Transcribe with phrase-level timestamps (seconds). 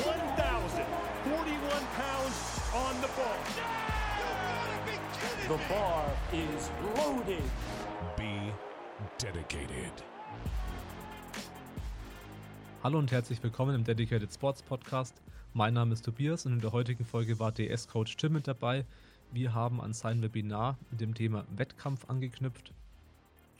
[0.00, 3.36] 1,041 pounds on the bar.
[5.46, 7.42] The bar is loaded.
[8.16, 8.50] Be
[9.18, 9.92] dedicated.
[12.82, 15.20] Hallo und herzlich willkommen im Dedicated Sports Podcast.
[15.52, 18.86] Mein Name ist Tobias und in der heutigen Folge war DS-Coach Tim mit dabei.
[19.32, 22.72] Wir haben an sein Webinar mit dem Thema Wettkampf angeknüpft.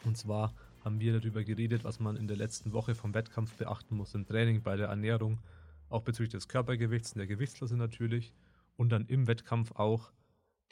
[0.07, 0.55] Und zwar
[0.87, 4.27] haben wir darüber geredet, was man in der letzten Woche vom Wettkampf beachten muss im
[4.27, 5.39] Training, bei der Ernährung,
[5.91, 8.33] auch bezüglich des Körpergewichts und der Gewichtsklasse natürlich.
[8.77, 10.13] Und dann im Wettkampf auch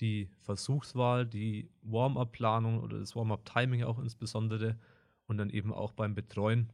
[0.01, 4.79] die Versuchswahl, die Warm-up-Planung oder das Warm-up-Timing auch insbesondere.
[5.27, 6.73] Und dann eben auch beim Betreuen,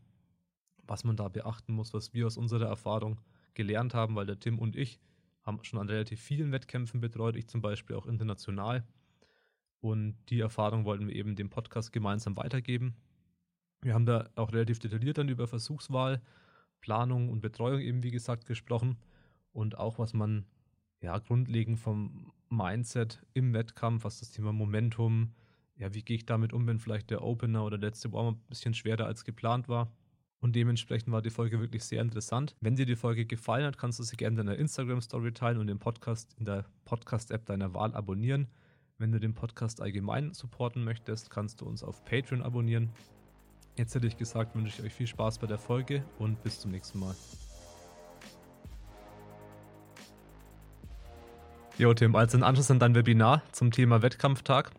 [0.86, 3.20] was man da beachten muss, was wir aus unserer Erfahrung
[3.54, 5.00] gelernt haben, weil der Tim und ich
[5.42, 8.84] haben schon an relativ vielen Wettkämpfen betreut, ich zum Beispiel auch international.
[9.80, 12.96] Und die Erfahrung wollten wir eben dem Podcast gemeinsam weitergeben.
[13.82, 16.22] Wir haben da auch relativ detailliert dann über Versuchswahl,
[16.84, 18.98] Planung und Betreuung eben, wie gesagt, gesprochen.
[19.52, 20.44] Und auch, was man
[21.00, 25.32] ja grundlegend vom Mindset im Wettkampf, was das Thema Momentum,
[25.76, 28.48] ja, wie gehe ich damit um, wenn vielleicht der Opener oder der letzte Warm-up ein
[28.50, 29.90] bisschen schwerer als geplant war.
[30.40, 32.54] Und dementsprechend war die Folge wirklich sehr interessant.
[32.60, 35.68] Wenn dir die Folge gefallen hat, kannst du sie gerne in deiner Instagram-Story teilen und
[35.68, 38.48] den Podcast in der Podcast-App deiner Wahl abonnieren.
[38.98, 42.90] Wenn du den Podcast allgemein supporten möchtest, kannst du uns auf Patreon abonnieren.
[43.76, 46.70] Jetzt hätte ich gesagt, wünsche ich euch viel Spaß bei der Folge und bis zum
[46.70, 47.14] nächsten Mal.
[51.76, 54.70] Jo, Tim, als ein Anschluss an dein Webinar zum Thema Wettkampftag.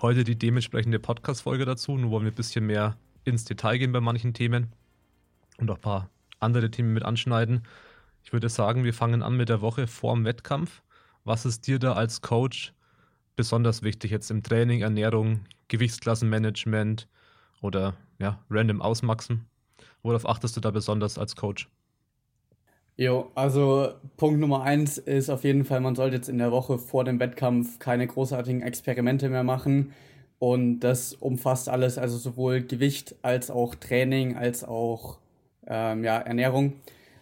[0.00, 1.96] Heute die dementsprechende Podcast-Folge dazu.
[1.96, 4.72] Nur wollen wir ein bisschen mehr ins Detail gehen bei manchen Themen
[5.58, 7.62] und auch ein paar andere Themen mit anschneiden.
[8.24, 10.82] Ich würde sagen, wir fangen an mit der Woche vor dem Wettkampf.
[11.22, 12.74] Was ist dir da als Coach
[13.36, 17.06] besonders wichtig jetzt im Training, Ernährung, Gewichtsklassenmanagement
[17.62, 19.46] oder ja, random ausmaxen?
[20.02, 21.68] Worauf achtest du da besonders als Coach?
[22.96, 26.78] Jo, also Punkt Nummer eins ist auf jeden Fall, man sollte jetzt in der Woche
[26.78, 29.92] vor dem Wettkampf keine großartigen Experimente mehr machen.
[30.40, 35.18] Und das umfasst alles, also sowohl Gewicht als auch Training, als auch
[35.66, 36.74] ähm, ja, Ernährung.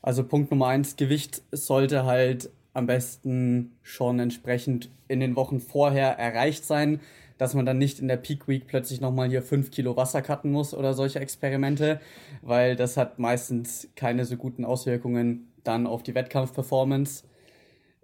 [0.03, 6.19] Also Punkt Nummer eins, Gewicht sollte halt am besten schon entsprechend in den Wochen vorher
[6.19, 7.01] erreicht sein,
[7.39, 10.51] dass man dann nicht in der Peak Week plötzlich nochmal hier fünf Kilo Wasser cutten
[10.51, 12.01] muss oder solche Experimente,
[12.43, 17.25] weil das hat meistens keine so guten Auswirkungen dann auf die Wettkampfperformance.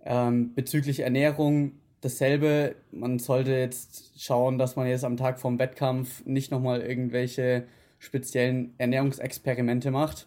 [0.05, 2.75] Ähm, bezüglich Ernährung dasselbe.
[2.91, 7.65] Man sollte jetzt schauen, dass man jetzt am Tag vom Wettkampf nicht nochmal irgendwelche
[7.99, 10.27] speziellen Ernährungsexperimente macht.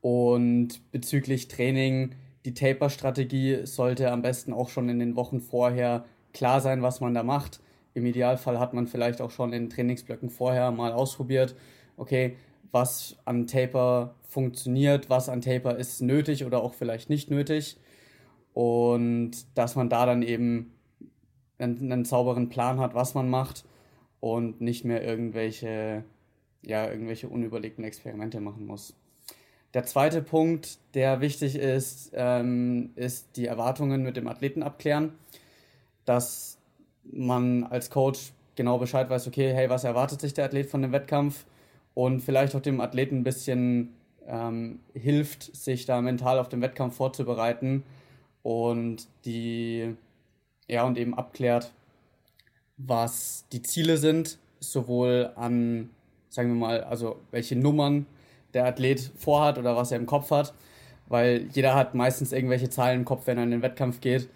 [0.00, 2.14] Und bezüglich Training,
[2.44, 7.12] die Taper-Strategie sollte am besten auch schon in den Wochen vorher klar sein, was man
[7.12, 7.60] da macht.
[7.96, 11.56] Im Idealfall hat man vielleicht auch schon in Trainingsblöcken vorher mal ausprobiert,
[11.96, 12.36] okay,
[12.70, 17.78] was an Taper funktioniert, was an Taper ist nötig oder auch vielleicht nicht nötig.
[18.52, 20.74] Und dass man da dann eben
[21.56, 23.64] einen, einen sauberen Plan hat, was man macht
[24.20, 26.04] und nicht mehr irgendwelche,
[26.60, 28.94] ja, irgendwelche unüberlegten Experimente machen muss.
[29.72, 35.12] Der zweite Punkt, der wichtig ist, ähm, ist die Erwartungen mit dem Athleten abklären.
[36.04, 36.55] Dass
[37.12, 40.92] man als Coach genau Bescheid weiß, okay, hey, was erwartet sich der Athlet von dem
[40.92, 41.44] Wettkampf?
[41.94, 43.94] Und vielleicht auch dem Athleten ein bisschen
[44.26, 47.84] ähm, hilft, sich da mental auf den Wettkampf vorzubereiten
[48.42, 49.94] und die,
[50.68, 51.72] ja, und eben abklärt,
[52.76, 55.90] was die Ziele sind, sowohl an,
[56.28, 58.06] sagen wir mal, also welche Nummern
[58.52, 60.54] der Athlet vorhat oder was er im Kopf hat,
[61.08, 64.28] weil jeder hat meistens irgendwelche Zahlen im Kopf, wenn er in den Wettkampf geht.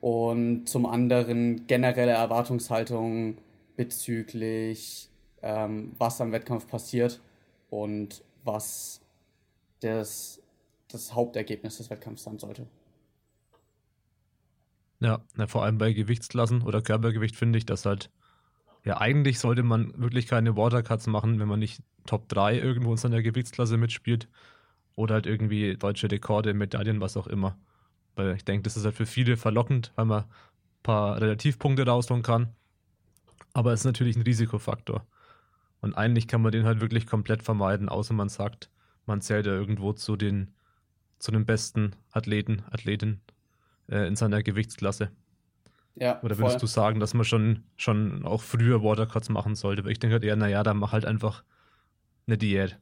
[0.00, 3.36] Und zum anderen generelle Erwartungshaltung
[3.76, 5.08] bezüglich,
[5.42, 7.20] ähm, was am Wettkampf passiert
[7.68, 9.00] und was
[9.80, 10.42] das,
[10.88, 12.66] das Hauptergebnis des Wettkampfs sein sollte.
[15.00, 18.10] Ja, na, vor allem bei Gewichtsklassen oder Körpergewicht finde ich, dass halt,
[18.84, 22.98] ja, eigentlich sollte man wirklich keine Watercuts machen, wenn man nicht Top 3 irgendwo in
[22.98, 24.28] seiner Gewichtsklasse mitspielt
[24.96, 27.56] oder halt irgendwie deutsche Rekorde, Medaillen, was auch immer.
[28.14, 30.28] Weil ich denke, das ist halt für viele verlockend, weil man ein
[30.82, 32.48] paar Relativpunkte rausholen kann.
[33.52, 35.06] Aber es ist natürlich ein Risikofaktor.
[35.80, 38.70] Und eigentlich kann man den halt wirklich komplett vermeiden, außer man sagt,
[39.06, 40.52] man zählt ja irgendwo zu den,
[41.18, 43.20] zu den besten Athleten, Athletinnen
[43.88, 45.10] äh, in seiner Gewichtsklasse.
[45.96, 46.60] Ja, Oder würdest voll.
[46.60, 49.84] du sagen, dass man schon, schon auch früher Watercuts machen sollte?
[49.84, 51.42] Weil ich denke halt eher, naja, dann mach halt einfach
[52.26, 52.78] eine Diät.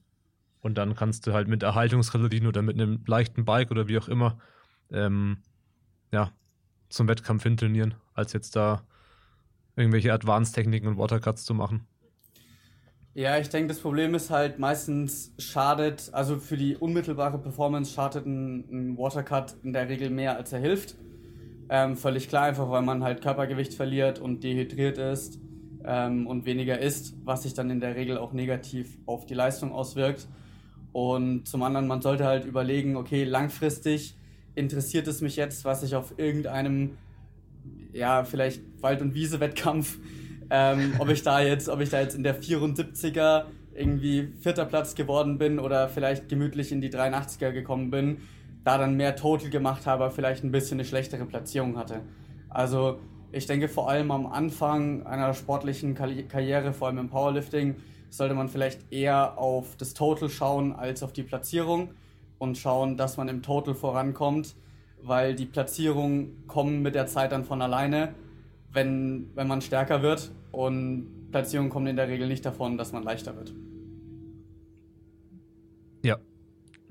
[0.60, 4.08] Und dann kannst du halt mit Erhaltungskalorien oder mit einem leichten Bike oder wie auch
[4.08, 4.38] immer,
[4.92, 5.38] ähm,
[6.12, 6.32] ja,
[6.88, 8.82] zum Wettkampf hin trainieren, als jetzt da
[9.76, 11.86] irgendwelche Advanced-Techniken und Watercuts zu machen.
[13.14, 18.26] Ja, ich denke, das Problem ist halt meistens schadet, also für die unmittelbare Performance schadet
[18.26, 20.94] ein, ein Watercut in der Regel mehr als er hilft.
[21.68, 25.40] Ähm, völlig klar, einfach weil man halt Körpergewicht verliert und dehydriert ist
[25.84, 29.72] ähm, und weniger isst, was sich dann in der Regel auch negativ auf die Leistung
[29.72, 30.28] auswirkt.
[30.92, 34.17] Und zum anderen, man sollte halt überlegen, okay, langfristig
[34.58, 36.98] interessiert es mich jetzt, was ich auf irgendeinem,
[37.92, 39.98] ja, vielleicht Wald- und Wiese-Wettkampf,
[40.50, 43.44] ähm, ob ich da jetzt, ob ich da jetzt in der 74er
[43.74, 48.18] irgendwie vierter Platz geworden bin oder vielleicht gemütlich in die 83er gekommen bin,
[48.64, 52.02] da dann mehr Total gemacht habe, vielleicht ein bisschen eine schlechtere Platzierung hatte.
[52.48, 52.98] Also
[53.30, 57.76] ich denke vor allem am Anfang einer sportlichen Karriere, vor allem im Powerlifting,
[58.10, 61.90] sollte man vielleicht eher auf das Total schauen als auf die Platzierung
[62.38, 64.54] und schauen, dass man im Total vorankommt,
[65.02, 68.14] weil die Platzierungen kommen mit der Zeit dann von alleine,
[68.72, 73.02] wenn, wenn man stärker wird und Platzierungen kommen in der Regel nicht davon, dass man
[73.02, 73.52] leichter wird.
[76.02, 76.16] Ja,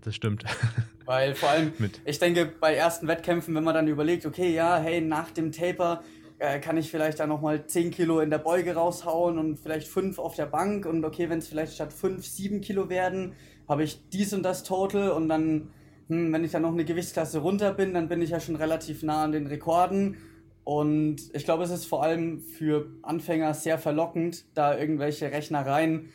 [0.01, 0.43] das stimmt.
[1.05, 2.01] Weil vor allem, mit.
[2.03, 6.03] ich denke, bei ersten Wettkämpfen, wenn man dann überlegt, okay, ja, hey, nach dem Taper
[6.39, 10.19] äh, kann ich vielleicht dann nochmal 10 Kilo in der Beuge raushauen und vielleicht 5
[10.19, 13.33] auf der Bank und okay, wenn es vielleicht statt 5, 7 Kilo werden,
[13.67, 15.69] habe ich dies und das Total und dann,
[16.07, 19.03] hm, wenn ich dann noch eine Gewichtsklasse runter bin, dann bin ich ja schon relativ
[19.03, 20.17] nah an den Rekorden.
[20.63, 26.09] Und ich glaube, es ist vor allem für Anfänger sehr verlockend, da irgendwelche Rechnereien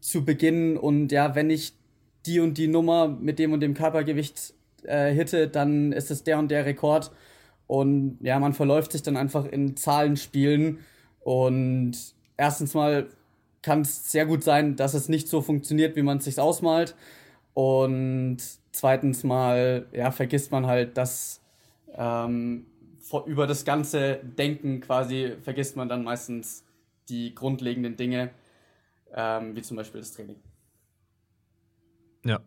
[0.00, 0.76] zu beginnen.
[0.76, 1.74] Und ja, wenn ich
[2.24, 6.38] die und die Nummer mit dem und dem Körpergewicht äh, hitte, dann ist es der
[6.38, 7.10] und der Rekord.
[7.66, 10.78] Und ja, man verläuft sich dann einfach in Zahlenspielen.
[11.20, 11.92] Und
[12.38, 13.08] erstens mal
[13.68, 16.96] kann es sehr gut sein, dass es nicht so funktioniert, wie man es sich ausmalt.
[17.52, 18.38] Und
[18.72, 21.42] zweitens mal, ja, vergisst man halt, dass
[21.92, 22.64] ähm,
[22.98, 26.64] vor, über das ganze Denken quasi vergisst man dann meistens
[27.10, 28.30] die grundlegenden Dinge,
[29.12, 30.36] ähm, wie zum Beispiel das Training.
[32.24, 32.40] Ja.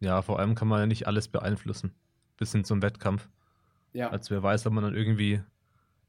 [0.00, 1.94] Ja, vor allem kann man ja nicht alles beeinflussen.
[2.36, 3.30] Bis hin zum Wettkampf.
[3.94, 4.10] Ja.
[4.10, 5.40] Als wer weiß, ob man dann irgendwie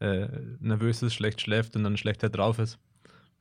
[0.01, 0.27] äh,
[0.59, 2.80] nervös ist, schlecht schläft und dann schlechter drauf ist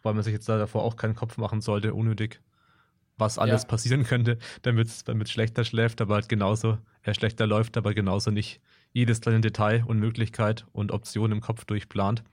[0.02, 2.41] weil man sich jetzt da davor auch keinen Kopf machen sollte, unnötig,
[3.17, 3.69] was alles ja.
[3.69, 8.61] passieren könnte, damit es schlechter schläft, aber halt genauso, er schlechter läuft, aber genauso nicht
[8.93, 12.25] jedes kleine Detail und Möglichkeit und Option im Kopf durchplant.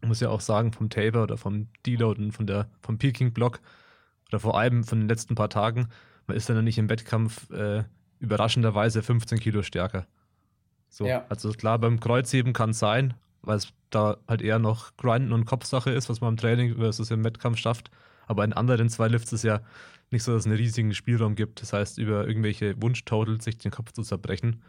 [0.00, 3.60] Ich muss ja auch sagen, vom Taper oder vom Deload und von der, vom Peaking-Block
[4.28, 5.88] oder vor allem von den letzten paar Tagen,
[6.26, 7.84] man ist dann nicht im Wettkampf äh,
[8.18, 10.06] überraschenderweise 15 Kilo stärker.
[10.88, 11.26] So, ja.
[11.28, 13.14] also klar, beim Kreuzheben kann es sein,
[13.46, 17.10] weil es da halt eher noch Grinden und Kopfsache ist, was man im Training versus
[17.10, 17.90] im Wettkampf schafft.
[18.26, 19.60] Aber in anderen zwei Lifts ist ja
[20.10, 21.60] nicht so, dass es einen riesigen Spielraum gibt.
[21.60, 24.62] Das heißt, über irgendwelche Wunschtotals sich den Kopf zu zerbrechen,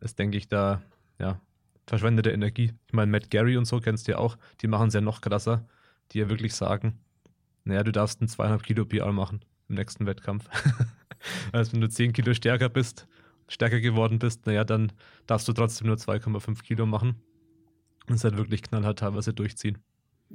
[0.00, 0.82] ist, denke ich, da,
[1.18, 1.40] ja,
[1.86, 2.72] verschwendete Energie.
[2.86, 5.20] Ich meine, Matt Gary und so kennst du ja auch, die machen es ja noch
[5.20, 5.66] krasser,
[6.12, 6.98] die ja wirklich sagen,
[7.64, 10.48] naja, du darfst einen 2,5 Kilo PR machen im nächsten Wettkampf.
[11.52, 13.06] also wenn du 10 Kilo stärker bist,
[13.48, 14.92] stärker geworden bist, naja, dann
[15.26, 17.16] darfst du trotzdem nur 2,5 Kilo machen
[18.08, 19.78] und es halt wirklich knallhart teilweise durchziehen.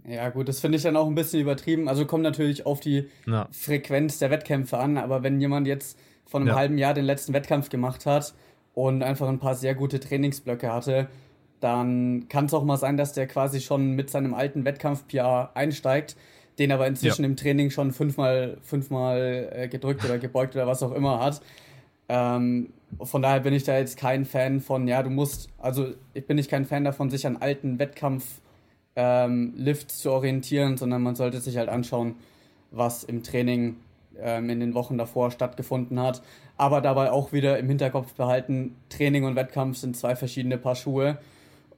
[0.08, 1.90] Ja, gut, das finde ich dann auch ein bisschen übertrieben.
[1.90, 3.48] Also kommt natürlich auf die ja.
[3.52, 6.56] Frequenz der Wettkämpfe an, aber wenn jemand jetzt von einem ja.
[6.56, 8.34] halben Jahr den letzten Wettkampf gemacht hat
[8.74, 11.10] und einfach ein paar sehr gute Trainingsblöcke hatte,
[11.60, 16.16] dann kann es auch mal sein, dass der quasi schon mit seinem alten Wettkampf-PR einsteigt,
[16.58, 17.30] den aber inzwischen ja.
[17.30, 21.42] im Training schon fünfmal, fünfmal äh, gedrückt oder gebeugt oder was auch immer hat.
[22.12, 26.28] Ähm, von daher bin ich da jetzt kein Fan von, ja, du musst, also ich
[26.28, 28.44] bin nicht kein Fan davon, sich an alten Wettkampf-Lifts
[28.98, 32.16] ähm, zu orientieren, sondern man sollte sich halt anschauen,
[32.70, 33.78] was im Training
[34.20, 36.22] ähm, in den Wochen davor stattgefunden hat.
[36.58, 41.18] Aber dabei auch wieder im Hinterkopf behalten, Training und Wettkampf sind zwei verschiedene Paar Schuhe.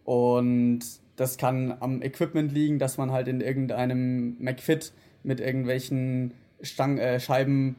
[0.03, 0.79] Und
[1.15, 7.19] das kann am Equipment liegen, dass man halt in irgendeinem McFit mit irgendwelchen Stang äh,
[7.19, 7.75] Scheiben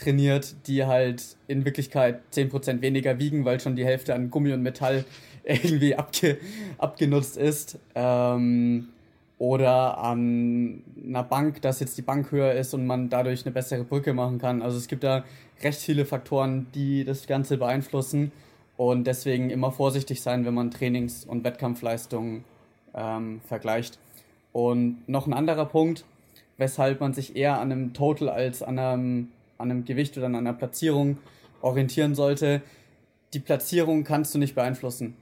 [0.00, 4.62] trainiert, die halt in Wirklichkeit 10% weniger wiegen, weil schon die Hälfte an Gummi und
[4.62, 5.04] Metall
[5.44, 6.38] irgendwie abge
[6.78, 7.78] abgenutzt ist.
[7.94, 8.88] Ähm,
[9.38, 13.84] oder an einer Bank, dass jetzt die Bank höher ist und man dadurch eine bessere
[13.84, 14.60] Brücke machen kann.
[14.60, 15.24] Also es gibt da
[15.62, 18.32] recht viele Faktoren, die das Ganze beeinflussen
[18.76, 22.44] und deswegen immer vorsichtig sein, wenn man Trainings- und Wettkampfleistungen
[22.94, 23.98] ähm, vergleicht.
[24.52, 26.04] Und noch ein anderer Punkt,
[26.58, 29.28] weshalb man sich eher an einem Total als an einem
[29.60, 31.18] an einem Gewicht oder an einer Platzierung
[31.62, 32.62] orientieren sollte.
[33.34, 35.16] Die Platzierung kannst du nicht beeinflussen.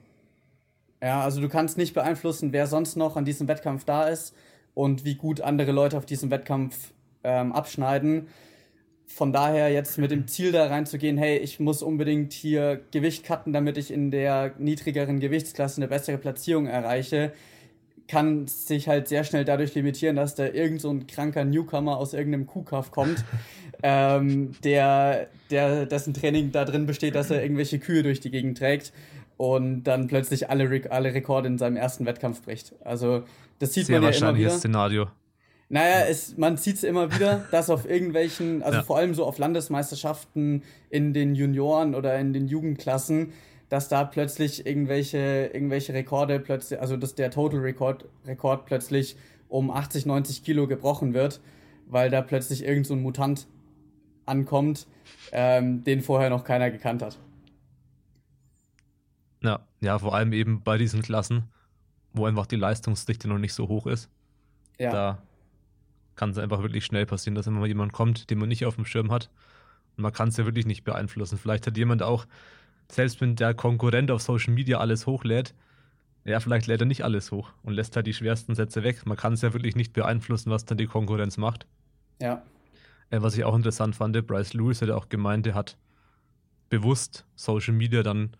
[1.02, 4.34] Ja, also du kannst nicht beeinflussen, wer sonst noch an diesem Wettkampf da ist
[4.74, 6.92] und wie gut andere Leute auf diesem Wettkampf
[7.22, 8.28] ähm, abschneiden.
[9.06, 13.52] Von daher jetzt mit dem Ziel da reinzugehen, hey, ich muss unbedingt hier Gewicht cutten,
[13.52, 17.32] damit ich in der niedrigeren Gewichtsklasse eine bessere Platzierung erreiche,
[18.08, 22.14] kann sich halt sehr schnell dadurch limitieren, dass da irgend so ein kranker Newcomer aus
[22.14, 23.24] irgendeinem Kuhkaff kommt,
[23.82, 28.58] ähm, der, der, dessen Training da drin besteht, dass er irgendwelche Kühe durch die Gegend
[28.58, 28.92] trägt
[29.36, 32.74] und dann plötzlich alle, Re alle Rekorde in seinem ersten Wettkampf bricht.
[32.84, 33.24] Also
[33.58, 34.50] das sieht Sehr man ja immer wieder.
[34.50, 35.06] Szenario.
[35.70, 38.84] Naja, es, man sieht es immer wieder, dass auf irgendwelchen, also ja.
[38.84, 43.32] vor allem so auf Landesmeisterschaften in den Junioren oder in den Jugendklassen,
[43.68, 49.16] dass da plötzlich irgendwelche, irgendwelche Rekorde plötzlich, also dass der Total Rekord, Rekord plötzlich
[49.48, 51.40] um 80, 90 Kilo gebrochen wird,
[51.86, 53.46] weil da plötzlich irgend so ein Mutant
[54.26, 54.86] ankommt,
[55.32, 57.18] ähm, den vorher noch keiner gekannt hat.
[59.42, 61.44] Ja, ja, vor allem eben bei diesen Klassen,
[62.12, 64.10] wo einfach die Leistungsdichte noch nicht so hoch ist.
[64.78, 64.90] Ja.
[64.90, 65.22] Da
[66.16, 68.74] kann es einfach wirklich schnell passieren, dass immer mal jemand kommt, den man nicht auf
[68.74, 69.30] dem Schirm hat.
[69.96, 71.38] Und man kann es ja wirklich nicht beeinflussen.
[71.38, 72.26] Vielleicht hat jemand auch
[72.90, 75.54] selbst wenn der Konkurrent auf Social Media alles hochlädt,
[76.24, 79.06] ja, vielleicht lädt er nicht alles hoch und lässt halt die schwersten Sätze weg.
[79.06, 81.66] Man kann es ja wirklich nicht beeinflussen, was dann die Konkurrenz macht.
[82.20, 82.42] Ja.
[83.10, 85.76] Äh, was ich auch interessant fand, Bryce Lewis hat auch gemeint, er hat
[86.68, 88.30] bewusst Social Media dann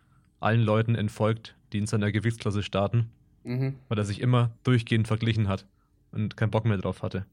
[0.40, 3.10] allen Leuten entfolgt, die in seiner Gewichtsklasse starten,
[3.44, 3.76] mhm.
[3.88, 5.64] weil er sich immer durchgehend verglichen hat
[6.12, 7.24] und keinen Bock mehr drauf hatte,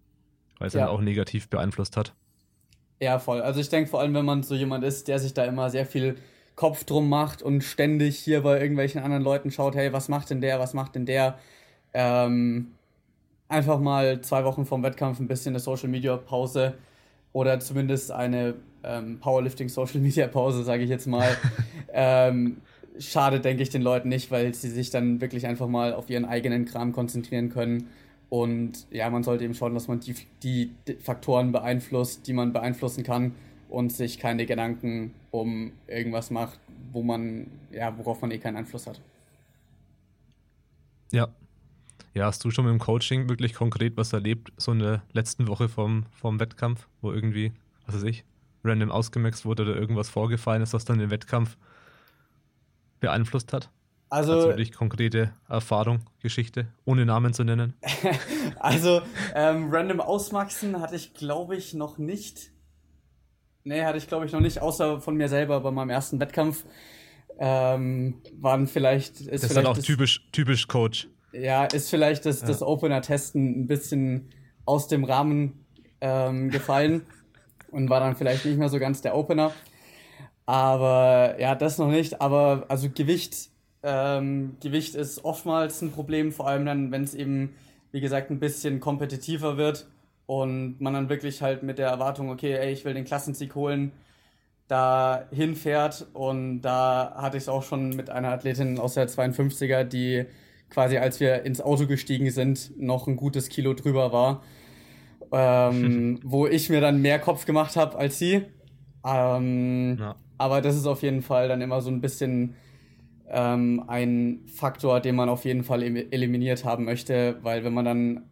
[0.57, 0.85] weil es ja.
[0.85, 2.13] ihn auch negativ beeinflusst hat.
[3.01, 3.41] Ja, voll.
[3.41, 5.85] Also ich denke vor allem, wenn man so jemand ist, der sich da immer sehr
[5.85, 6.15] viel
[6.55, 10.41] Kopf drum macht und ständig hier bei irgendwelchen anderen Leuten schaut, hey, was macht denn
[10.41, 11.37] der, was macht denn der?
[11.93, 12.71] Ähm,
[13.49, 16.75] einfach mal zwei Wochen vom Wettkampf ein bisschen eine Social Media Pause
[17.33, 21.35] oder zumindest eine ähm, Powerlifting Social Media Pause, sage ich jetzt mal.
[21.93, 22.57] ähm,
[22.99, 26.23] schade, denke ich, den Leuten nicht, weil sie sich dann wirklich einfach mal auf ihren
[26.23, 27.89] eigenen Kram konzentrieren können.
[28.29, 30.71] Und ja, man sollte eben schauen, dass man die, die
[31.01, 33.33] Faktoren beeinflusst, die man beeinflussen kann
[33.69, 36.59] und sich keine Gedanken um irgendwas macht,
[36.91, 39.01] wo man, ja, worauf man eh keinen Einfluss hat.
[41.11, 41.29] Ja.
[42.13, 45.47] Ja, hast du schon mit dem Coaching wirklich konkret was erlebt, so in der letzten
[45.47, 47.51] Woche vom, vom Wettkampf, wo irgendwie,
[47.85, 48.23] was weiß ich,
[48.63, 51.57] random ausgemaxt wurde oder irgendwas vorgefallen ist, was dann den Wettkampf
[53.01, 53.69] beeinflusst hat?
[54.09, 57.73] Also, also wirklich konkrete Erfahrung, Geschichte, ohne Namen zu nennen.
[58.59, 59.01] also
[59.33, 62.51] ähm, random ausmaxen hatte ich, glaube ich, noch nicht.
[63.65, 66.63] Nee, hatte ich glaube ich noch nicht, außer von mir selber bei meinem ersten Wettkampf.
[67.39, 69.21] Ähm, waren vielleicht.
[69.21, 71.09] Ist das ist dann auch das, typisch, typisch Coach.
[71.33, 72.47] Ja, ist vielleicht das, ja.
[72.47, 74.29] das Opener-Testen ein bisschen
[74.65, 75.65] aus dem Rahmen
[75.99, 77.01] ähm, gefallen
[77.71, 79.51] und war dann vielleicht nicht mehr so ganz der Opener.
[80.45, 82.21] Aber ja, das noch nicht.
[82.21, 83.49] Aber also Gewicht,
[83.81, 87.55] ähm, Gewicht ist oftmals ein Problem, vor allem dann, wenn es eben,
[87.91, 89.87] wie gesagt, ein bisschen kompetitiver wird
[90.25, 93.91] und man dann wirklich halt mit der Erwartung, okay, ey, ich will den Klassensieg holen,
[94.67, 99.83] da hinfährt und da hatte ich es auch schon mit einer Athletin aus der 52er,
[99.83, 100.25] die
[100.69, 104.41] quasi als wir ins Auto gestiegen sind, noch ein gutes Kilo drüber war,
[105.31, 108.43] ähm, wo ich mir dann mehr Kopf gemacht habe als sie.
[109.05, 110.15] Ähm, ja.
[110.37, 112.55] Aber das ist auf jeden Fall dann immer so ein bisschen
[113.29, 118.23] ähm, ein Faktor, den man auf jeden Fall eliminiert haben möchte, weil wenn man dann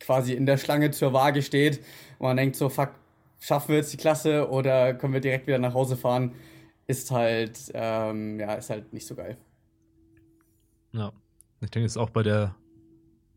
[0.00, 1.78] quasi in der Schlange zur Waage steht
[2.18, 2.90] und man denkt so, fuck,
[3.40, 6.32] schaffen wir jetzt die Klasse oder können wir direkt wieder nach Hause fahren,
[6.86, 9.36] ist halt, ähm, ja, ist halt nicht so geil.
[10.92, 11.12] Ja,
[11.60, 12.54] ich denke, es ist auch bei der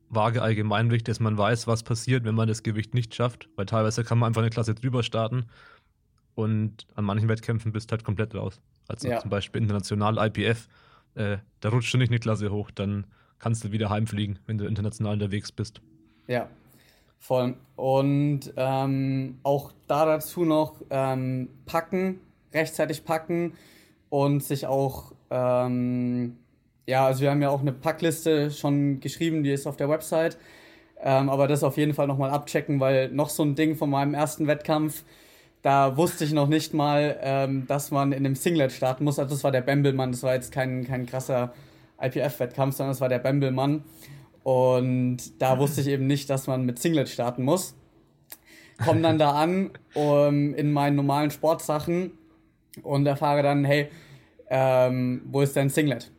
[0.10, 3.66] Waage allgemein wichtig, dass man weiß, was passiert, wenn man das Gewicht nicht schafft, weil
[3.66, 5.46] teilweise kann man einfach eine Klasse drüber starten
[6.36, 8.62] und an manchen Wettkämpfen bist du halt komplett raus.
[8.88, 9.20] Also ja.
[9.20, 10.68] zum Beispiel international IPF,
[11.16, 13.06] äh, da rutscht du nicht eine Klasse hoch, dann
[13.38, 15.82] kannst du wieder heimfliegen, wenn du international unterwegs bist.
[16.30, 16.48] Ja,
[17.18, 17.56] voll.
[17.76, 22.22] Und ähm, auch da dazu noch ähm, packen,
[22.54, 23.54] rechtzeitig packen
[24.10, 26.38] und sich auch, ähm,
[26.86, 30.38] ja, also wir haben ja auch eine Packliste schon geschrieben, die ist auf der Website.
[31.02, 34.14] Ähm, aber das auf jeden Fall nochmal abchecken, weil noch so ein Ding von meinem
[34.14, 35.04] ersten Wettkampf,
[35.64, 39.18] da wusste ich noch nicht mal, ähm, dass man in einem Singlet starten muss.
[39.18, 41.54] Also das war der Bembelmann, das war jetzt kein, kein krasser
[42.00, 43.84] IPF-Wettkampf, sondern das war der Bembelmann.
[44.50, 47.76] Und da wusste ich eben nicht, dass man mit Singlet starten muss.
[48.84, 52.14] Komm dann da an um, in meinen normalen Sportsachen
[52.82, 53.90] und erfahre dann, hey,
[54.50, 56.12] ähm, wo ist dein Singlet?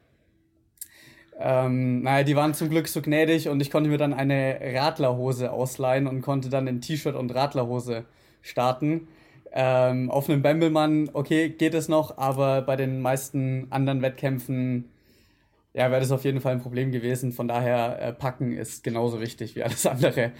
[1.40, 5.50] Ähm, naja, die waren zum Glück so gnädig und ich konnte mir dann eine Radlerhose
[5.50, 8.04] ausleihen und konnte dann in T-Shirt und Radlerhose
[8.42, 9.08] starten.
[9.50, 14.88] Ähm, auf einem Bambelmann, okay, geht es noch, aber bei den meisten anderen Wettkämpfen
[15.74, 17.32] ja, wäre das auf jeden Fall ein Problem gewesen.
[17.32, 20.32] Von daher, äh, packen ist genauso wichtig wie alles andere.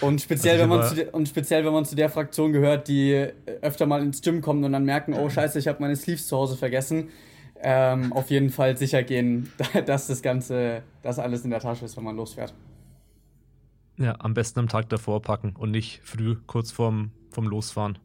[0.00, 3.28] Und speziell, also wenn man zu und speziell, wenn man zu der Fraktion gehört, die
[3.62, 6.36] öfter mal ins Gym kommen und dann merken, oh scheiße, ich habe meine Sleeves zu
[6.36, 7.08] Hause vergessen.
[7.60, 9.50] ähm, auf jeden Fall sicher gehen,
[9.86, 12.54] dass das Ganze, dass alles in der Tasche ist, wenn man losfährt.
[13.96, 17.98] Ja, am besten am Tag davor packen und nicht früh kurz vorm, vorm Losfahren.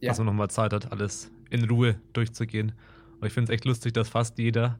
[0.00, 0.08] Ja.
[0.10, 2.72] Dass man nochmal Zeit hat, alles in Ruhe durchzugehen.
[3.20, 4.78] Und ich finde es echt lustig, dass fast jeder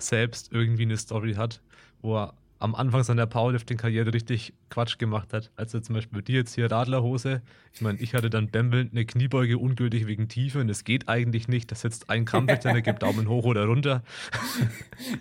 [0.00, 1.60] selbst irgendwie eine Story hat,
[2.02, 5.50] wo er am Anfang seiner Powerlifting-Karriere richtig Quatsch gemacht hat.
[5.56, 7.40] Also zum Beispiel bei dir jetzt hier Radlerhose.
[7.72, 11.48] Ich meine, ich hatte dann bämbelnd eine Kniebeuge ungültig wegen Tiefe und es geht eigentlich
[11.48, 11.72] nicht.
[11.72, 14.02] Da sitzt ein Kampfrichter, der gibt Daumen hoch oder runter.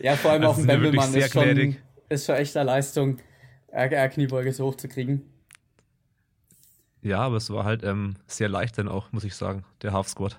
[0.01, 1.77] Ja, vor allem also auf dem Bämbelmann ist schon,
[2.09, 3.17] ist schon echter Leistung,
[3.71, 5.23] RR-Kniebeuge so hoch zu kriegen.
[7.01, 10.09] Ja, aber es war halt ähm, sehr leicht dann auch, muss ich sagen, der Half
[10.09, 10.37] Squat.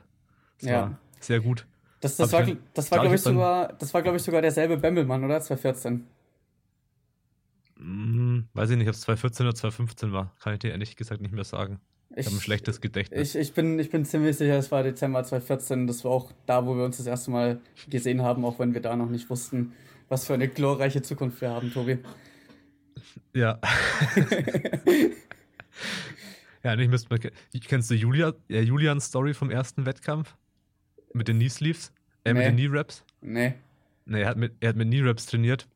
[0.61, 0.99] Das ja.
[1.21, 1.67] sehr gut.
[2.01, 5.23] Das, das, war, das war, glaube ich, sogar, das war, glaube ich, sogar derselbe Bembelmann,
[5.23, 5.41] oder?
[5.41, 6.07] 2014.
[7.77, 10.35] Hm, weiß ich nicht, ob es 2014 oder 2015 war.
[10.41, 11.79] Kann ich dir ehrlich gesagt nicht mehr sagen.
[12.11, 13.35] Ich, ich habe ein schlechtes Gedächtnis.
[13.35, 15.87] Ich, ich, bin, ich bin ziemlich sicher, es war Dezember 2014.
[15.87, 18.81] Das war auch da, wo wir uns das erste Mal gesehen haben, auch wenn wir
[18.81, 19.73] da noch nicht wussten,
[20.09, 21.99] was für eine glorreiche Zukunft wir haben, Tobi.
[23.35, 23.61] Ja.
[26.65, 27.21] ja, ich müsste mal.
[27.67, 30.35] Kennst du Julia, äh, Julians Story vom ersten Wettkampf?
[31.13, 31.93] Mit den Knee Sleeves?
[32.25, 32.39] Äh, nee.
[32.39, 33.05] mit den Knee Raps?
[33.21, 33.55] Nee.
[34.07, 35.69] Nee, er hat mit, er hat mit Knee Raps trainiert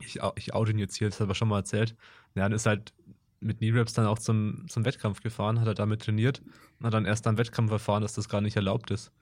[0.00, 1.94] ich, ich oute ihn jetzt hier, das hat er schon mal erzählt.
[2.34, 2.92] Ja, dann ist halt
[3.40, 6.40] mit Knee-Raps dann auch zum, zum Wettkampf gefahren, hat er damit trainiert
[6.78, 9.12] und hat dann erst am Wettkampf erfahren, dass das gar nicht erlaubt ist.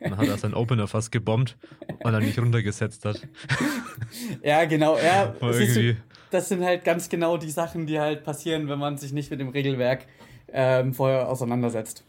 [0.00, 1.56] dann hat er seinen Opener fast gebombt,
[2.02, 3.26] weil er nicht runtergesetzt hat.
[4.42, 4.98] ja, genau.
[4.98, 5.96] Ja, du,
[6.30, 9.40] das sind halt ganz genau die Sachen, die halt passieren, wenn man sich nicht mit
[9.40, 10.06] dem Regelwerk
[10.52, 12.04] ähm, vorher auseinandersetzt.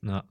[0.00, 0.24] Na,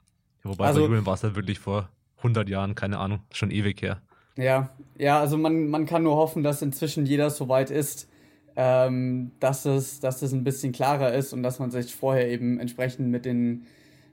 [0.46, 3.82] wobei also, bei Julian war es halt wirklich vor 100 Jahren, keine Ahnung, schon ewig
[3.82, 4.02] her.
[4.38, 8.10] Ja, ja, also man, man kann nur hoffen, dass inzwischen jeder so weit ist,
[8.56, 12.60] ähm, dass, es, dass es ein bisschen klarer ist und dass man sich vorher eben
[12.60, 13.66] entsprechend mit, den,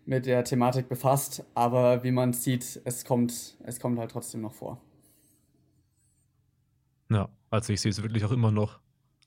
[0.04, 1.44] mit der Thematik befasst.
[1.54, 4.80] Aber wie man sieht, es kommt, es kommt halt trotzdem noch vor.
[7.10, 8.80] Ja, also ich sehe es wirklich auch immer noch.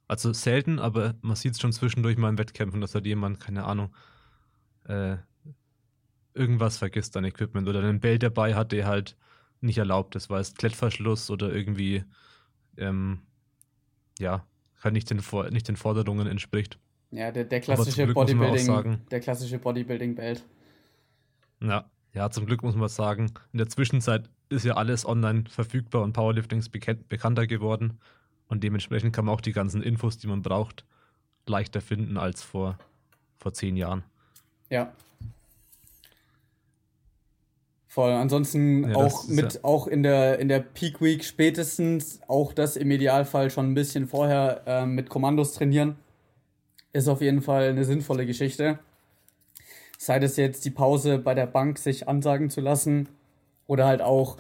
[0.08, 3.66] Also selten, aber man sieht es schon zwischendurch mal in Wettkämpfen, dass halt jemand, keine
[3.66, 3.94] Ahnung,
[4.88, 5.18] äh,
[6.36, 9.16] irgendwas vergisst an Equipment oder einen Bell dabei hat, der halt
[9.62, 12.04] nicht erlaubt ist, weil es Klettverschluss oder irgendwie,
[12.78, 13.22] ähm,
[14.20, 14.46] ja,
[14.84, 16.78] halt nicht den, nicht den Forderungen entspricht.
[17.12, 20.44] Ja, der, der klassische Bodybuilding, der klassische Bodybuilding-Belt.
[21.62, 26.04] Ja, ja, zum Glück muss man sagen, in der Zwischenzeit ist ja alles online verfügbar
[26.04, 28.00] und Powerlifting ist bekannter geworden.
[28.48, 30.86] Und dementsprechend kann man auch die ganzen Infos, die man braucht,
[31.48, 32.78] leichter finden als vor,
[33.38, 34.04] vor zehn Jahren.
[34.70, 34.94] Ja,
[37.96, 38.12] Voll.
[38.12, 39.60] Ansonsten ja, auch mit, ja.
[39.64, 44.10] auch in der, in der Peak Week spätestens, auch das im Idealfall schon ein bisschen
[44.10, 45.96] vorher äh, mit Kommandos trainieren,
[46.92, 48.80] ist auf jeden Fall eine sinnvolle Geschichte.
[49.98, 53.08] Sei es jetzt die Pause bei der Bank sich ansagen zu lassen
[53.66, 54.36] oder halt auch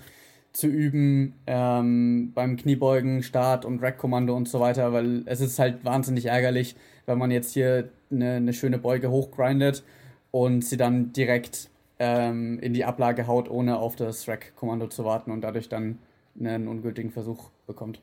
[0.51, 5.85] zu üben ähm, beim Kniebeugen, Start und Rack-Kommando und so weiter, weil es ist halt
[5.85, 9.85] wahnsinnig ärgerlich, wenn man jetzt hier eine, eine schöne Beuge hochgrindet
[10.31, 15.31] und sie dann direkt ähm, in die Ablage haut, ohne auf das Rack-Kommando zu warten
[15.31, 15.99] und dadurch dann
[16.37, 18.01] einen ungültigen Versuch bekommt.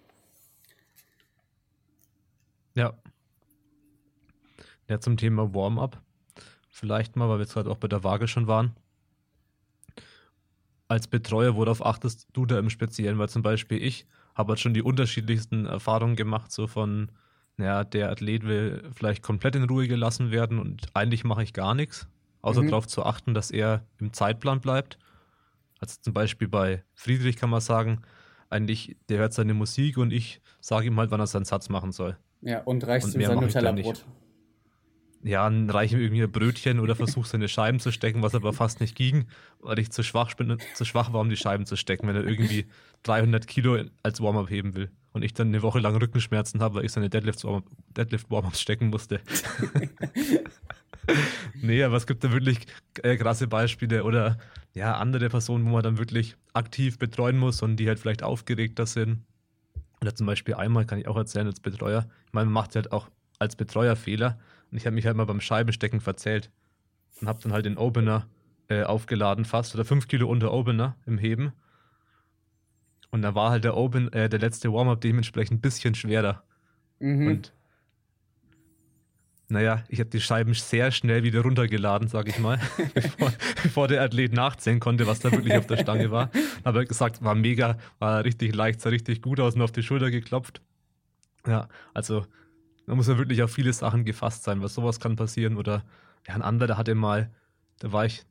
[2.75, 2.95] Ja.
[4.89, 6.01] Ja, zum Thema Warm-up.
[6.71, 8.75] Vielleicht mal, weil wir jetzt gerade auch bei der Waage schon waren.
[10.89, 13.19] Als Betreuer, worauf achtest du da im Speziellen?
[13.19, 17.11] Weil zum Beispiel ich habe halt schon die unterschiedlichsten Erfahrungen gemacht, so von,
[17.59, 21.75] naja, der Athlet will vielleicht komplett in Ruhe gelassen werden und eigentlich mache ich gar
[21.75, 22.09] nichts
[22.43, 22.69] außer mhm.
[22.69, 24.99] darauf zu achten, dass er im Zeitplan bleibt.
[25.79, 28.03] Also zum Beispiel bei Friedrich kann man sagen,
[28.51, 31.93] eigentlich, der hört seine Musik und ich sage ihm halt, wann er seinen Satz machen
[31.93, 32.17] soll.
[32.43, 34.05] Ja, und reichst ihm sein Nutella-Brot.
[35.25, 38.53] Ja, dann reiche ihm irgendwie ein Brötchen oder versuche seine Scheiben zu stecken, was aber
[38.53, 39.27] fast nicht ging,
[39.61, 42.27] weil ich zu schwach bin, zu schwach war, um die Scheiben zu stecken, wenn er
[42.27, 42.67] irgendwie
[43.05, 46.85] 300 Kilo als Warm-up heben will und ich dann eine Woche lang Rückenschmerzen habe, weil
[46.85, 48.27] ich seine Deadlift-Warm-ups Deadlift
[48.59, 49.21] stecken musste.
[51.61, 52.61] nee, aber es gibt da wirklich
[53.03, 54.39] äh, krasse Beispiele oder
[54.75, 58.87] ja, andere Personen, wo man dann wirklich aktiv betreuen muss und die halt vielleicht aufgeregter
[58.87, 59.25] sind.
[60.01, 62.07] Oder zum Beispiel einmal kann ich auch erzählen als Betreuer.
[62.27, 64.39] Ich meine, man macht halt auch als Betreuer Fehler.
[64.71, 66.51] Und ich habe mich halt mal beim Scheibenstecken verzählt
[67.21, 68.27] und habe dann halt den Opener
[68.69, 71.53] äh, aufgeladen fast oder fünf Kilo unter Opener im Heben.
[73.11, 76.43] Und da war halt der Open, äh, der letzte Warm-up dementsprechend ein bisschen schwerer.
[76.99, 77.27] Mhm.
[77.27, 77.53] Und
[79.53, 82.59] naja, ich habe die Scheiben sehr schnell wieder runtergeladen, sage ich mal,
[82.95, 86.31] bevor, bevor, der Athlet nachzählen konnte, was da wirklich auf der Stange war.
[86.65, 90.11] Aber gesagt, war mega, war richtig leicht, sah richtig gut aus und auf die Schulter
[90.11, 90.63] geklopft.
[91.47, 92.25] Ja, also
[92.87, 95.57] da muss ja wirklich auf viele Sachen gefasst sein, was sowas kann passieren.
[95.57, 95.85] Oder
[96.27, 97.31] ja, ein anderer hatte mal,
[97.79, 98.25] da war ich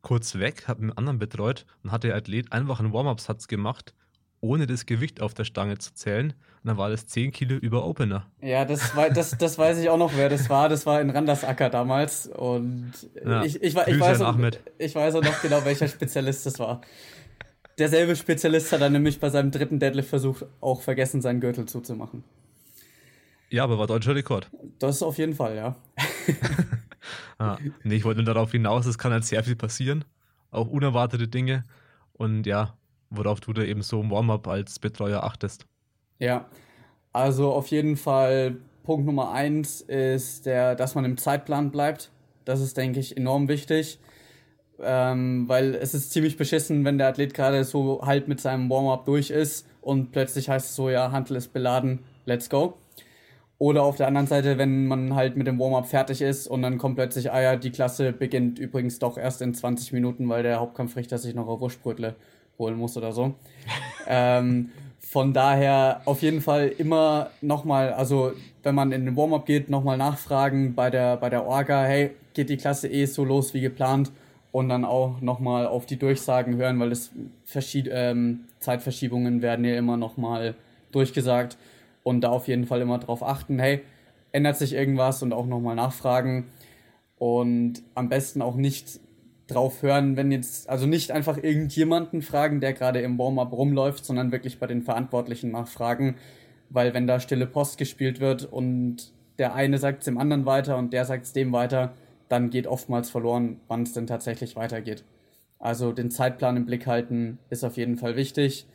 [0.00, 3.94] kurz weg, habe einen anderen betreut und hat der Athlet einfach einen Warm-Up-Satz gemacht,
[4.46, 6.30] ohne das Gewicht auf der Stange zu zählen.
[6.30, 8.26] Und dann war das 10 Kilo über Opener.
[8.40, 10.68] Ja, das, war, das, das weiß ich auch noch, wer das war.
[10.68, 12.26] Das war in Randersacker damals.
[12.26, 12.92] Und
[13.24, 14.38] Ja, ich, ich, ich, Grüße weiß auch,
[14.78, 16.80] ich weiß auch noch genau, welcher Spezialist das war.
[17.78, 22.24] Derselbe Spezialist hat dann nämlich bei seinem dritten Deadlift-Versuch auch vergessen, seinen Gürtel zuzumachen.
[23.50, 24.50] Ja, aber war deutscher Rekord.
[24.78, 25.76] Das auf jeden Fall, ja.
[27.38, 30.04] Ah, nee, ich wollte nur darauf hinaus, es kann halt sehr viel passieren.
[30.50, 31.64] Auch unerwartete Dinge.
[32.14, 32.76] Und ja,
[33.10, 35.66] worauf du da eben so im Warm-up als Betreuer achtest.
[36.18, 36.46] Ja,
[37.12, 42.10] also auf jeden Fall Punkt Nummer eins ist der, dass man im Zeitplan bleibt.
[42.44, 43.98] Das ist, denke ich, enorm wichtig,
[44.80, 49.04] ähm, weil es ist ziemlich beschissen, wenn der Athlet gerade so halb mit seinem Warm-up
[49.04, 52.74] durch ist und plötzlich heißt es so, ja, Hantel ist beladen, let's go.
[53.58, 56.76] Oder auf der anderen Seite, wenn man halt mit dem Warm-up fertig ist und dann
[56.76, 60.60] kommt plötzlich, ah ja, die Klasse beginnt übrigens doch erst in 20 Minuten, weil der
[60.60, 62.14] Hauptkampfrichter sich noch eine Wurstbrötle
[62.58, 63.34] holen muss oder so.
[64.06, 69.70] ähm, von daher auf jeden Fall immer nochmal, also wenn man in den Warm-up geht,
[69.70, 73.60] nochmal nachfragen bei der, bei der Orga, hey, geht die Klasse eh so los wie
[73.60, 74.10] geplant?
[74.52, 77.10] Und dann auch nochmal auf die Durchsagen hören, weil es
[77.44, 80.54] verschied ähm, Zeitverschiebungen werden ja immer nochmal
[80.92, 81.56] durchgesagt.
[82.02, 83.82] Und da auf jeden Fall immer drauf achten, hey,
[84.32, 85.22] ändert sich irgendwas?
[85.22, 86.48] Und auch nochmal nachfragen.
[87.18, 89.00] Und am besten auch nicht
[89.46, 94.32] drauf hören, wenn jetzt, also nicht einfach irgendjemanden fragen, der gerade im Warm-up rumläuft, sondern
[94.32, 96.16] wirklich bei den Verantwortlichen nachfragen,
[96.68, 100.76] weil wenn da stille Post gespielt wird und der eine sagt es dem anderen weiter
[100.76, 101.94] und der sagt es dem weiter,
[102.28, 105.04] dann geht oftmals verloren, wann es denn tatsächlich weitergeht.
[105.58, 108.66] Also den Zeitplan im Blick halten ist auf jeden Fall wichtig.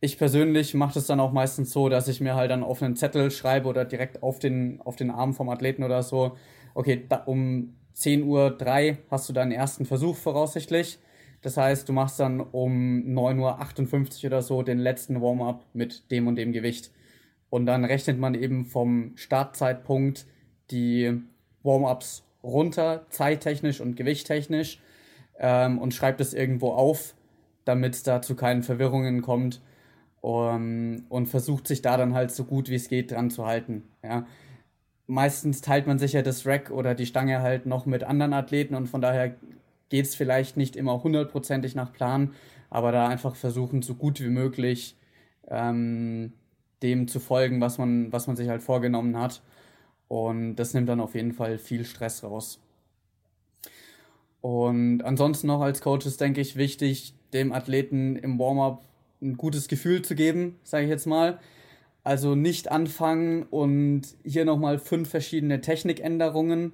[0.00, 2.96] Ich persönlich mache das dann auch meistens so, dass ich mir halt dann auf einen
[2.96, 6.36] Zettel schreibe oder direkt auf den, auf den Arm vom Athleten oder so,
[6.74, 10.98] okay, da, um 10.03 Uhr hast du deinen ersten Versuch voraussichtlich.
[11.42, 16.28] Das heißt, du machst dann um 9.58 Uhr oder so den letzten Warm-up mit dem
[16.28, 16.92] und dem Gewicht.
[17.50, 20.26] Und dann rechnet man eben vom Startzeitpunkt
[20.70, 21.20] die
[21.62, 24.80] Warm-ups runter, zeittechnisch und gewichttechnisch,
[25.38, 27.14] ähm, und schreibt es irgendwo auf,
[27.64, 29.60] damit es da zu keinen Verwirrungen kommt.
[30.20, 33.82] Um, und versucht sich da dann halt so gut wie es geht dran zu halten.
[34.04, 34.24] Ja.
[35.06, 38.74] Meistens teilt man sich ja das Rack oder die Stange halt noch mit anderen Athleten
[38.74, 39.34] und von daher
[39.88, 42.32] geht es vielleicht nicht immer hundertprozentig nach Plan,
[42.70, 44.96] aber da einfach versuchen, so gut wie möglich
[45.48, 46.32] ähm,
[46.82, 49.42] dem zu folgen, was man, was man sich halt vorgenommen hat.
[50.08, 52.58] Und das nimmt dann auf jeden Fall viel Stress raus.
[54.40, 58.82] Und ansonsten noch als Coach ist, denke ich, wichtig, dem Athleten im Warm-up
[59.22, 61.38] ein gutes Gefühl zu geben, sage ich jetzt mal.
[62.04, 66.72] Also nicht anfangen und hier nochmal fünf verschiedene Technikänderungen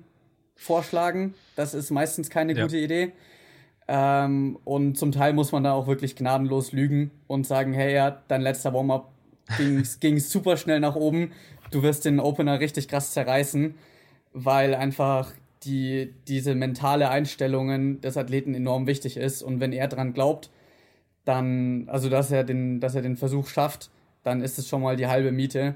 [0.56, 1.34] vorschlagen.
[1.54, 2.64] Das ist meistens keine Ja.
[2.64, 3.12] gute Idee.
[3.86, 8.22] Ähm, und zum Teil muss man da auch wirklich gnadenlos lügen und sagen, hey, ja,
[8.28, 9.10] dein letzter Warm-up
[10.00, 11.32] ging, super schnell nach oben.
[11.70, 13.74] Du wirst den Opener richtig krass zerreißen,
[14.32, 15.32] weil einfach
[15.64, 19.42] die, diese mentale Einstellungen des Athleten enorm wichtig ist.
[19.42, 20.50] Und wenn er dran glaubt,
[21.24, 23.90] dann, also dass er den, dass er den Versuch schafft,
[24.28, 25.74] dann ist es schon mal die halbe Miete.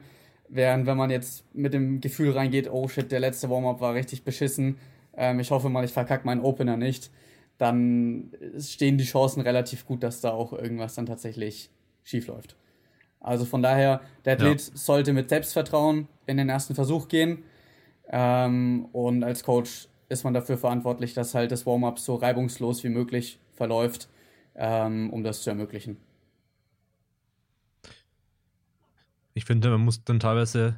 [0.49, 4.23] Während wenn man jetzt mit dem Gefühl reingeht, oh shit, der letzte Warm-up war richtig
[4.23, 4.77] beschissen,
[5.17, 7.11] ähm, ich hoffe mal, ich verkacke meinen Opener nicht,
[7.59, 11.71] dann stehen die Chancen relativ gut, dass da auch irgendwas dann tatsächlich
[12.03, 12.57] schief läuft.
[13.21, 17.45] Also von daher, der Athlet sollte mit Selbstvertrauen in den ersten Versuch gehen.
[18.11, 22.89] Ähm, und als Coach ist man dafür verantwortlich, dass halt das Warm-up so reibungslos wie
[22.89, 24.09] möglich verläuft,
[24.57, 25.97] ähm, um das zu ermöglichen.
[29.35, 30.77] Ich finde, man muss dann teilweise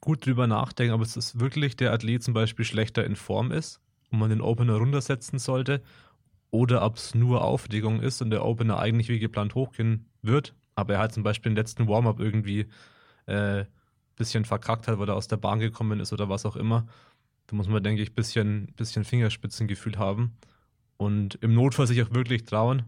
[0.00, 3.80] gut drüber nachdenken, ob es ist wirklich der Athlet zum Beispiel schlechter in Form ist
[4.10, 5.82] und man den Opener runtersetzen sollte
[6.50, 10.94] oder ob es nur Aufregung ist und der Opener eigentlich wie geplant hochgehen wird, aber
[10.94, 12.66] er halt zum Beispiel den letzten Warm-up irgendwie
[13.26, 13.64] äh,
[14.16, 16.86] bisschen verkackt hat, weil er aus der Bahn gekommen ist oder was auch immer.
[17.46, 20.36] Da muss man, denke ich, bisschen, bisschen Fingerspitzengefühl haben
[20.96, 22.84] und im Notfall sich auch wirklich trauen,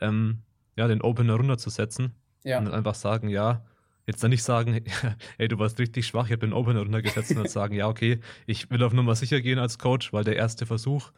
[0.00, 0.38] ähm,
[0.76, 2.12] ja, den Opener runterzusetzen
[2.44, 3.64] Ja, und dann einfach sagen, ja,
[4.08, 4.82] jetzt dann nicht sagen,
[5.38, 8.20] ey, du warst richtig schwach, ich habe den Opener runtergesetzt und dann sagen, ja, okay,
[8.46, 11.12] ich will auf Nummer sicher gehen als Coach, weil der erste Versuch,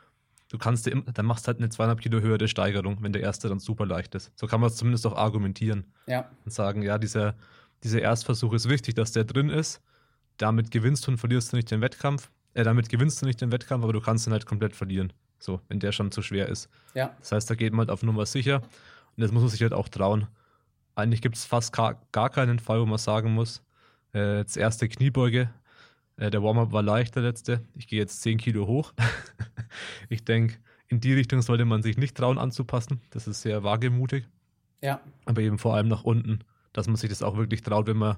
[0.48, 3.48] du kannst dir, dann machst du halt eine 200 Kilo höhere Steigerung, wenn der erste
[3.48, 4.32] dann super leicht ist.
[4.34, 7.36] So kann man es zumindest auch argumentieren ja, und sagen, ja, dieser,
[7.84, 9.80] dieser Erstversuch ist wichtig, dass der drin ist.
[10.36, 12.30] Damit gewinnst du und verlierst du nicht den Wettkampf.
[12.54, 15.12] Äh, damit gewinnst du nicht den Wettkampf, aber du kannst ihn halt komplett verlieren.
[15.38, 16.68] So, wenn der schon zu schwer ist.
[16.94, 18.62] ja, Das heißt, da geht man halt auf Nummer sicher.
[19.16, 20.26] Und das muss man sich halt auch trauen.
[21.00, 23.62] Eigentlich gibt es fast gar, gar keinen Fall, wo man sagen muss,
[24.14, 25.50] äh, jetzt erste Kniebeuge,
[26.16, 27.62] äh, der Warm-up war leicht, der letzte.
[27.74, 28.92] Ich gehe jetzt 10 Kilo hoch.
[30.08, 30.56] ich denke,
[30.88, 33.00] in die Richtung sollte man sich nicht trauen anzupassen.
[33.10, 34.26] Das ist sehr wagemutig.
[34.82, 35.00] Ja.
[35.24, 36.40] Aber eben vor allem nach unten,
[36.72, 38.16] dass man sich das auch wirklich traut, wenn man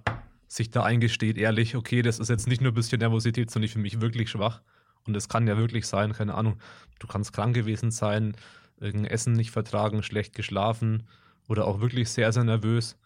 [0.49, 3.73] sich da eingesteht, ehrlich, okay, das ist jetzt nicht nur ein bisschen Nervosität, sondern ich
[3.73, 4.61] fühle mich wirklich schwach.
[5.07, 6.59] Und es kann ja wirklich sein, keine Ahnung,
[6.99, 8.35] du kannst krank gewesen sein,
[8.79, 11.05] irgendein Essen nicht vertragen, schlecht geschlafen
[11.49, 12.97] oder auch wirklich sehr, sehr nervös.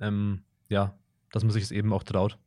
[0.00, 0.94] Ähm, ja,
[1.32, 2.38] dass man sich es eben auch traut.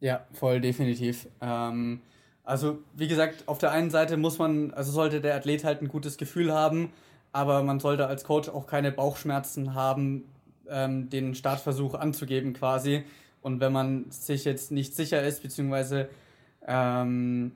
[0.00, 1.28] Ja, voll definitiv.
[1.40, 2.00] Ähm,
[2.44, 5.88] also, wie gesagt, auf der einen Seite muss man, also sollte der Athlet halt ein
[5.88, 6.92] gutes Gefühl haben,
[7.30, 10.24] aber man sollte als Coach auch keine Bauchschmerzen haben,
[10.68, 13.04] ähm, den Startversuch anzugeben quasi.
[13.42, 16.08] Und wenn man sich jetzt nicht sicher ist, beziehungsweise
[16.66, 17.52] ähm,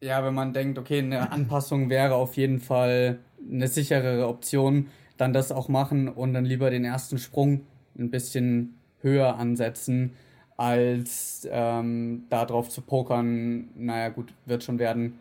[0.00, 3.18] ja, wenn man denkt, okay, eine Anpassung wäre auf jeden Fall
[3.50, 7.62] eine sicherere Option, dann das auch machen und dann lieber den ersten Sprung
[7.98, 10.12] ein bisschen höher ansetzen,
[10.56, 15.18] als ähm, darauf zu pokern, naja gut, wird schon werden.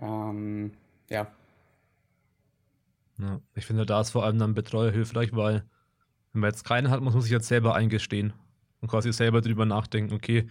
[0.00, 0.72] Ähm,
[1.10, 1.26] ja.
[3.18, 3.40] ja.
[3.54, 5.64] Ich finde, da ist vor allem dann Betreuer hilfreich, weil
[6.32, 8.32] wenn man jetzt keinen hat, muss man sich jetzt selber eingestehen
[8.80, 10.48] und quasi selber drüber nachdenken, okay,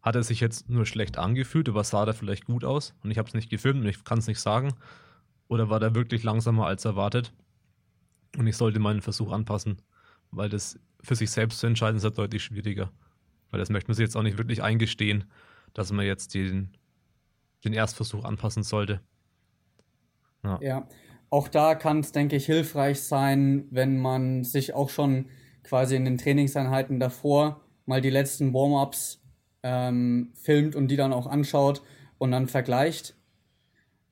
[0.00, 3.18] hat er sich jetzt nur schlecht angefühlt, aber sah da vielleicht gut aus und ich
[3.18, 4.74] habe es nicht gefilmt und ich kann es nicht sagen.
[5.48, 7.32] Oder war der wirklich langsamer als erwartet?
[8.36, 9.80] Und ich sollte meinen Versuch anpassen,
[10.30, 12.92] weil das für sich selbst zu entscheiden ist ja deutlich schwieriger.
[13.50, 15.24] Weil das möchte man sich jetzt auch nicht wirklich eingestehen,
[15.74, 16.76] dass man jetzt den,
[17.64, 19.00] den Erstversuch anpassen sollte.
[20.44, 20.58] Ja.
[20.60, 20.88] ja.
[21.30, 25.26] Auch da kann es, denke ich, hilfreich sein, wenn man sich auch schon
[25.62, 29.22] quasi in den Trainingseinheiten davor mal die letzten Warm-ups
[29.62, 31.82] ähm, filmt und die dann auch anschaut
[32.16, 33.14] und dann vergleicht.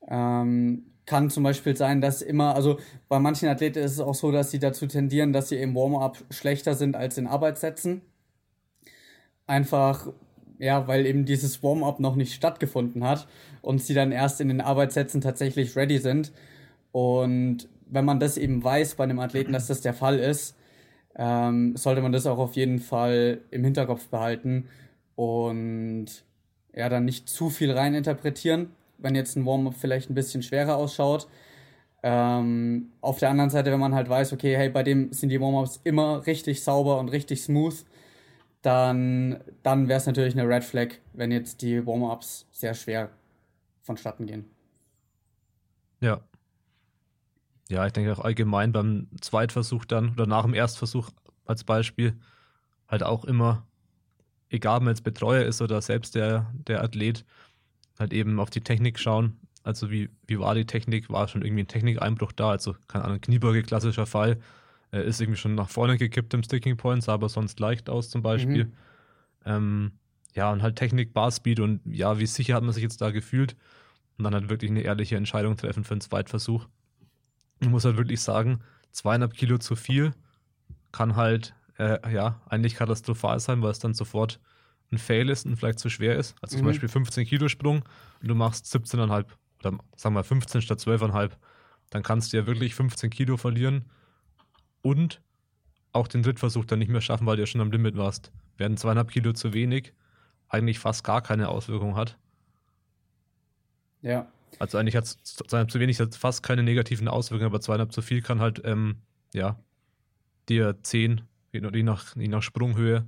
[0.08, 4.32] Ähm, kann zum Beispiel sein, dass immer, also bei manchen Athleten ist es auch so,
[4.32, 8.02] dass sie dazu tendieren, dass sie im Warm-up schlechter sind als in Arbeitssätzen.
[9.46, 10.08] Einfach,
[10.58, 13.28] ja, weil eben dieses Warm-up noch nicht stattgefunden hat
[13.62, 16.32] und sie dann erst in den Arbeitssätzen tatsächlich ready sind.
[16.90, 20.56] Und wenn man das eben weiß bei einem Athleten, dass das der Fall ist,
[21.14, 24.68] ähm, sollte man das auch auf jeden Fall im Hinterkopf behalten
[25.14, 26.06] und
[26.74, 31.28] ja, dann nicht zu viel reininterpretieren, wenn jetzt ein Warm-up vielleicht ein bisschen schwerer ausschaut.
[32.02, 35.40] Ähm, auf der anderen Seite, wenn man halt weiß, okay, hey, bei dem sind die
[35.40, 37.84] Warm-ups immer richtig sauber und richtig smooth,
[38.62, 43.10] dann, dann wäre es natürlich eine Red Flag, wenn jetzt die Warm-ups sehr schwer
[43.82, 44.44] vonstatten gehen.
[46.00, 46.20] Ja.
[47.68, 51.10] Ja, ich denke auch allgemein beim Zweitversuch dann oder nach dem Erstversuch
[51.44, 52.16] als Beispiel
[52.88, 53.66] halt auch immer,
[54.50, 57.24] egal ob man jetzt Betreuer ist oder selbst der, der Athlet,
[57.98, 59.36] halt eben auf die Technik schauen.
[59.62, 61.10] Also wie, wie war die Technik?
[61.10, 62.50] War schon irgendwie ein Technikeinbruch da?
[62.50, 64.38] Also keine Ahnung, Kniebeuge, klassischer Fall.
[64.92, 68.08] Er ist irgendwie schon nach vorne gekippt im Sticking Point, sah aber sonst leicht aus
[68.08, 68.66] zum Beispiel.
[68.66, 68.72] Mhm.
[69.44, 69.92] Ähm,
[70.34, 73.56] ja, und halt Technik, Barspeed und ja, wie sicher hat man sich jetzt da gefühlt?
[74.18, 76.66] Und dann halt wirklich eine ehrliche Entscheidung treffen für einen Zweitversuch.
[77.60, 78.60] Ich muss halt wirklich sagen,
[78.92, 80.12] zweieinhalb Kilo zu viel
[80.92, 84.40] kann halt äh, ja eigentlich katastrophal sein, weil es dann sofort
[84.92, 86.34] ein Fail ist und vielleicht zu schwer ist.
[86.40, 86.60] Also mhm.
[86.60, 87.84] zum Beispiel 15 Kilo Sprung
[88.20, 89.26] und du machst 17,5
[89.60, 91.32] oder sagen wir 15 statt 12,5.
[91.90, 93.84] Dann kannst du ja wirklich 15 Kilo verlieren
[94.82, 95.20] und
[95.92, 98.30] auch den Drittversuch dann nicht mehr schaffen, weil du ja schon am Limit warst.
[98.56, 99.92] Werden zweieinhalb Kilo zu wenig,
[100.48, 102.18] eigentlich fast gar keine Auswirkung hat.
[104.02, 104.30] Ja.
[104.58, 108.40] Also eigentlich hat zweieinhalb zu wenig fast keine negativen Auswirkungen, aber zweieinhalb zu viel kann
[108.40, 108.96] halt, ähm,
[109.34, 109.58] ja,
[110.48, 111.22] dir 10,
[111.52, 113.06] je nach, je nach Sprunghöhe,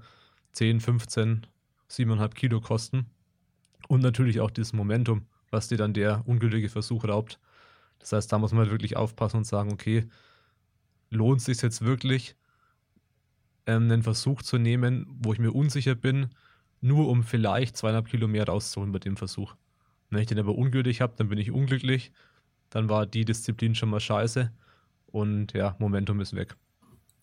[0.52, 1.46] 10, 15,
[1.90, 3.06] 7,5 Kilo kosten.
[3.88, 7.38] Und natürlich auch dieses Momentum, was dir dann der ungültige Versuch raubt.
[7.98, 10.06] Das heißt, da muss man halt wirklich aufpassen und sagen, okay,
[11.10, 12.36] lohnt es sich jetzt wirklich,
[13.66, 16.30] ähm, einen Versuch zu nehmen, wo ich mir unsicher bin,
[16.80, 19.56] nur um vielleicht zweieinhalb Kilo mehr rauszuholen bei dem Versuch.
[20.10, 22.12] Wenn ich den aber ungültig habe, dann bin ich unglücklich.
[22.70, 24.52] Dann war die Disziplin schon mal scheiße.
[25.06, 26.56] Und ja, Momentum ist weg.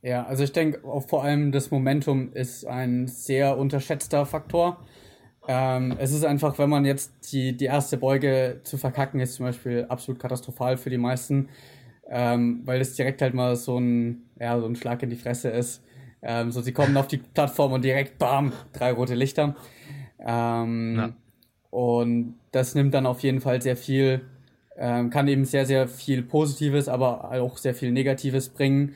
[0.02, 4.86] Ja, also ich denke vor allem das Momentum ist ein sehr unterschätzter Faktor.
[5.48, 9.46] Ähm, es ist einfach, wenn man jetzt die, die erste Beuge zu verkacken, ist zum
[9.46, 11.50] Beispiel absolut katastrophal für die meisten,
[12.10, 15.50] ähm, weil es direkt halt mal so ein, ja, so ein Schlag in die Fresse
[15.50, 15.84] ist.
[16.22, 19.56] Ähm, so, sie kommen auf die Plattform und direkt, bam, drei rote Lichter.
[20.20, 21.16] Ähm.
[21.76, 24.22] Und das nimmt dann auf jeden Fall sehr viel,
[24.78, 28.96] ähm, kann eben sehr, sehr viel Positives, aber auch sehr viel Negatives bringen.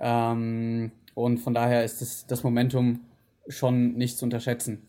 [0.00, 3.00] Ähm, und von daher ist das, das Momentum
[3.48, 4.82] schon nicht zu unterschätzen.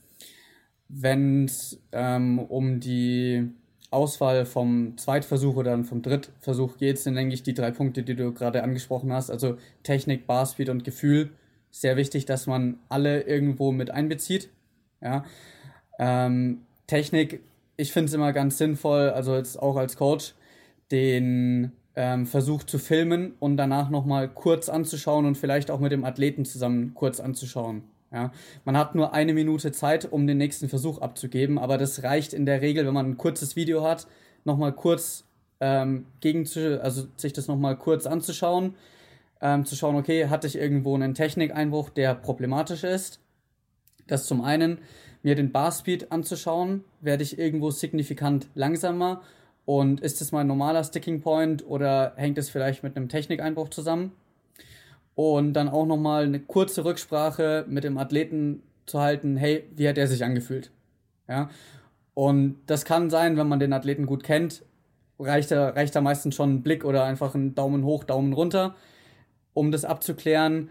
[0.87, 3.49] Wenn es ähm, um die
[3.91, 8.15] Auswahl vom Zweitversuch oder dann vom Drittversuch geht, sind, denke ich, die drei Punkte, die
[8.15, 11.31] du gerade angesprochen hast, also Technik, Barspeed und Gefühl,
[11.71, 14.49] sehr wichtig, dass man alle irgendwo mit einbezieht.
[15.01, 15.25] Ja.
[15.97, 17.41] Ähm, Technik,
[17.77, 20.33] ich finde es immer ganz sinnvoll, also jetzt auch als Coach,
[20.91, 26.05] den ähm, Versuch zu filmen und danach nochmal kurz anzuschauen und vielleicht auch mit dem
[26.05, 27.83] Athleten zusammen kurz anzuschauen.
[28.11, 28.31] Ja,
[28.65, 32.45] man hat nur eine Minute Zeit, um den nächsten Versuch abzugeben, aber das reicht in
[32.45, 34.07] der Regel, wenn man ein kurzes Video hat,
[34.45, 35.25] nochmal kurz
[35.59, 38.75] ähm, gegen zu, also sich das nochmal kurz anzuschauen,
[39.41, 43.19] ähm, zu schauen, okay, hatte ich irgendwo einen Technikeinbruch, der problematisch ist.
[44.07, 44.79] Das zum einen,
[45.21, 49.21] mir den Barspeed anzuschauen, werde ich irgendwo signifikant langsamer
[49.65, 54.13] und ist es mein normaler Sticking Point oder hängt es vielleicht mit einem Technikeinbruch zusammen?
[55.21, 59.97] und dann auch nochmal eine kurze Rücksprache mit dem Athleten zu halten, hey, wie hat
[59.97, 60.71] er sich angefühlt?
[61.27, 61.49] Ja.
[62.13, 64.63] Und das kann sein, wenn man den Athleten gut kennt,
[65.19, 68.75] reicht da, reicht da meistens schon ein Blick oder einfach ein Daumen hoch, Daumen runter,
[69.53, 70.69] um das abzuklären.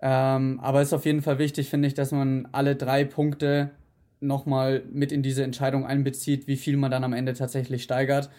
[0.00, 3.70] Ähm, aber es ist auf jeden Fall wichtig, finde ich, dass man alle drei Punkte
[4.22, 8.30] nochmal mit in diese Entscheidung einbezieht, wie viel man dann am Ende tatsächlich steigert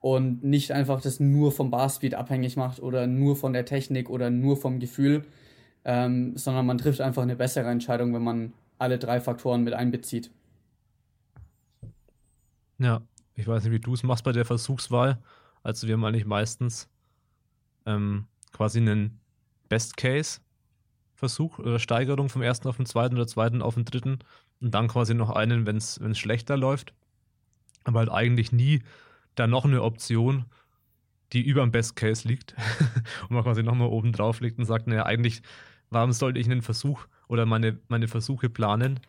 [0.00, 4.30] und nicht einfach das nur vom Barspeed abhängig macht oder nur von der Technik oder
[4.30, 5.24] nur vom Gefühl,
[5.84, 10.30] ähm, sondern man trifft einfach eine bessere Entscheidung, wenn man alle drei Faktoren mit einbezieht.
[12.78, 13.02] Ja,
[13.34, 15.18] ich weiß nicht, wie du es machst bei der Versuchswahl.
[15.62, 16.88] Also wir haben eigentlich meistens
[17.84, 19.20] ähm, quasi einen
[21.20, 24.18] Best-Case-Versuch oder Steigerung vom ersten auf den zweiten oder zweiten auf den dritten
[24.60, 26.94] und dann quasi noch einen, wenn es schlechter läuft.
[27.84, 28.82] Aber halt eigentlich nie
[29.34, 30.46] dann noch eine Option,
[31.32, 32.54] die über dem Best Case liegt
[33.22, 35.42] und man quasi nochmal oben drauf liegt und sagt, naja, eigentlich,
[35.90, 39.00] warum sollte ich einen Versuch oder meine, meine Versuche planen?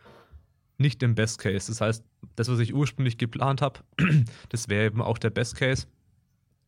[0.77, 1.67] Nicht im Best Case.
[1.67, 2.03] Das heißt,
[2.35, 3.79] das, was ich ursprünglich geplant habe,
[4.49, 5.87] das wäre eben auch der Best Case.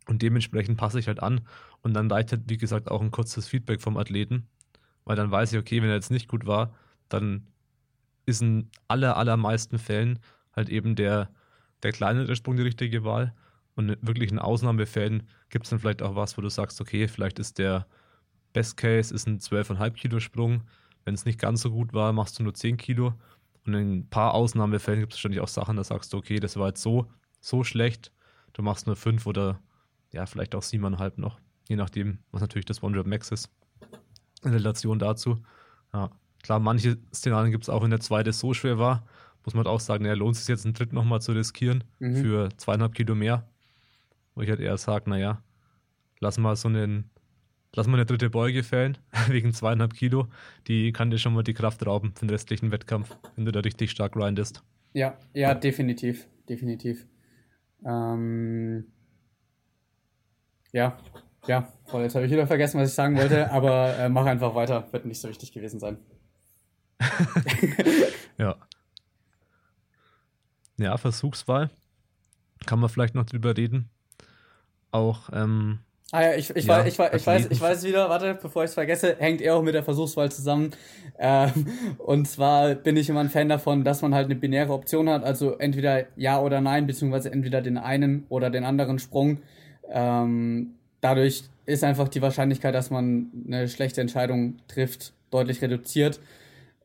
[0.05, 1.41] Und dementsprechend passe ich halt an.
[1.81, 4.47] Und dann reicht halt, wie gesagt, auch ein kurzes Feedback vom Athleten.
[5.05, 6.73] Weil dann weiß ich, okay, wenn er jetzt nicht gut war,
[7.09, 7.47] dann
[8.25, 10.19] ist in aller, allermeisten Fällen
[10.55, 11.29] halt eben der,
[11.83, 13.33] der kleinere Sprung die richtige Wahl.
[13.75, 17.39] Und wirklich in Ausnahmefällen gibt es dann vielleicht auch was, wo du sagst, okay, vielleicht
[17.39, 17.87] ist der
[18.53, 20.61] Best Case ist ein 12,5 Kilo Sprung.
[21.05, 23.13] Wenn es nicht ganz so gut war, machst du nur 10 Kilo.
[23.65, 26.57] Und in ein paar Ausnahmefällen gibt es wahrscheinlich auch Sachen, da sagst du, okay, das
[26.57, 27.09] war jetzt so,
[27.41, 28.11] so schlecht.
[28.53, 29.59] Du machst nur 5 oder
[30.11, 31.39] ja, vielleicht auch 7,5 noch.
[31.67, 33.49] Je nachdem, was natürlich das One Drop Max ist.
[34.43, 35.37] In Relation dazu.
[35.93, 36.09] Ja,
[36.41, 39.05] klar, manche Szenarien gibt es auch, wenn der zweite so schwer war,
[39.43, 41.83] muss man halt auch sagen, ja, lohnt es sich jetzt einen Tritt nochmal zu riskieren
[41.99, 42.15] mhm.
[42.15, 43.47] für zweieinhalb Kilo mehr.
[44.35, 45.43] Wo ich halt eher sage, naja,
[46.19, 47.09] lass mal so einen,
[47.75, 50.27] lass mal eine dritte Beuge fällen, wegen zweieinhalb Kilo.
[50.67, 53.59] Die kann dir schon mal die Kraft rauben für den restlichen Wettkampf, wenn du da
[53.59, 54.63] richtig stark grindest.
[54.93, 57.05] Ja, ja, definitiv, definitiv.
[57.85, 58.85] Ähm,
[60.71, 60.97] ja,
[61.47, 62.03] ja, voll.
[62.03, 65.05] Jetzt habe ich wieder vergessen, was ich sagen wollte, aber äh, mach einfach weiter, wird
[65.05, 65.97] nicht so wichtig gewesen sein.
[68.37, 68.55] ja.
[70.77, 71.69] Ja, Versuchswahl.
[72.65, 73.89] Kann man vielleicht noch drüber reden
[74.93, 75.29] auch.
[75.33, 75.79] Ähm,
[76.11, 78.69] ah ja, ich, ich, ja, weiß, ich, ich, weiß, ich weiß wieder, warte, bevor ich
[78.69, 80.71] es vergesse, hängt er auch mit der Versuchswahl zusammen.
[81.17, 85.09] Ähm, und zwar bin ich immer ein Fan davon, dass man halt eine binäre Option
[85.09, 89.39] hat, also entweder ja oder nein, beziehungsweise entweder den einen oder den anderen Sprung.
[89.89, 96.19] Ähm, dadurch ist einfach die Wahrscheinlichkeit, dass man eine schlechte Entscheidung trifft, deutlich reduziert.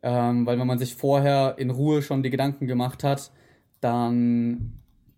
[0.03, 3.31] Ähm, weil wenn man sich vorher in Ruhe schon die Gedanken gemacht hat,
[3.81, 4.73] dann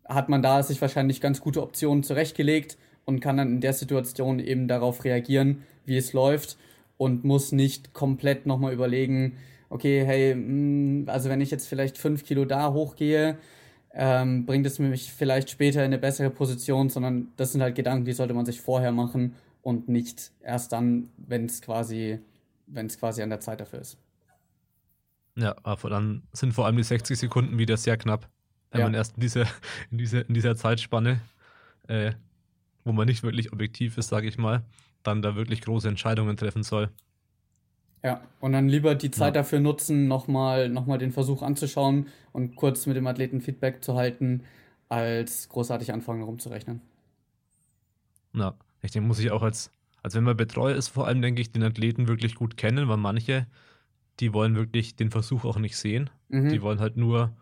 [0.06, 4.38] hat man da sich wahrscheinlich ganz gute Optionen zurechtgelegt und kann dann in der Situation
[4.38, 6.56] eben darauf reagieren, wie es läuft
[6.96, 9.36] und muss nicht komplett nochmal überlegen,
[9.68, 13.38] okay, hey, mm, also wenn ich jetzt vielleicht fünf Kilo da hochgehe,
[13.92, 18.04] ähm, bringt es mich vielleicht später in eine bessere Position, sondern das sind halt Gedanken,
[18.04, 22.20] die sollte man sich vorher machen und nicht erst dann, wenn es quasi,
[22.66, 23.98] wenn es quasi an der Zeit dafür ist.
[25.36, 28.28] Ja, aber dann sind vor allem die 60 Sekunden wieder sehr knapp
[28.70, 28.86] wenn ja.
[28.86, 29.46] man erst in dieser,
[29.90, 31.20] in dieser, in dieser Zeitspanne,
[31.88, 32.12] äh,
[32.84, 34.64] wo man nicht wirklich objektiv ist, sage ich mal,
[35.02, 36.90] dann da wirklich große Entscheidungen treffen soll.
[38.02, 39.42] Ja, und dann lieber die Zeit ja.
[39.42, 43.94] dafür nutzen, nochmal noch mal den Versuch anzuschauen und kurz mit dem Athleten Feedback zu
[43.94, 44.42] halten,
[44.88, 46.80] als großartig anfangen rumzurechnen.
[48.32, 49.70] Na, ich denke, muss ich auch als,
[50.02, 52.96] als wenn man Betreuer ist, vor allem denke ich, den Athleten wirklich gut kennen, weil
[52.96, 53.46] manche,
[54.18, 56.08] die wollen wirklich den Versuch auch nicht sehen.
[56.28, 56.48] Mhm.
[56.48, 57.32] Die wollen halt nur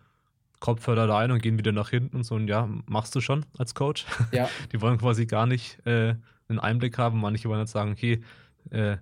[0.60, 2.34] Kopfhörer rein und gehen wieder nach hinten und so.
[2.34, 4.06] Und ja, machst du schon als Coach.
[4.32, 4.48] Ja.
[4.72, 6.16] Die wollen quasi gar nicht äh,
[6.48, 7.20] einen Einblick haben.
[7.20, 8.22] Manche wollen jetzt sagen, okay,
[8.70, 8.96] äh,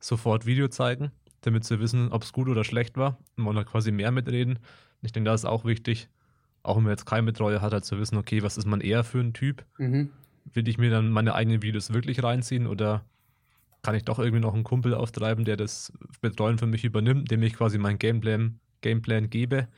[0.00, 1.10] sofort Video zeigen,
[1.42, 3.18] damit sie wissen, ob es gut oder schlecht war.
[3.36, 4.58] Und wollen halt quasi mehr mitreden.
[5.02, 6.08] Ich denke, das ist auch wichtig,
[6.62, 9.04] auch wenn man jetzt keinen Betreuer hat, halt zu wissen, okay, was ist man eher
[9.04, 9.64] für ein Typ?
[9.78, 10.10] Mhm.
[10.52, 13.04] Will ich mir dann meine eigenen Videos wirklich reinziehen oder
[13.82, 17.42] kann ich doch irgendwie noch einen Kumpel auftreiben, der das Betreuen für mich übernimmt, dem
[17.42, 19.68] ich quasi meinen Gameplan, Gameplan gebe?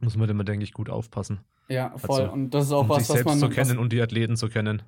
[0.00, 1.40] muss man immer, denke ich, gut aufpassen.
[1.68, 2.22] Ja, voll.
[2.22, 3.38] Also, und das ist auch um was, sich was selbst man.
[3.38, 4.82] zu kennen was, und die Athleten zu kennen.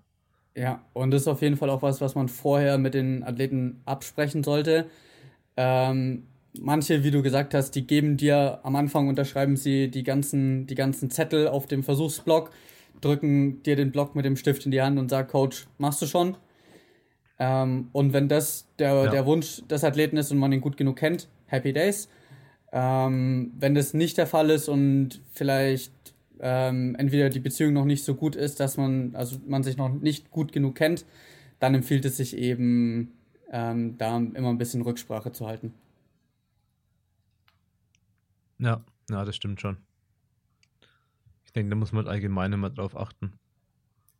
[0.57, 3.83] Ja, und das ist auf jeden Fall auch was, was man vorher mit den Athleten
[3.85, 4.87] absprechen sollte.
[5.57, 6.25] Ähm,
[6.59, 10.75] manche, wie du gesagt hast, die geben dir am Anfang, unterschreiben sie die ganzen, die
[10.75, 12.51] ganzen Zettel auf dem Versuchsblock,
[13.03, 16.07] drücken dir den Block mit dem Stift in die Hand und sagen, Coach, machst du
[16.07, 16.37] schon?
[17.39, 19.11] Ähm, und wenn das der, Ja.
[19.11, 22.09] der Wunsch des Athleten ist und man ihn gut genug kennt, Happy Days.
[22.73, 25.93] Ähm, wenn das nicht der Fall ist und vielleicht
[26.41, 29.89] ähm, entweder die Beziehung noch nicht so gut ist, dass man, also man sich noch
[29.89, 31.05] nicht gut genug kennt,
[31.59, 33.13] dann empfiehlt es sich eben,
[33.51, 35.73] ähm, da immer ein bisschen Rücksprache zu halten.
[38.59, 39.77] Ja, ja, das stimmt schon.
[41.45, 43.33] Ich denke, da muss man allgemein immer drauf achten.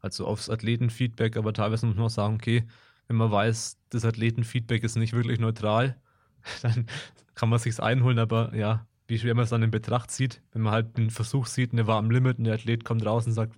[0.01, 2.65] Also aufs Athletenfeedback, aber teilweise muss man auch sagen, okay,
[3.09, 5.97] wenn man weiß, das Athletenfeedback ist nicht wirklich neutral,
[6.63, 6.87] dann
[7.35, 10.63] kann man sich's einholen, aber ja, wie schwer man es dann in Betracht zieht, wenn
[10.63, 13.33] man halt einen Versuch sieht, eine war am Limit und der Athlet kommt raus und
[13.33, 13.57] sagt,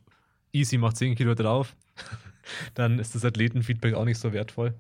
[0.53, 1.77] easy, mach 10 Kilo drauf,
[2.75, 4.75] dann ist das Athletenfeedback auch nicht so wertvoll.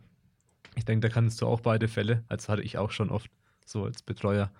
[0.74, 3.30] Ich denke, da kannst du auch beide Fälle, als hatte ich auch schon oft
[3.64, 4.50] so als Betreuer,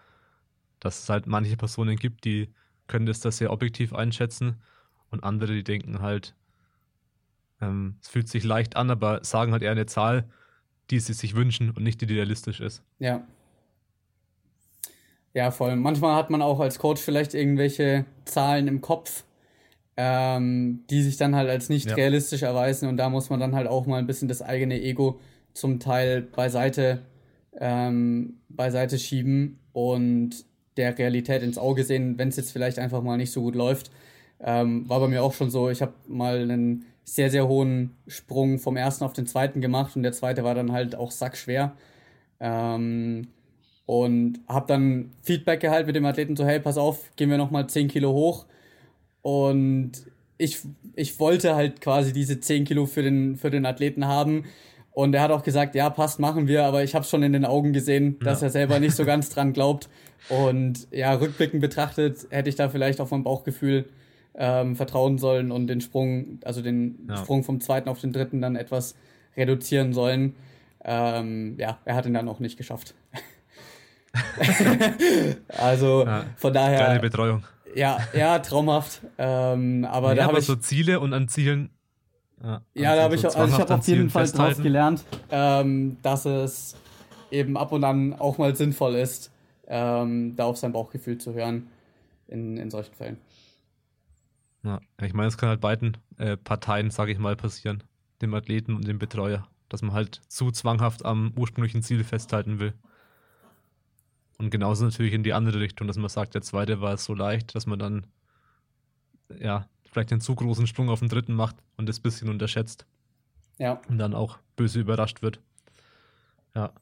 [0.81, 2.49] dass es halt manche Personen gibt, die
[2.87, 4.57] können das da sehr objektiv einschätzen
[5.11, 6.35] und andere, die denken halt,
[7.61, 10.29] ähm, es fühlt sich leicht an, aber sagen halt eher eine Zahl,
[10.91, 12.83] die sie sich wünschen und nicht die, die realistisch ist.
[12.99, 13.27] Ja.
[15.35, 15.77] Ja, voll.
[15.77, 19.25] Manchmal hat man auch als Coach vielleicht irgendwelche Zahlen im Kopf,
[19.97, 21.95] ähm, die sich dann halt als nicht Ja.
[21.97, 25.21] realistisch erweisen und da muss man dann halt auch mal ein bisschen das eigene Ego
[25.55, 27.01] zum Teil beiseite,
[27.61, 30.45] ähm, beiseite schieben und
[30.77, 33.91] der Realität ins Auge sehen, wenn es jetzt vielleicht einfach mal nicht so gut läuft.
[34.41, 38.59] Ähm, war bei mir auch schon so, ich habe mal einen sehr, sehr hohen Sprung
[38.59, 41.73] vom ersten auf den zweiten gemacht und der zweite war dann halt auch sackschwer.
[42.39, 43.29] Ähm,
[43.89, 47.71] und habe dann Feedback gehalten mit dem Athleten so, hey, pass auf, gehen wir nochmal
[47.71, 48.45] 10 Kilo hoch.
[49.23, 49.93] Und
[50.37, 50.59] ich,
[50.95, 54.45] ich wollte halt quasi diese 10 Kilo für den, für den Athleten haben.
[54.93, 57.47] Und er hat auch gesagt, ja, passt, machen wir, aber ich habe schon in den
[57.47, 58.49] Augen gesehen, dass Ja.
[58.49, 59.89] er selber nicht so ganz dran glaubt.
[60.29, 63.87] Und ja, rückblickend betrachtet hätte ich da vielleicht auf mein Bauchgefühl
[64.35, 67.17] ähm, vertrauen sollen und den Sprung, also den Ja.
[67.17, 68.97] Sprung vom zweiten auf den dritten dann etwas
[69.35, 70.35] reduzieren sollen.
[70.85, 72.95] Ähm, ja, er hat ihn dann auch nicht geschafft.
[75.49, 77.45] also Ja, von Geile daher, Betreuung.
[77.75, 79.01] ja, ja, traumhaft.
[79.19, 81.71] Ähm, aber ja, da habe ich, so Ziele und an Zielen.
[82.43, 84.31] Ja, ja, an da habe ich, so auch- also ich habe auf jeden Fall draus
[84.31, 84.63] festhalten.
[84.63, 86.77] gelernt, ähm, dass es
[87.31, 89.31] eben ab und an auch mal sinnvoll ist,
[89.67, 91.69] ähm, da auf sein Bauchgefühl zu hören
[92.29, 93.19] in, in solchen Fällen.
[94.65, 97.83] Ja, ich meine, es kann halt beiden äh, Parteien, sage ich mal, passieren.
[98.23, 99.47] Dem Athleten und dem Betreuer.
[99.69, 102.73] Dass man halt zu zwanghaft am ursprünglichen Ziel festhalten will.
[104.39, 107.55] Und genauso natürlich in die andere Richtung, dass man sagt, der zweite war so leicht,
[107.55, 108.07] dass man dann
[109.39, 112.87] ja vielleicht einen zu großen Sprung auf den dritten macht und das bisschen unterschätzt
[113.59, 115.41] Ja, und dann auch böse überrascht wird.
[116.55, 116.73] Ja.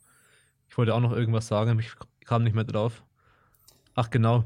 [0.69, 1.93] Ich wollte auch noch irgendwas sagen, ich
[2.27, 3.03] kam nicht mehr drauf.
[3.95, 4.45] Ach, genau.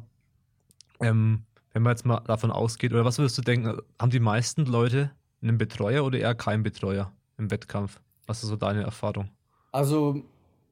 [1.00, 4.66] Ähm, wenn man jetzt mal davon ausgeht, oder was würdest du denken, haben die meisten
[4.66, 5.11] Leute
[5.42, 8.00] einen Betreuer oder eher keinen Betreuer im Wettkampf?
[8.26, 9.30] Was ist so deine Erfahrung?
[9.72, 10.22] also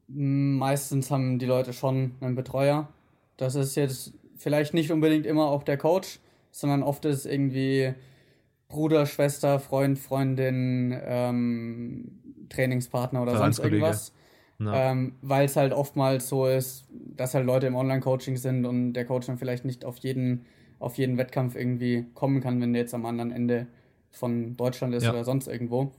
[0.08, 2.88] meistens haben die Leute schon einen Betreuer.
[3.36, 6.18] Das ist jetzt vielleicht nicht unbedingt immer auch der Coach,
[6.50, 7.92] sondern oft ist irgendwie
[8.68, 12.10] Bruder, Schwester, Freund, Freundin, ähm,
[12.48, 14.12] Trainingspartner oder sonst irgendwas.
[14.58, 18.92] Na, Ähm, Weil es halt oftmals so ist, dass halt Leute im Online-Coaching sind und
[18.94, 20.46] der Coach dann vielleicht nicht auf jeden,
[20.80, 23.66] auf jeden Wettkampf irgendwie kommen kann, wenn der jetzt am anderen Ende
[24.10, 25.10] von Deutschland ist Ja.
[25.10, 25.92] oder sonst irgendwo.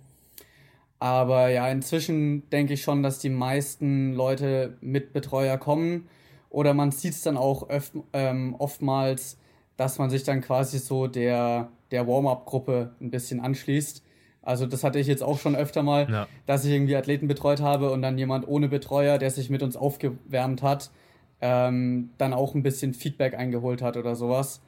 [0.99, 6.07] Aber ja, inzwischen denke ich schon, dass die meisten Leute mit Betreuer kommen.
[6.49, 9.37] Oder man sieht es dann auch öf ähm, oftmals,
[9.77, 14.03] dass man sich dann quasi so der, der Warm-up-Gruppe ein bisschen anschließt.
[14.41, 16.27] Also das hatte ich jetzt auch schon öfter mal, Ja.
[16.45, 19.77] dass ich irgendwie Athleten betreut habe und dann jemand ohne Betreuer, der sich mit uns
[19.77, 20.91] aufgewärmt hat,
[21.39, 24.61] ähm, dann auch ein bisschen Feedback eingeholt hat oder sowas.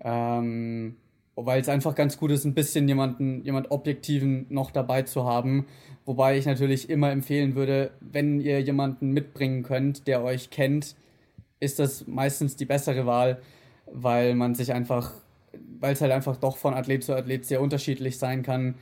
[0.00, 0.96] Ähm,
[1.46, 5.66] weil es einfach ganz gut ist, ein bisschen jemanden, jemand Objektiven noch dabei zu haben.
[6.04, 10.96] Wobei ich natürlich immer empfehlen würde, wenn ihr jemanden mitbringen könnt, der euch kennt,
[11.60, 13.40] ist das meistens die bessere Wahl,
[13.86, 15.12] weil man sich einfach,
[15.78, 18.76] weil es halt einfach doch von Athlet zu Athlet sehr unterschiedlich sein kann,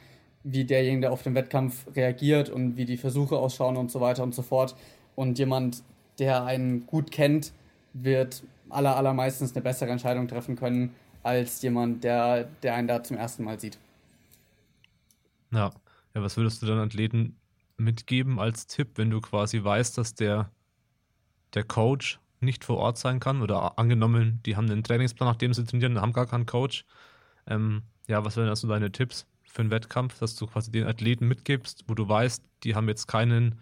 [0.44, 4.22] wie derjenige, der auf den Wettkampf reagiert und wie die Versuche ausschauen und so weiter
[4.22, 4.76] und so fort.
[5.14, 5.82] Und jemand,
[6.18, 7.52] der einen gut kennt,
[7.92, 10.94] wird aller, allermeistens eine bessere Entscheidung treffen können,
[11.28, 13.78] als jemand, der, der einen da zum ersten Mal sieht.
[15.52, 15.70] ja.
[16.14, 17.36] ja, was würdest du dann Athleten
[17.76, 20.50] mitgeben als Tipp, wenn du quasi weißt, dass der,
[21.54, 25.52] der Coach nicht vor Ort sein kann oder angenommen, die haben einen Trainingsplan, nach dem
[25.52, 26.84] sie trainieren, haben gar keinen Coach.
[27.46, 31.28] Ähm, ja, was wären also deine Tipps für einen Wettkampf, dass du quasi den Athleten
[31.28, 33.60] mitgibst, wo du weißt, die haben jetzt keinen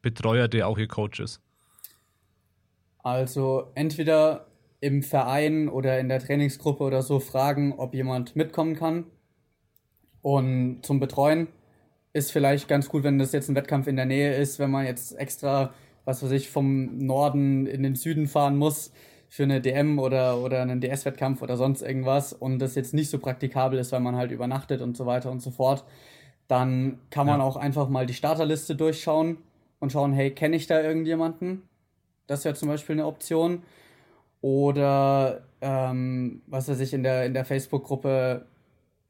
[0.00, 1.40] Betreuer, der auch ihr Coach ist?
[3.02, 4.46] Also entweder
[4.80, 9.04] im Verein oder in der Trainingsgruppe oder so fragen, ob jemand mitkommen kann.
[10.22, 11.48] Und zum Betreuen
[12.12, 14.86] ist vielleicht ganz gut, wenn das jetzt ein Wettkampf in der Nähe ist, wenn man
[14.86, 15.72] jetzt extra,
[16.04, 18.92] was weiß ich, vom Norden in den Süden fahren muss
[19.28, 23.18] für eine DM oder, oder einen DS-Wettkampf oder sonst irgendwas und das jetzt nicht so
[23.18, 25.84] praktikabel ist, weil man halt übernachtet und so weiter und so fort,
[26.48, 27.46] dann kann man ja.
[27.46, 29.38] auch einfach mal die Starterliste durchschauen
[29.78, 31.62] und schauen, hey, kenne ich da irgendjemanden?
[32.26, 33.62] Das wäre zum Beispiel eine Option.
[34.40, 38.46] Oder ähm, was weiß ich, in der, in der Facebook-Gruppe,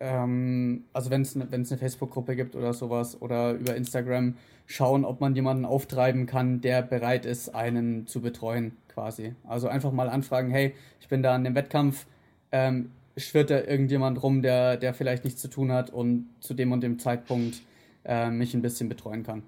[0.01, 4.35] ähm, also wenn es ne, eine Facebook-Gruppe gibt oder sowas, oder über Instagram
[4.67, 9.35] schauen, ob man jemanden auftreiben kann, der bereit ist, einen zu betreuen, quasi.
[9.45, 12.07] Also einfach mal anfragen, hey, ich bin da an dem Wettkampf,
[12.53, 16.73] ähm, schwirrt da irgendjemand rum, der, der vielleicht nichts zu tun hat und zu dem
[16.73, 17.63] und dem Zeitpunkt
[18.05, 19.43] äh, mich ein bisschen betreuen kann.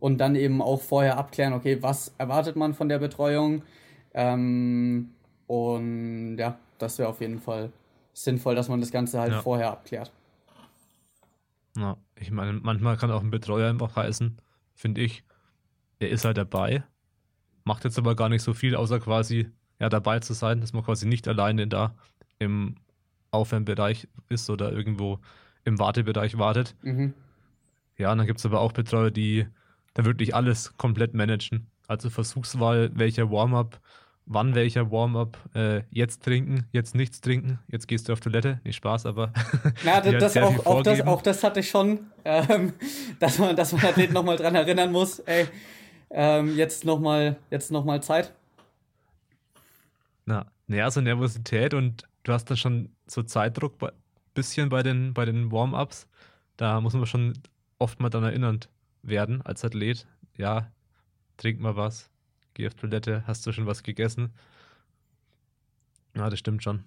[0.00, 3.62] Und dann eben auch vorher abklären, okay, was erwartet man von der Betreuung?
[4.12, 5.10] Ähm,
[5.46, 7.70] und ja, das wäre auf jeden Fall
[8.12, 9.42] sinnvoll, dass man das Ganze halt ja.
[9.42, 10.12] vorher abklärt.
[11.76, 14.36] Ja, ich meine, manchmal kann auch ein Betreuer einfach heißen,
[14.74, 15.24] finde ich,
[15.98, 16.84] er ist halt dabei,
[17.64, 20.84] macht jetzt aber gar nicht so viel, außer quasi ja dabei zu sein, dass man
[20.84, 21.94] quasi nicht alleine da
[22.38, 22.76] im
[23.30, 25.18] Aufwärmbereich ist oder irgendwo
[25.64, 26.76] im Wartebereich wartet.
[26.82, 27.14] Mhm.
[27.96, 29.46] Ja, und dann gibt es aber auch Betreuer, die
[29.94, 31.66] da wirklich alles komplett managen.
[31.86, 33.80] Also Versuchswahl, welcher Warm-up,
[34.26, 38.60] wann welcher Warm-up, äh, jetzt trinken, jetzt nichts trinken, jetzt gehst du auf Toilette.
[38.64, 39.32] Nicht Spaß, aber.
[39.84, 42.72] Ja, das, auch, auch, das, auch das hatte ich schon, ähm,
[43.20, 45.46] dass man, dass man Athleten nochmal dran erinnern muss, ey,
[46.10, 47.36] ähm, jetzt nochmal
[47.70, 48.32] noch Zeit.
[50.26, 53.90] Na, naja, so Nervosität und du hast da schon so Zeitdruck ein
[54.32, 56.08] bisschen bei den, bei den Warm-ups.
[56.56, 57.34] Da muss man schon
[57.78, 58.60] oft mal dann erinnern
[59.02, 60.06] werden als Athlet.
[60.36, 60.70] Ja,
[61.36, 62.10] trink mal was,
[62.54, 64.32] geh auf Toilette, hast du schon was gegessen?
[66.16, 66.84] Ja, das stimmt schon.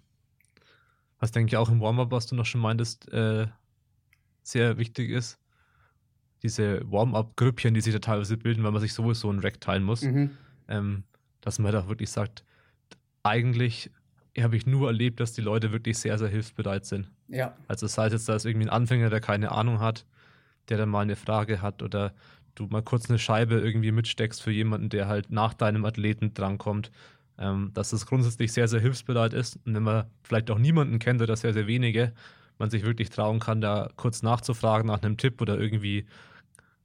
[1.19, 3.47] Was denke ich auch im Warm-up, was du noch schon meintest, äh,
[4.43, 5.39] sehr wichtig ist,
[6.43, 10.03] diese Warm-up-Grüppchen, die sich da teilweise bilden, weil man sich sowieso ein Rack teilen muss,
[10.03, 10.37] mhm.
[10.67, 11.03] ähm,
[11.41, 12.43] dass man halt auch wirklich sagt,
[13.23, 13.91] eigentlich
[14.39, 17.11] habe ich nur erlebt, dass die Leute wirklich sehr, sehr hilfsbereit sind.
[17.27, 17.57] Ja.
[17.67, 20.05] Also sei es jetzt, da ist irgendwie ein Anfänger, der keine Ahnung hat,
[20.69, 22.13] der dann mal eine Frage hat oder
[22.59, 26.91] du mal kurz eine Scheibe irgendwie mitsteckst für jemanden, der halt nach deinem Athleten drankommt.
[27.39, 29.59] Ähm, dass es grundsätzlich sehr, sehr hilfsbereit ist.
[29.63, 32.13] Und wenn man vielleicht auch niemanden kennt oder sehr, sehr wenige,
[32.57, 36.07] man sich wirklich trauen kann, da kurz nachzufragen nach einem Tipp oder irgendwie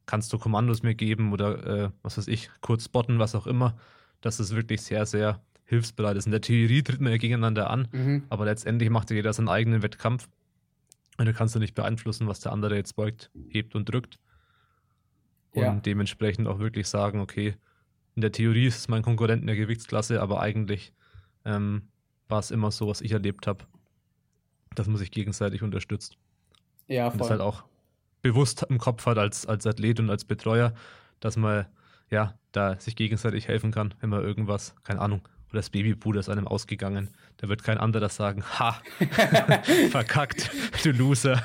[0.05, 3.77] kannst du Kommandos mir geben oder äh, was weiß ich, kurz spotten, was auch immer,
[4.21, 6.27] dass es wirklich sehr, sehr hilfsbereit ist.
[6.27, 8.25] In der Theorie tritt man ja gegeneinander an, mhm.
[8.29, 10.29] aber letztendlich macht jeder seinen eigenen Wettkampf
[11.17, 14.19] und du kannst du nicht beeinflussen, was der andere jetzt beugt, hebt und drückt.
[15.55, 15.75] Und ja.
[15.75, 17.57] dementsprechend auch wirklich sagen, okay,
[18.15, 20.93] in der Theorie ist es mein Konkurrent in der Gewichtsklasse, aber eigentlich
[21.45, 21.89] ähm,
[22.29, 23.65] war es immer so, was ich erlebt habe,
[24.75, 26.17] dass man sich gegenseitig unterstützt.
[26.89, 27.13] Ja, voll.
[27.13, 27.65] Und das halt auch
[28.23, 30.73] bewusst im Kopf hat als, als Athlet und als Betreuer,
[31.21, 31.67] dass man
[32.11, 35.23] ja da sich gegenseitig helfen kann, wenn man irgendwas, keine Ahnung,
[35.53, 37.11] oder das Babypuder ist einem ausgegangen.
[37.37, 38.81] Da wird kein anderer sagen, ha,
[39.91, 40.51] verkackt,
[40.83, 41.43] du Loser.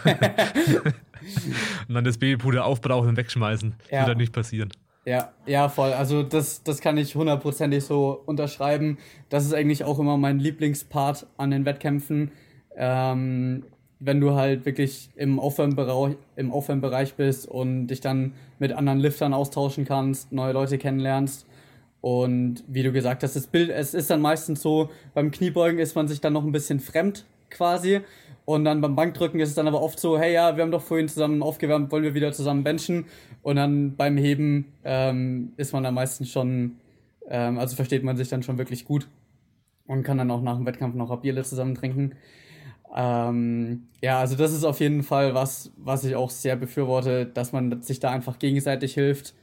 [1.87, 3.75] und dann das Babypuder aufbrauchen und wegschmeißen.
[3.91, 3.99] Ja.
[3.99, 4.69] Wird halt nicht passieren.
[5.05, 5.93] Ja, ja, voll.
[5.93, 8.97] Also das, das kann ich hundertprozentig so unterschreiben.
[9.29, 12.31] Das ist eigentlich auch immer mein Lieblingspart an den Wettkämpfen.
[12.75, 13.63] Ähm,
[13.99, 19.33] wenn du halt wirklich im Aufwärmbereich, im Aufwärmbereich bist und dich dann mit anderen Liftern
[19.33, 21.47] austauschen kannst, neue Leute kennenlernst
[22.01, 25.95] und wie du gesagt hast, das Bild, es ist dann meistens so, beim Kniebeugen ist
[25.95, 28.01] man sich dann noch ein bisschen fremd quasi.
[28.45, 30.81] Und dann beim Bankdrücken ist es dann aber oft so, hey ja, wir haben doch
[30.81, 33.05] vorhin zusammen aufgewärmt, wollen wir wieder zusammen benchen.
[33.41, 36.77] Und dann beim Heben ähm, ist man dann meistens schon,
[37.29, 39.09] ähm, also versteht man sich dann schon wirklich gut
[39.85, 42.13] und kann dann auch nach dem Wettkampf noch ein Bierle zusammen trinken.
[42.95, 47.51] Ähm, ja, also das ist auf jeden Fall was, was ich auch sehr befürworte, dass
[47.51, 49.33] man sich da einfach gegenseitig hilft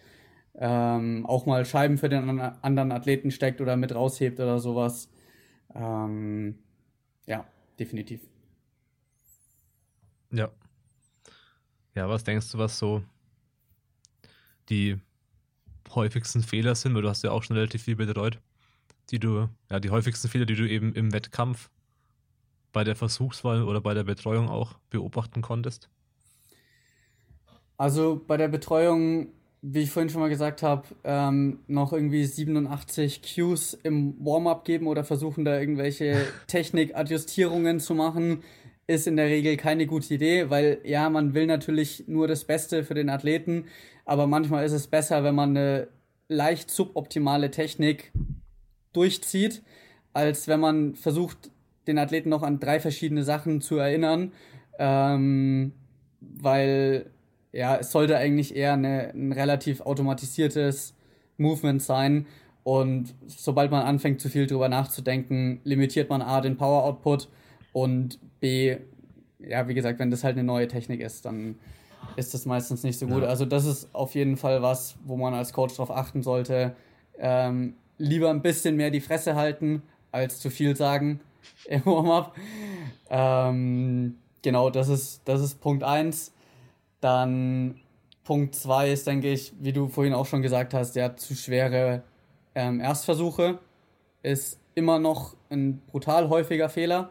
[0.57, 5.11] ähm, auch mal Scheiben für den anderen Athleten steckt oder mit raushebt oder sowas.
[5.75, 6.59] Ähm,
[7.27, 7.45] ja,
[7.79, 8.21] definitiv.
[10.31, 10.51] Ja.
[11.95, 13.03] Ja, was denkst du, was so
[14.69, 14.99] die
[15.95, 16.95] häufigsten Fehler sind?
[16.95, 18.41] Weil du hast ja auch schon relativ viel betreut,
[19.11, 21.71] die du, ja, die häufigsten Fehler, die du eben im Wettkampf
[22.73, 25.89] bei der Versuchswahl oder bei der Betreuung auch beobachten konntest?
[27.77, 29.29] Also bei der Betreuung
[29.67, 34.87] wie ich vorhin schon mal gesagt habe, ähm, noch irgendwie 87 Cues im Warm-up geben
[34.87, 38.43] oder versuchen da irgendwelche Technik-Adjustierungen zu machen.
[38.87, 42.85] ist in der Regel keine gute Idee, weil ja, man will natürlich nur das Beste
[42.85, 43.65] für den Athleten,
[44.05, 45.89] aber manchmal ist es besser, wenn man eine
[46.29, 48.12] leicht suboptimale Technik
[48.93, 49.62] durchzieht,
[50.12, 51.51] als wenn man versucht,
[51.87, 54.33] den Athleten noch an drei verschiedene Sachen zu erinnern,
[54.79, 55.73] ähm,
[56.21, 57.11] weil
[57.55, 60.95] ja, es sollte eigentlich eher eine, ein relativ automatisiertes
[61.39, 62.27] Movement sein.
[62.65, 67.29] Und sobald man anfängt, zu viel drüber nachzudenken, limitiert man A den Power Output
[67.73, 68.77] und B,
[69.39, 71.57] ja, wie gesagt, wenn das halt eine neue Technik ist, dann
[72.17, 73.23] ist das meistens nicht so gut.
[73.23, 73.29] Ja.
[73.29, 76.75] Also, das ist auf jeden Fall was, wo man als Coach darauf achten sollte.
[77.19, 81.21] Ähm, lieber ein bisschen mehr die Fresse halten, als zu viel sagen
[81.67, 82.35] im Warm-up.
[83.11, 86.34] Ähm, genau, das ist, das ist Punkt 1.
[87.05, 87.83] Dann
[88.25, 92.03] Punkt 2 ist, denke ich, wie du vorhin auch schon gesagt hast, ja, zu schwere
[92.55, 93.59] ähm, Erstversuche
[94.23, 97.11] ist immer noch ein brutal häufiger Fehler.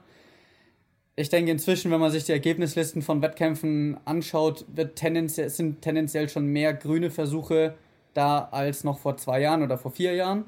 [1.16, 6.28] Ich denke inzwischen, wenn man sich die Ergebnislisten von Wettkämpfen anschaut, wird tendenziell, sind tendenziell
[6.28, 7.76] schon mehr grüne Versuche
[8.16, 10.46] da als noch vor zwei Jahren oder vor vier Jahren.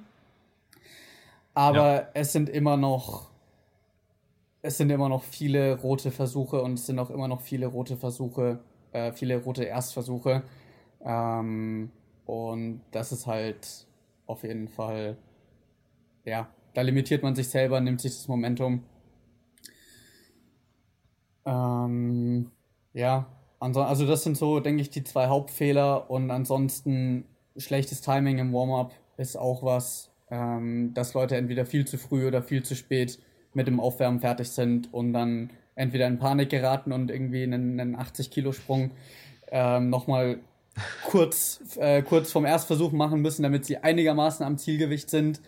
[1.54, 2.08] Aber ja.
[2.16, 3.30] es sind immer noch
[4.64, 7.98] es sind immer noch viele rote Versuche und es sind auch immer noch viele rote
[7.98, 8.58] Versuche,
[8.96, 10.44] äh, viele rote Erstversuche.
[11.04, 11.92] Ähm,
[12.26, 13.86] und das ist halt
[14.26, 15.18] auf jeden Fall,
[16.24, 18.84] ja, da limitiert man sich selber, nimmt sich das Momentum.
[21.46, 22.50] Ähm,
[22.94, 23.28] ja,
[23.60, 27.26] also das sind so, denke ich, die zwei Hauptfehler und ansonsten
[27.58, 32.42] schlechtes Timing im Warm-up ist auch was, ähm, dass Leute entweder viel zu früh oder
[32.42, 33.20] viel zu spät
[33.54, 37.96] mit dem Aufwärmen fertig sind und dann entweder in Panik geraten und irgendwie einen, einen
[37.96, 38.92] 80-Kilo-Sprung
[39.52, 40.40] ähm, nochmal
[41.08, 45.42] kurz, äh, kurz vom Erstversuch machen müssen, damit sie einigermaßen am Zielgewicht sind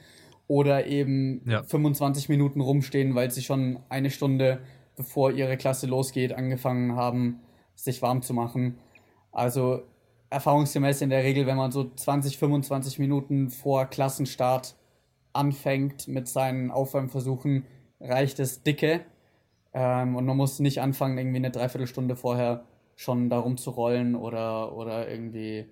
[0.48, 1.64] oder eben ja.
[1.64, 4.60] 25 Minuten rumstehen, weil sie schon eine Stunde
[4.96, 7.40] bevor ihre Klasse losgeht, angefangen haben,
[7.76, 8.80] sich warm zu machen.
[9.32, 9.84] Also
[10.30, 14.76] erfahrungsgemäß in der Regel, wenn man so 20, 25 Minuten vor Klassenstart
[15.34, 17.66] anfängt mit seinen Aufwärmversuchen,
[18.00, 19.02] reicht es dicke.
[19.80, 22.66] Ähm, und man muss nicht anfangen, irgendwie eine Dreiviertelstunde vorher
[22.96, 25.70] schon darum zu rollen oder, oder irgendwie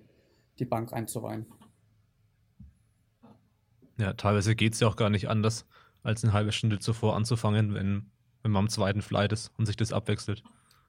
[0.60, 1.46] die Bank einzuweihen.
[3.98, 5.66] Ja, teilweise geht es ja auch gar nicht anders,
[6.04, 8.06] als eine halbe Stunde zuvor anzufangen, wenn,
[8.42, 10.44] wenn man am zweiten Flight ist und sich das abwechselt.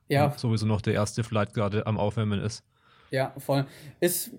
[0.10, 0.26] Ja.
[0.26, 2.64] Und sowieso noch der erste Flight gerade am Aufwärmen ist.
[3.10, 3.66] Ja, voll.
[4.00, 4.30] Ist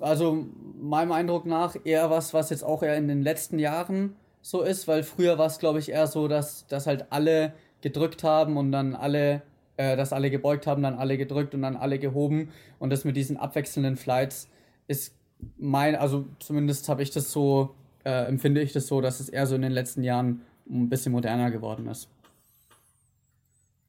[0.00, 0.44] also
[0.76, 4.88] meinem Eindruck nach eher was, was jetzt auch eher in den letzten Jahren so ist,
[4.88, 7.54] weil früher war es, glaube ich, eher so, dass, dass halt alle
[7.84, 9.42] gedrückt haben und dann alle,
[9.76, 12.48] äh, dass alle gebeugt haben, dann alle gedrückt und dann alle gehoben.
[12.80, 14.50] Und das mit diesen abwechselnden Flights
[14.88, 15.14] ist
[15.56, 19.46] mein, also zumindest habe ich das so, äh, empfinde ich das so, dass es eher
[19.46, 22.08] so in den letzten Jahren ein bisschen moderner geworden ist.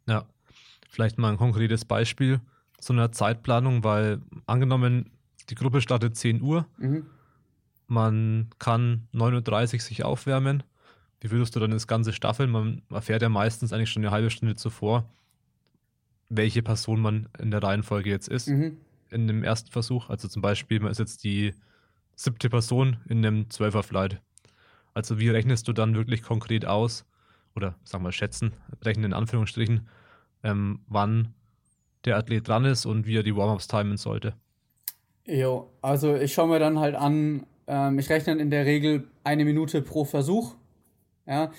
[0.07, 0.25] Ja,
[0.89, 2.39] vielleicht mal ein konkretes Beispiel
[2.77, 5.09] zu einer Zeitplanung, weil angenommen,
[5.49, 6.67] die Gruppe startet 10 Uhr.
[6.77, 7.07] Mhm
[7.87, 10.63] man kann 9.30 Uhr sich aufwärmen.
[11.25, 12.51] Wie würdest du dann das Ganze staffeln?
[12.51, 15.09] Man erfährt ja meistens eigentlich schon eine halbe Stunde zuvor,
[16.29, 18.47] welche Person man in der Reihenfolge jetzt ist.
[18.47, 18.77] Mhm.
[19.09, 20.11] In dem ersten Versuch.
[20.11, 21.55] Also zum Beispiel, man ist jetzt die
[22.15, 24.21] siebte Person in einem Zwölfer-Flight.
[24.93, 27.05] Also wie rechnest du dann wirklich konkret aus,
[27.55, 28.53] oder sagen wir schätzen,
[28.83, 29.87] rechnen in Anführungsstrichen,
[30.43, 31.33] ähm, wann
[32.05, 34.35] der Athlet dran ist und wie er die Warm-Ups timen sollte?
[35.25, 39.43] Jo, also ich schaue mir dann halt an, ähm, ich rechne in der Regel eine
[39.43, 40.55] Minute pro Versuch.
[41.27, 41.51] Ja,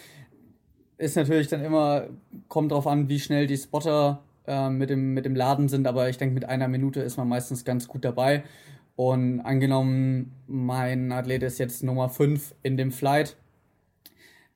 [0.98, 2.08] ist natürlich dann immer,
[2.48, 6.08] kommt drauf an, wie schnell die Spotter äh, mit, dem, mit dem Laden sind, aber
[6.08, 8.44] ich denke, mit einer Minute ist man meistens ganz gut dabei.
[8.94, 13.36] Und angenommen, mein Athlet ist jetzt Nummer 5 in dem Flight,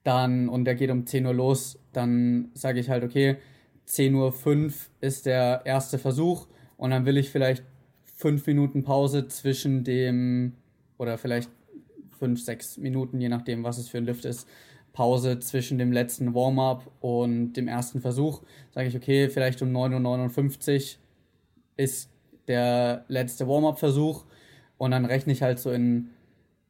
[0.02, 3.36] dann, und der geht um 10 Uhr los, dann sage ich halt, okay,
[3.86, 6.46] 10.05 Uhr ist der erste Versuch
[6.78, 7.64] und dann will ich vielleicht
[8.16, 10.54] 5 Minuten Pause zwischen dem
[10.96, 11.50] oder vielleicht
[12.18, 14.46] fünf, sechs Minuten, je nachdem, was es für ein Lift ist,
[14.92, 18.42] Pause zwischen dem letzten Warm-up und dem ersten Versuch.
[18.72, 20.98] Sage ich, okay, vielleicht um 9.59 Uhr
[21.76, 22.10] ist
[22.48, 24.24] der letzte Warm-up-Versuch
[24.78, 26.10] und dann rechne ich halt so in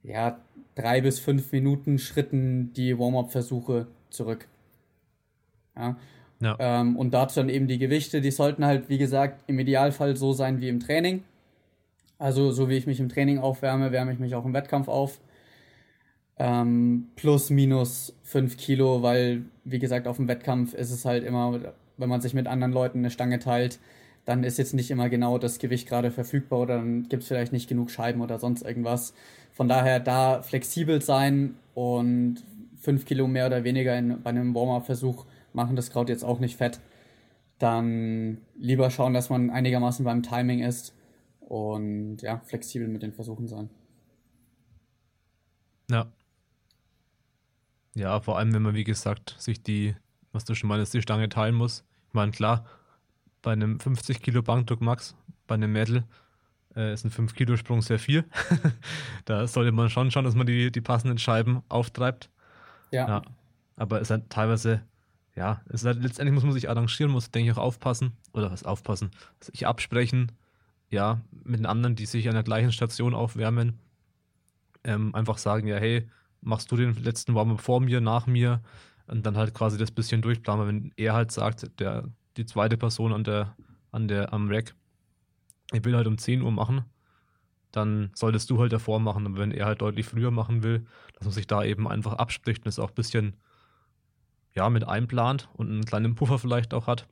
[0.03, 0.41] ja,
[0.75, 4.49] drei bis fünf Minuten Schritten die Warm-up-Versuche zurück.
[5.77, 5.97] Ja.
[6.41, 6.57] ja.
[6.59, 10.33] Ähm, und dazu dann eben die Gewichte, die sollten halt, wie gesagt, im Idealfall so
[10.33, 11.25] sein wie im Training.
[12.19, 15.21] Also so wie ich mich im Training aufwärme, wärme ich mich auch im Wettkampf auf.
[16.43, 21.75] Ähm, plus, minus 5 Kilo, weil, wie gesagt, auf dem Wettkampf ist es halt immer,
[21.99, 23.79] wenn man sich mit anderen Leuten eine Stange teilt,
[24.25, 27.53] dann ist jetzt nicht immer genau das Gewicht gerade verfügbar oder dann gibt es vielleicht
[27.53, 29.13] nicht genug Scheiben oder sonst irgendwas.
[29.53, 32.43] Von daher da flexibel sein und
[32.81, 36.57] 5 Kilo mehr oder weniger in, bei einem Warm-Up-Versuch machen das Kraut jetzt auch nicht
[36.57, 36.81] fett.
[37.59, 40.95] dann lieber schauen, dass man einigermaßen beim Timing ist
[41.41, 43.69] und ja, flexibel mit den Versuchen sein.
[45.91, 46.11] Ja.
[47.95, 49.97] Ja, vor allem, wenn man, wie gesagt, sich die,
[50.33, 51.85] was du schon meinst, die Stange teilen muss.
[52.09, 52.65] Ich meine, klar,
[53.43, 55.17] bei einem 50 Kilo Bankdruck Max,
[55.47, 56.05] bei einem Mädel,
[56.77, 58.25] äh, ist ein 5 Kilo Sprung sehr viel.
[59.25, 62.31] da sollte man schon schauen, dass man die, die passenden Scheiben auftreibt.
[62.91, 63.09] Ja.
[63.09, 63.23] ja.
[63.77, 64.83] Aber es ist halt teilweise,
[65.35, 68.17] ja, es ist halt, letztendlich muss man sich arrangieren, muss, denke ich, auch aufpassen.
[68.33, 69.11] Oder was aufpassen?
[69.41, 70.33] Sich absprechen,
[70.91, 73.79] ja, mit den anderen, die sich an der gleichen Station aufwärmen.
[74.85, 76.09] Ähm, einfach sagen, ja, hey,
[76.41, 78.63] machst du den letzten Warm vor mir, nach mir
[79.07, 80.67] und dann halt quasi das bisschen durchplanen.
[80.67, 83.57] Wenn er halt sagt, der, die zweite Person an der,
[83.91, 84.75] an der, am Rack,
[85.73, 86.85] ich will halt um 10 Uhr machen,
[87.73, 89.27] dann solltest du halt davor machen.
[89.27, 92.65] Aber wenn er halt deutlich früher machen will, dass man sich da eben einfach abspricht
[92.65, 93.37] und es auch ein bisschen
[94.55, 97.07] ja, mit einplant und einen kleinen Puffer vielleicht auch hat.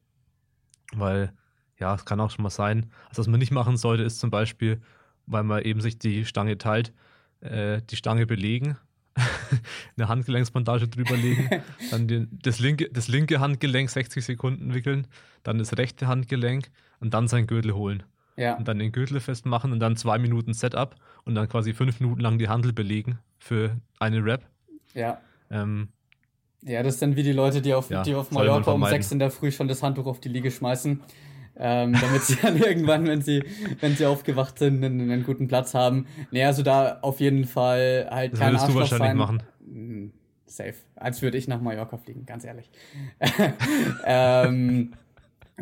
[0.93, 1.33] Weil,
[1.79, 2.91] ja, es kann auch schon mal sein.
[3.09, 4.81] Also, was man nicht machen sollte, ist zum Beispiel,
[5.27, 6.93] weil man eben sich die Stange teilt,
[7.41, 8.77] äh, die Stange belegen,
[9.97, 11.49] eine Handgelenksbandage drüberlegen,
[11.91, 15.07] dann den, das, linke, das linke Handgelenk 60 Sekunden wickeln,
[15.43, 18.03] dann das rechte Handgelenk und dann seinen Gürtel holen.
[18.37, 18.57] Ja.
[18.57, 20.95] Und dann den Gürtel festmachen und dann zwei Minuten Setup
[21.25, 24.47] und dann quasi fünf Minuten lang die Handel belegen für eine Rap.
[24.95, 25.21] Ja.
[25.51, 25.89] Ähm,
[26.63, 29.19] ja, das sind wie die Leute, die auf, ja, die auf Mallorca um sechs in
[29.19, 31.01] der Früh schon das Handtuch auf die Liege schmeißen.
[31.61, 33.43] Ähm, damit sie dann irgendwann, wenn sie,
[33.81, 36.07] wenn sie aufgewacht sind, einen, einen, guten Platz haben.
[36.31, 39.17] Nee, also da auf jeden Fall halt das kein Arschloch du wahrscheinlich sein.
[39.17, 39.43] machen.
[39.65, 40.13] Hm,
[40.47, 40.75] safe.
[40.95, 42.71] Als würde ich nach Mallorca fliegen, ganz ehrlich.
[44.05, 44.93] ähm,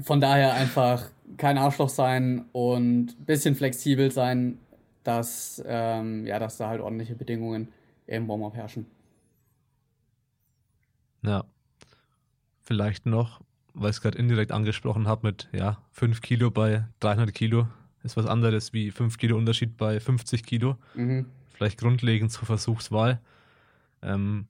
[0.03, 4.59] von daher einfach kein Arschloch sein und bisschen flexibel sein,
[5.03, 7.69] dass, ähm, ja, dass da halt ordentliche Bedingungen
[8.07, 8.87] im Warm-up herrschen.
[11.23, 11.45] Ja.
[12.63, 13.41] Vielleicht noch,
[13.77, 17.69] weil ich es gerade indirekt angesprochen habe mit, ja, 5 Kilo bei 300 Kilo
[18.07, 20.77] ist was anderes wie 5 Kilo Unterschied bei 50 Kilo.
[20.95, 21.27] Mhm.
[21.53, 23.21] Vielleicht grundlegend zur Versuchswahl.
[24.01, 24.47] Ähm,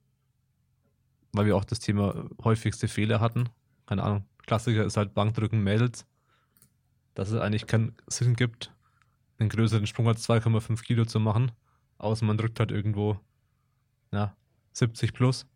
[1.33, 3.49] weil wir auch das Thema häufigste Fehler hatten.
[3.85, 4.25] Keine Ahnung.
[4.45, 6.05] Klassiker ist halt Bankdrücken Mädels.
[7.15, 8.71] Dass es eigentlich keinen Sinn gibt,
[9.39, 11.51] einen größeren Sprung als 2,5 Kilo zu machen.
[11.97, 13.19] Außer man drückt halt irgendwo,
[14.11, 14.35] ja,
[14.73, 15.47] 70 plus.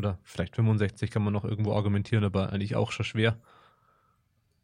[0.00, 3.36] Oder vielleicht 65 kann man noch irgendwo argumentieren, aber eigentlich auch schon schwer.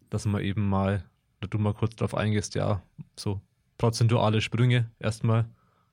[0.09, 1.05] Dass man eben mal,
[1.39, 2.82] oder du mal kurz drauf eingehst, ja,
[3.16, 3.43] so
[3.76, 5.45] prozentuale Sprünge erstmal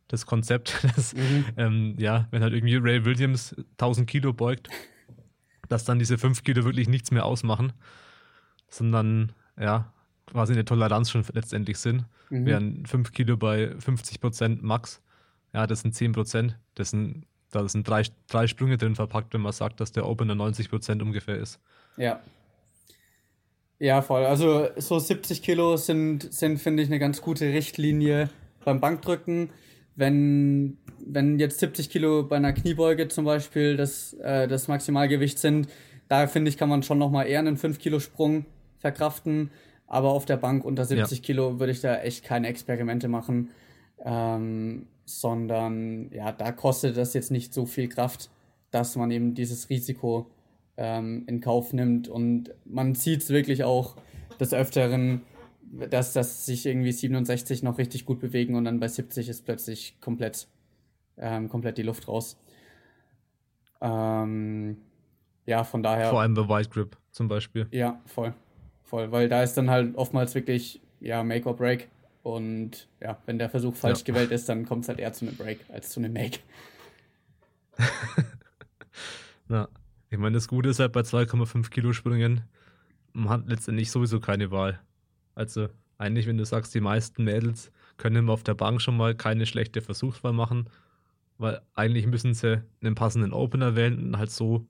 [0.07, 1.45] das Konzept, dass, mhm.
[1.57, 4.69] ähm, ja, wenn halt irgendwie Ray Williams 1000 Kilo beugt,
[5.67, 7.73] dass dann diese 5 Kilo wirklich nichts mehr ausmachen,
[8.69, 9.91] sondern, ja,
[10.25, 12.05] quasi eine Toleranz schon letztendlich sind.
[12.29, 12.45] Mhm.
[12.45, 15.01] Während 5 Kilo bei 50 Prozent Max,
[15.51, 17.25] ja, das sind 10 Prozent, das sind
[17.55, 21.37] da sind drei, drei Sprünge drin verpackt, wenn man sagt, dass der Opener 90% ungefähr
[21.37, 21.59] ist.
[21.97, 22.21] Ja.
[23.79, 24.25] Ja, voll.
[24.25, 28.29] Also so 70 Kilo sind, sind finde ich, eine ganz gute Richtlinie
[28.63, 29.49] beim Bankdrücken.
[29.95, 35.67] Wenn, wenn jetzt 70 Kilo bei einer Kniebeuge zum Beispiel das, äh, das Maximalgewicht sind,
[36.07, 38.45] da finde ich, kann man schon nochmal eher einen 5 Kilo Sprung
[38.79, 39.51] verkraften.
[39.87, 41.23] Aber auf der Bank unter 70 ja.
[41.23, 43.49] Kilo würde ich da echt keine Experimente machen.
[44.03, 48.29] Ähm, sondern ja, da kostet das jetzt nicht so viel Kraft,
[48.71, 50.31] dass man eben dieses Risiko
[50.77, 52.07] ähm, in Kauf nimmt.
[52.07, 53.95] Und man sieht es wirklich auch
[54.39, 55.21] des Öfteren,
[55.89, 59.99] dass, dass sich irgendwie 67 noch richtig gut bewegen und dann bei 70 ist plötzlich
[60.01, 60.47] komplett,
[61.17, 62.37] ähm, komplett die Luft raus.
[63.81, 64.77] Ähm,
[65.45, 66.09] ja, von daher.
[66.09, 67.67] Vor allem bei White Grip zum Beispiel.
[67.71, 68.33] Ja, voll.
[68.83, 71.89] Voll, weil da ist dann halt oftmals wirklich, ja, Make or Break.
[72.23, 74.05] Und ja, wenn der Versuch falsch ja.
[74.05, 76.39] gewählt ist, dann kommt es halt eher zu einem Break als zu einem Make.
[79.47, 79.67] Na,
[80.09, 82.43] ich meine, das Gute ist halt bei 2,5 Kilo Sprüngen,
[83.11, 84.79] man hat letztendlich sowieso keine Wahl.
[85.35, 85.67] Also,
[85.97, 89.81] eigentlich, wenn du sagst, die meisten Mädels können auf der Bank schon mal keine schlechte
[89.81, 90.69] Versuchswahl machen,
[91.37, 94.65] weil eigentlich müssen sie einen passenden Opener wählen und halt so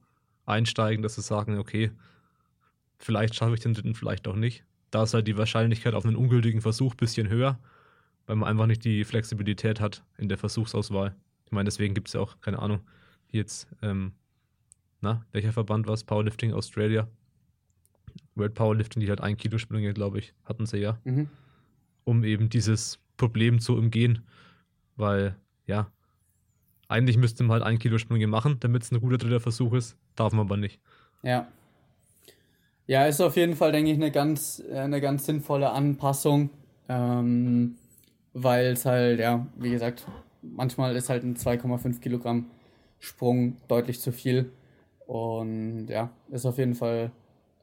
[0.46, 1.92] einsteigen, dass sie sagen, okay,
[2.98, 4.66] vielleicht schaffe ich den dritten, vielleicht auch nicht.
[4.94, 7.60] Da ist halt die Wahrscheinlichkeit auf einen ungültigen Versuch ein bisschen höher,
[8.28, 11.16] weil man einfach nicht die Flexibilität hat in der Versuchsauswahl.
[11.46, 12.82] Ich meine, deswegen gibt es ja auch, keine Ahnung,
[13.32, 14.12] jetzt, ähm,
[15.02, 16.04] na, welcher Verband war es?
[16.04, 17.08] Powerlifting Australia.
[18.36, 21.00] World Powerlifting, die halt ein Kilo Sprünge, glaube ich, hatten sie ja.
[21.06, 21.28] Mhm.
[22.04, 24.22] Um eben dieses Problem zu umgehen.
[24.96, 25.36] Weil,
[25.66, 25.92] ja,
[26.88, 29.98] eigentlich müsste man halt ein Kilo Sprünge machen, damit es ein guter dritter Versuch ist.
[30.16, 30.80] Darf man aber nicht.
[31.24, 31.48] Ja.
[32.86, 36.50] Ja, ist auf jeden Fall, denke ich, eine ganz, äh, eine ganz sinnvolle Anpassung,
[36.90, 37.78] ähm,
[38.34, 40.06] weil es halt, ja, wie gesagt,
[40.42, 42.48] manchmal ist halt ein 2,5 Kilogramm
[43.00, 44.52] Sprung deutlich zu viel.
[45.08, 47.12] Und ja, ist auf jeden Fall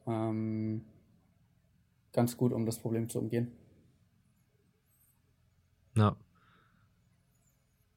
[0.07, 0.83] ähm,
[2.13, 3.51] ganz gut, um das Problem zu umgehen.
[5.97, 6.17] Ja.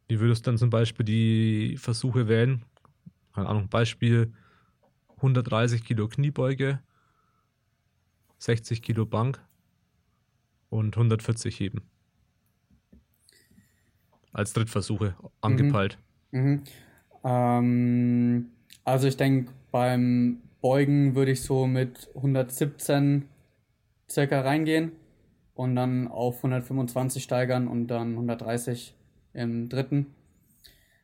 [0.07, 2.65] Wie würdest du dann zum Beispiel die Versuche wählen?
[3.33, 4.33] Keine Ahnung, Beispiel
[5.17, 6.79] 130 Kilo Kniebeuge,
[8.43, 9.41] 60 Kilo Bank
[10.69, 11.81] und 140 Heben.
[14.33, 15.97] Als Drittversuche angepeilt.
[16.31, 16.41] Mhm.
[16.41, 16.63] Mhm.
[17.23, 18.51] Ähm,
[18.83, 23.29] also ich denke, beim Beugen würde ich so mit 117
[24.09, 24.91] circa reingehen
[25.53, 28.93] und dann auf 125 steigern und dann 130
[29.33, 30.07] im dritten.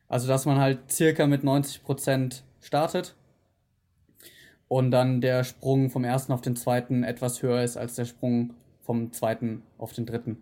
[0.08, 3.14] Also dass man halt circa mit 90% startet
[4.70, 8.54] und dann der Sprung vom ersten auf den zweiten etwas höher ist als der Sprung
[8.82, 10.36] vom zweiten auf den dritten.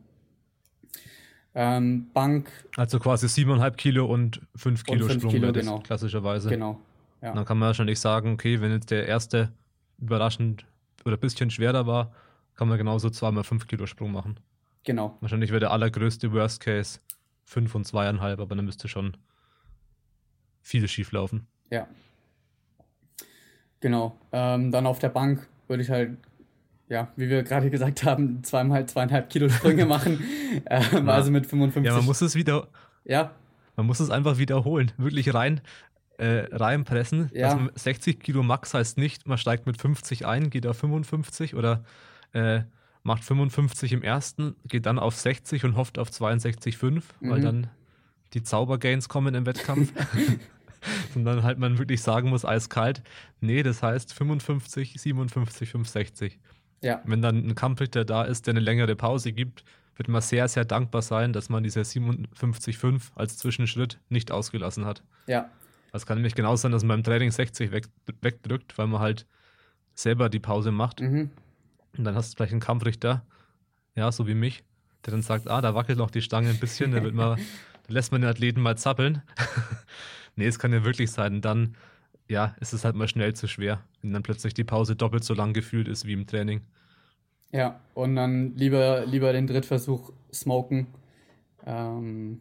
[1.54, 2.50] Ähm, Bank.
[2.76, 5.78] Also quasi 7,5 Kilo und 5 Kilo und 5 Sprung Kilo, genau.
[5.78, 6.50] klassischerweise.
[6.50, 6.78] Genau.
[7.22, 7.32] Ja.
[7.32, 9.50] Dann kann man wahrscheinlich sagen, okay, wenn jetzt der erste
[9.96, 10.66] überraschend
[11.06, 12.12] oder ein bisschen schwerer war,
[12.54, 14.38] kann man genauso zweimal 5 Kilo Sprung machen.
[14.84, 15.16] Genau.
[15.22, 17.00] Wahrscheinlich wäre der allergrößte Worst Case
[17.46, 19.16] 5 und 2,5, aber dann müsste schon
[20.60, 21.46] viel schief laufen.
[21.70, 21.88] Ja.
[23.80, 24.16] Genau.
[24.32, 26.16] Ähm, dann auf der Bank würde ich halt,
[26.88, 30.22] ja, wie wir gerade gesagt haben, zweimal zweieinhalb Kilo Sprünge machen.
[30.66, 31.12] ähm, ja.
[31.12, 31.84] Also mit 55.
[31.84, 32.68] Ja, man muss es wieder.
[33.04, 33.32] Ja.
[33.76, 34.90] Man muss es einfach wiederholen.
[34.96, 35.60] Wirklich rein,
[36.18, 37.30] äh, reinpressen.
[37.32, 37.52] Ja.
[37.52, 41.84] Also 60 Kilo Max heißt nicht, man steigt mit 50 ein, geht auf 55 oder
[42.32, 42.62] äh,
[43.04, 47.30] macht 55 im ersten, geht dann auf 60 und hofft auf 62,5, mhm.
[47.30, 47.66] weil dann
[48.34, 49.92] die Zaubergains kommen im Wettkampf.
[51.14, 53.02] und dann halt man wirklich sagen muss, eiskalt,
[53.40, 56.38] nee, das heißt 55, 57, 65.
[56.80, 57.02] Ja.
[57.04, 59.64] Wenn dann ein Kampfrichter da ist, der eine längere Pause gibt,
[59.96, 65.02] wird man sehr, sehr dankbar sein, dass man diese 57,5 als Zwischenschritt nicht ausgelassen hat.
[65.26, 65.50] Ja.
[65.92, 67.88] Es kann nämlich genau sein, dass man beim Training 60 weg,
[68.20, 69.26] wegdrückt, weil man halt
[69.94, 71.00] selber die Pause macht.
[71.00, 71.30] Mhm.
[71.96, 73.24] Und dann hast du vielleicht einen Kampfrichter,
[73.96, 74.62] ja, so wie mich,
[75.04, 77.36] der dann sagt, ah, da wackelt noch die Stange ein bisschen, da, wird da
[77.88, 79.22] lässt man den Athleten mal zappeln.
[80.38, 81.40] nee, es kann ja wirklich sein.
[81.40, 81.76] Dann,
[82.28, 85.34] ja, ist es halt mal schnell zu schwer, wenn dann plötzlich die Pause doppelt so
[85.34, 86.62] lang gefühlt ist wie im Training.
[87.52, 90.86] Ja, und dann lieber, lieber den Drittversuch smoken,
[91.66, 92.40] ähm,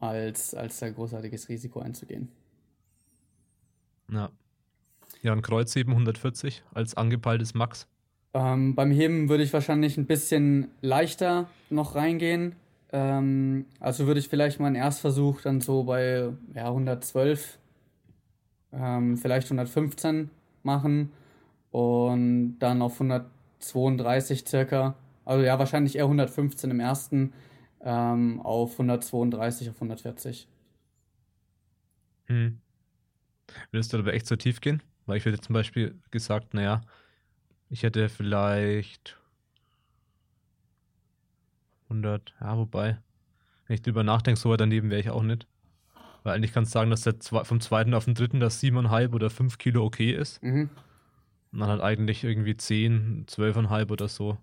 [0.00, 2.28] als, als da großartiges Risiko einzugehen.
[4.10, 4.30] Ja.
[5.22, 7.88] Ja, ein Kreuzheben 140 als angepeiltes Max.
[8.34, 12.56] Ähm, beim Heben würde ich wahrscheinlich ein bisschen leichter noch reingehen.
[12.94, 17.58] Ähm, also würde ich vielleicht mal einen Erstversuch dann so bei ja, 112,
[18.72, 20.30] ähm, vielleicht 115
[20.62, 21.10] machen
[21.72, 24.94] und dann auf 132 circa.
[25.24, 27.32] Also ja, wahrscheinlich eher 115 im ersten
[27.80, 30.46] ähm, auf 132, auf 140.
[32.26, 32.60] Hm.
[33.72, 34.84] Würdest du aber echt so tief gehen?
[35.06, 36.80] Weil ich hätte zum Beispiel gesagt, naja,
[37.70, 39.18] ich hätte vielleicht
[41.84, 42.98] 100, ja, wobei,
[43.66, 45.46] wenn ich drüber nachdenke, so weit daneben wäre ich auch nicht.
[46.22, 49.30] Weil eigentlich kannst du sagen, dass der vom zweiten auf den dritten das 7,5 oder
[49.30, 50.42] 5 Kilo okay ist.
[50.42, 50.70] Mhm.
[51.52, 54.38] Und dann halt eigentlich irgendwie 10, 12,5 oder so.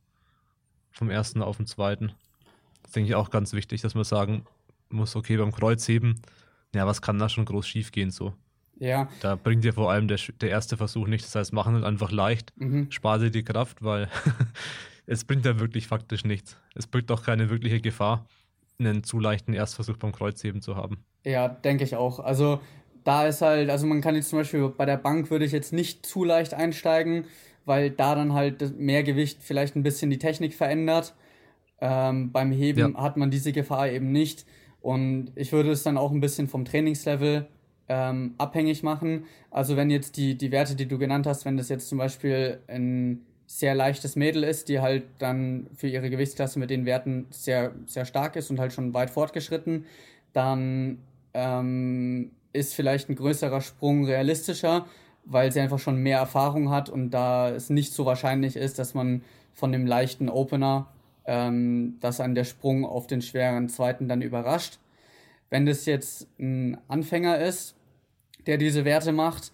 [0.91, 2.11] Vom ersten auf den zweiten.
[2.83, 4.45] Das denke ich auch ganz wichtig, dass man sagen
[4.89, 6.21] muss, okay, beim Kreuzheben,
[6.75, 8.33] ja, was kann da schon groß schief gehen so?
[8.77, 9.09] Ja.
[9.21, 11.23] Da bringt dir vor allem der, der erste Versuch nicht.
[11.23, 12.91] Das heißt, machen es einfach leicht, mhm.
[12.91, 14.09] spar dir die Kraft, weil
[15.11, 16.57] es bringt ja wirklich faktisch nichts.
[16.73, 18.25] Es bringt auch keine wirkliche Gefahr,
[18.79, 21.03] einen zu leichten Erstversuch beim Kreuzheben zu haben.
[21.25, 22.21] Ja, denke ich auch.
[22.21, 22.61] Also
[23.03, 25.73] da ist halt, also man kann jetzt zum Beispiel bei der Bank würde ich jetzt
[25.73, 27.25] nicht zu leicht einsteigen,
[27.65, 31.13] weil da dann halt mehr Gewicht vielleicht ein bisschen die Technik verändert.
[31.81, 33.01] Ähm, beim Heben ja.
[33.01, 34.45] hat man diese Gefahr eben nicht.
[34.79, 37.49] Und ich würde es dann auch ein bisschen vom Trainingslevel
[37.89, 39.25] ähm, abhängig machen.
[39.49, 42.61] Also wenn jetzt die, die Werte, die du genannt hast, wenn das jetzt zum Beispiel
[42.67, 43.25] ein
[43.59, 48.05] sehr leichtes Mädel ist, die halt dann für ihre Gewichtsklasse mit den Werten sehr, sehr
[48.05, 49.85] stark ist und halt schon weit fortgeschritten,
[50.31, 50.99] dann
[51.33, 54.85] ähm, ist vielleicht ein größerer Sprung realistischer,
[55.25, 58.93] weil sie einfach schon mehr Erfahrung hat und da es nicht so wahrscheinlich ist, dass
[58.93, 59.21] man
[59.53, 60.87] von dem leichten Opener,
[61.25, 64.79] ähm, dass an der Sprung auf den schweren zweiten dann überrascht.
[65.49, 67.75] Wenn das jetzt ein Anfänger ist,
[68.47, 69.51] der diese Werte macht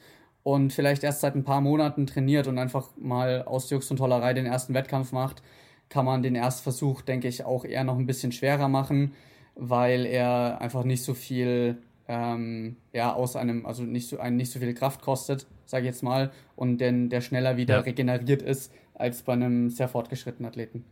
[0.48, 4.34] und vielleicht erst seit ein paar Monaten trainiert und einfach mal aus Jux und Tollerei
[4.34, 5.43] den ersten Wettkampf macht,
[5.89, 9.14] kann man den Erstversuch, denke ich, auch eher noch ein bisschen schwerer machen,
[9.56, 14.50] weil er einfach nicht so viel ähm, ja, aus einem, also nicht so, einen nicht
[14.50, 17.82] so viel Kraft kostet, sage ich jetzt mal, und denn der schneller wieder ja.
[17.82, 20.86] regeneriert ist als bei einem sehr fortgeschrittenen Athleten.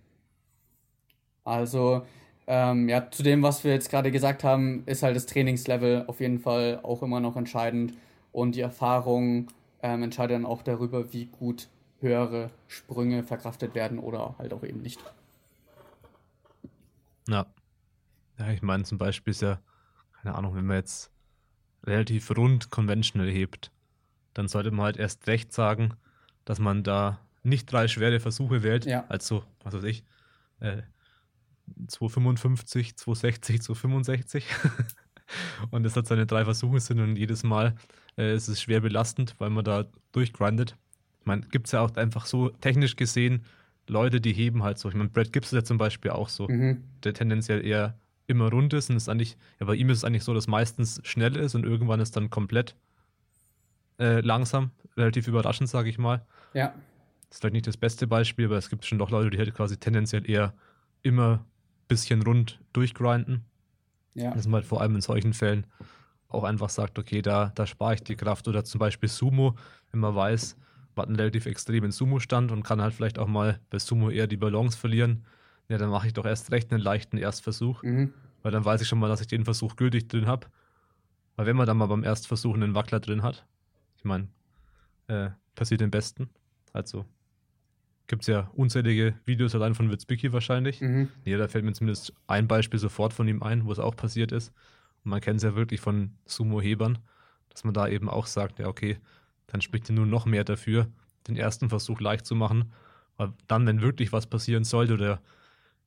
[1.46, 2.02] Also
[2.46, 6.20] ähm, ja, zu dem, was wir jetzt gerade gesagt haben, ist halt das Trainingslevel auf
[6.20, 7.94] jeden Fall auch immer noch entscheidend
[8.36, 9.48] und die Erfahrung
[9.82, 11.70] ähm, entscheidet dann auch darüber, wie gut
[12.02, 15.00] höhere Sprünge verkraftet werden oder halt auch eben nicht.
[17.30, 17.46] Ja.
[18.38, 19.62] Ja, ich meine zum Beispiel ist ja,
[20.22, 21.12] keine Ahnung, wenn man jetzt
[21.86, 23.72] relativ rund conventional hebt,
[24.34, 25.94] dann sollte man halt erst recht sagen,
[26.44, 29.06] dass man da nicht drei schwere Versuche wählt, Ja.
[29.08, 30.04] also, was weiß ich,
[30.60, 30.82] äh,
[31.88, 34.46] 255, 260, 265.
[35.72, 37.76] und das hat seine drei Versuche sind und jedes Mal
[38.18, 40.76] äh, ist es schwer belastend, weil man da durchgrindet.
[41.22, 43.44] Ich meine, gibt es ja auch einfach so technisch gesehen
[43.88, 44.90] Leute, die heben halt so.
[44.90, 46.84] Ich meine, Brad Gibbs ist ja zum Beispiel auch so, Mhm.
[47.04, 47.98] der tendenziell eher
[48.28, 51.00] immer rund ist und ist eigentlich, ja, bei ihm ist es eigentlich so, dass meistens
[51.04, 52.76] schnell ist und irgendwann ist dann komplett
[54.00, 56.26] äh, langsam, relativ überraschend, sage ich mal.
[56.54, 56.74] Ja,
[57.30, 59.54] Das ist vielleicht nicht das beste Beispiel, aber es gibt schon doch Leute, die halt
[59.54, 60.54] quasi tendenziell eher
[61.04, 61.46] immer ein
[61.88, 63.46] bisschen rund durchgrinden.
[64.16, 65.68] Ja, Dass man halt vor allem in solchen Fällen
[66.30, 68.48] auch einfach sagt, okay, da, da spare ich die Kraft.
[68.48, 69.56] Oder zum Beispiel Sumo,
[69.92, 70.58] wenn man weiß,
[70.96, 74.28] man hat einen relativ extremen Sumo-Stand und kann halt vielleicht auch mal bei Sumo eher
[74.28, 75.26] die Balance verlieren.
[75.68, 78.14] Ja, dann mache ich doch erst recht einen leichten Erstversuch, mhm.
[78.42, 80.48] weil dann weiß ich schon mal, dass ich den Versuch gültig drin habe.
[81.36, 83.46] Weil wenn man dann mal beim Erstversuch einen Wackler drin hat,
[83.98, 84.28] ich meine,
[85.08, 86.30] äh, passiert den Besten.
[86.72, 87.06] Also
[88.08, 90.82] gibt es ja unzählige Videos allein von Witzbicki wahrscheinlich.
[90.82, 91.10] Mhm.
[91.24, 94.32] Ja, da fällt mir zumindest ein Beispiel sofort von ihm ein, wo es auch passiert
[94.32, 94.54] ist.
[95.04, 97.00] Und man kennt es ja wirklich von Sumo-Hebern,
[97.50, 98.98] dass man da eben auch sagt, ja, okay,
[99.48, 100.88] dann spricht ja nur noch mehr dafür,
[101.28, 102.72] den ersten Versuch leicht zu machen.
[103.18, 105.22] Weil dann, wenn wirklich was passieren sollte oder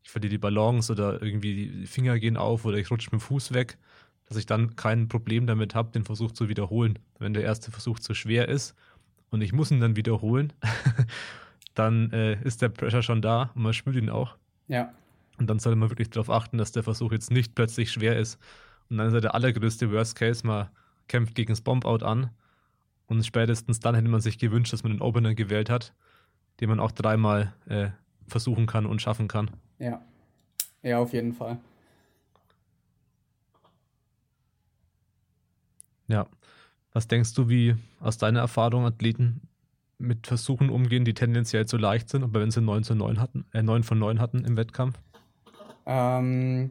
[0.03, 3.25] ich verliere die Balance oder irgendwie die Finger gehen auf oder ich rutsche mit dem
[3.25, 3.79] Fuß weg,
[4.27, 6.99] dass ich dann kein Problem damit habe, den Versuch zu wiederholen.
[7.19, 8.75] Wenn der erste Versuch zu schwer ist
[9.31, 10.53] und ich muss ihn dann wiederholen,
[11.79, 14.37] dann äh, ist der Pressure schon da und man spürt ihn auch.
[14.66, 14.93] ja,
[15.39, 18.39] Und dann sollte man wirklich darauf achten, dass der Versuch jetzt nicht plötzlich schwer ist.
[18.91, 20.68] Und dann ist ja der allergrößte Worst Case, man
[21.09, 22.31] kämpft gegen das Bomb-Out an.
[23.07, 25.95] Und spätestens dann hätte man sich gewünscht, dass man den Opener gewählt hat,
[26.61, 27.91] den man auch dreimal äh,
[28.26, 29.51] versuchen kann und schaffen kann.
[29.79, 30.03] ja.
[30.83, 31.59] Ja, auf jeden Fall.
[36.07, 36.26] Ja.
[36.93, 39.41] Was denkst du, wie aus deiner Erfahrung Athleten
[39.99, 43.44] mit Versuchen umgehen, die tendenziell zu leicht sind, aber wenn sie 9 zu 9 hatten,
[43.53, 44.99] äh, 9 von 9 hatten im Wettkampf?
[45.86, 46.70] Ähm,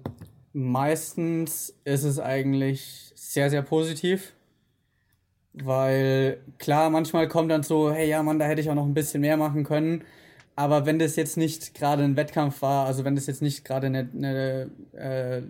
[0.54, 4.34] meistens ist es eigentlich sehr, sehr positiv.
[5.54, 8.94] Weil klar, manchmal kommt dann so, hey ja, Mann, da hätte ich auch noch ein
[8.94, 10.04] bisschen mehr machen können.
[10.56, 13.88] Aber wenn das jetzt nicht gerade ein Wettkampf war, also wenn das jetzt nicht gerade
[13.88, 15.42] eine, eine äh,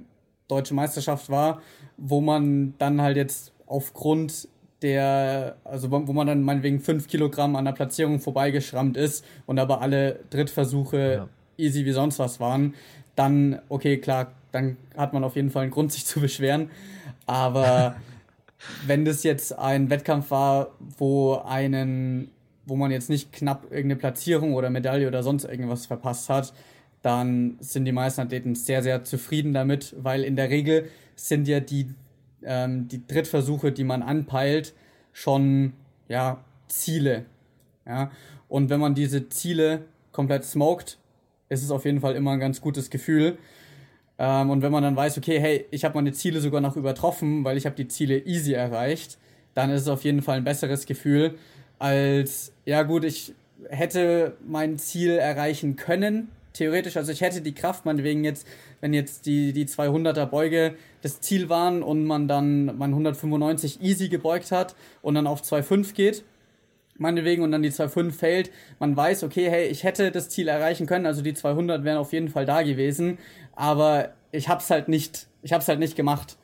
[0.47, 1.61] deutsche Meisterschaft war,
[1.97, 4.47] wo man dann halt jetzt aufgrund
[4.82, 9.82] der, also wo man dann meinetwegen fünf Kilogramm an der Platzierung vorbeigeschrammt ist und aber
[9.82, 11.30] alle Drittversuche Ja.
[11.57, 12.75] easy wie sonst was waren,
[13.15, 16.69] dann, okay, klar, dann hat man auf jeden Fall einen Grund, sich zu beschweren.
[17.25, 17.95] Aber
[18.86, 22.30] wenn das jetzt ein Wettkampf war, wo einen,
[22.65, 26.53] wo man jetzt nicht knapp irgendeine Platzierung oder Medaille oder sonst irgendwas verpasst hat,
[27.01, 31.59] dann sind die meisten Athleten sehr, sehr zufrieden damit, weil in der Regel sind ja
[31.59, 31.88] die,
[32.48, 34.74] ähm, die Drittversuche, die man anpeilt,
[35.14, 35.74] schon
[36.08, 37.26] ja, Ziele.
[37.86, 38.12] Ja?
[38.48, 40.98] Und wenn man diese Ziele komplett smoked,
[41.50, 43.38] ist es auf jeden Fall immer ein ganz gutes Gefühl.
[44.18, 47.43] Ähm, und wenn man dann weiß, okay, hey, ich habe meine Ziele sogar noch übertroffen,
[47.43, 49.18] weil ich habe die Ziele easy erreicht,
[49.54, 51.38] dann ist es auf jeden Fall ein besseres Gefühl
[51.80, 53.34] als, ja gut, ich
[53.70, 56.97] hätte mein Ziel erreichen können, theoretisch.
[56.97, 58.47] Also ich hätte die Kraft, meinetwegen jetzt,
[58.82, 64.10] wenn jetzt die, die 200er Beuge das Ziel waren und man dann man 195 easy
[64.10, 66.24] gebeugt hat und dann auf 2,5 geht,
[66.97, 70.88] meinetwegen und dann die 2,5 fällt, man weiß, okay, hey, ich hätte das Ziel erreichen
[70.88, 73.20] können, also die 200 wären auf jeden Fall da gewesen,
[73.55, 76.38] aber ich hab's halt nicht, ich hab's halt nicht gemacht.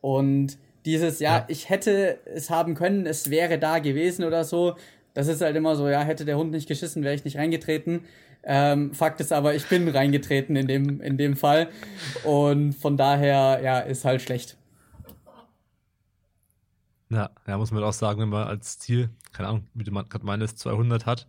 [0.00, 1.44] Und dieses, ja, Ja.
[1.48, 4.76] ich hätte es haben können, es wäre da gewesen oder so,
[5.14, 8.04] das ist halt immer so, ja, hätte der Hund nicht geschissen, wäre ich nicht reingetreten.
[8.48, 11.68] Ähm, Fakt ist aber, ich bin reingetreten in dem, in dem Fall.
[12.24, 14.56] Und von daher, ja, ist halt schlecht.
[17.10, 20.24] Ja, ja, muss man auch sagen, wenn man als Ziel, keine Ahnung, wie man gerade
[20.24, 21.26] meines 200 hat,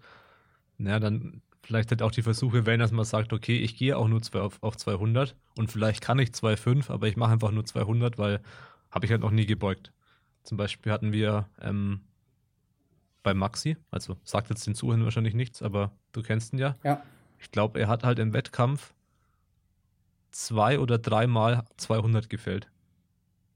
[0.77, 4.07] naja, dann vielleicht halt auch die Versuche wählen, dass man sagt, okay, ich gehe auch
[4.07, 7.65] nur zwei auf, auf 200 und vielleicht kann ich 2,5, aber ich mache einfach nur
[7.65, 8.41] 200, weil
[8.89, 9.91] habe ich halt noch nie gebeugt.
[10.43, 12.01] Zum Beispiel hatten wir ähm,
[13.27, 16.77] bei Maxi, also sagt jetzt den Zuhörern wahrscheinlich nichts, aber du kennst ihn ja.
[16.85, 17.03] Ja.
[17.39, 18.93] Ich glaube, er hat halt im Wettkampf
[20.31, 22.69] zwei oder dreimal 200 gefällt.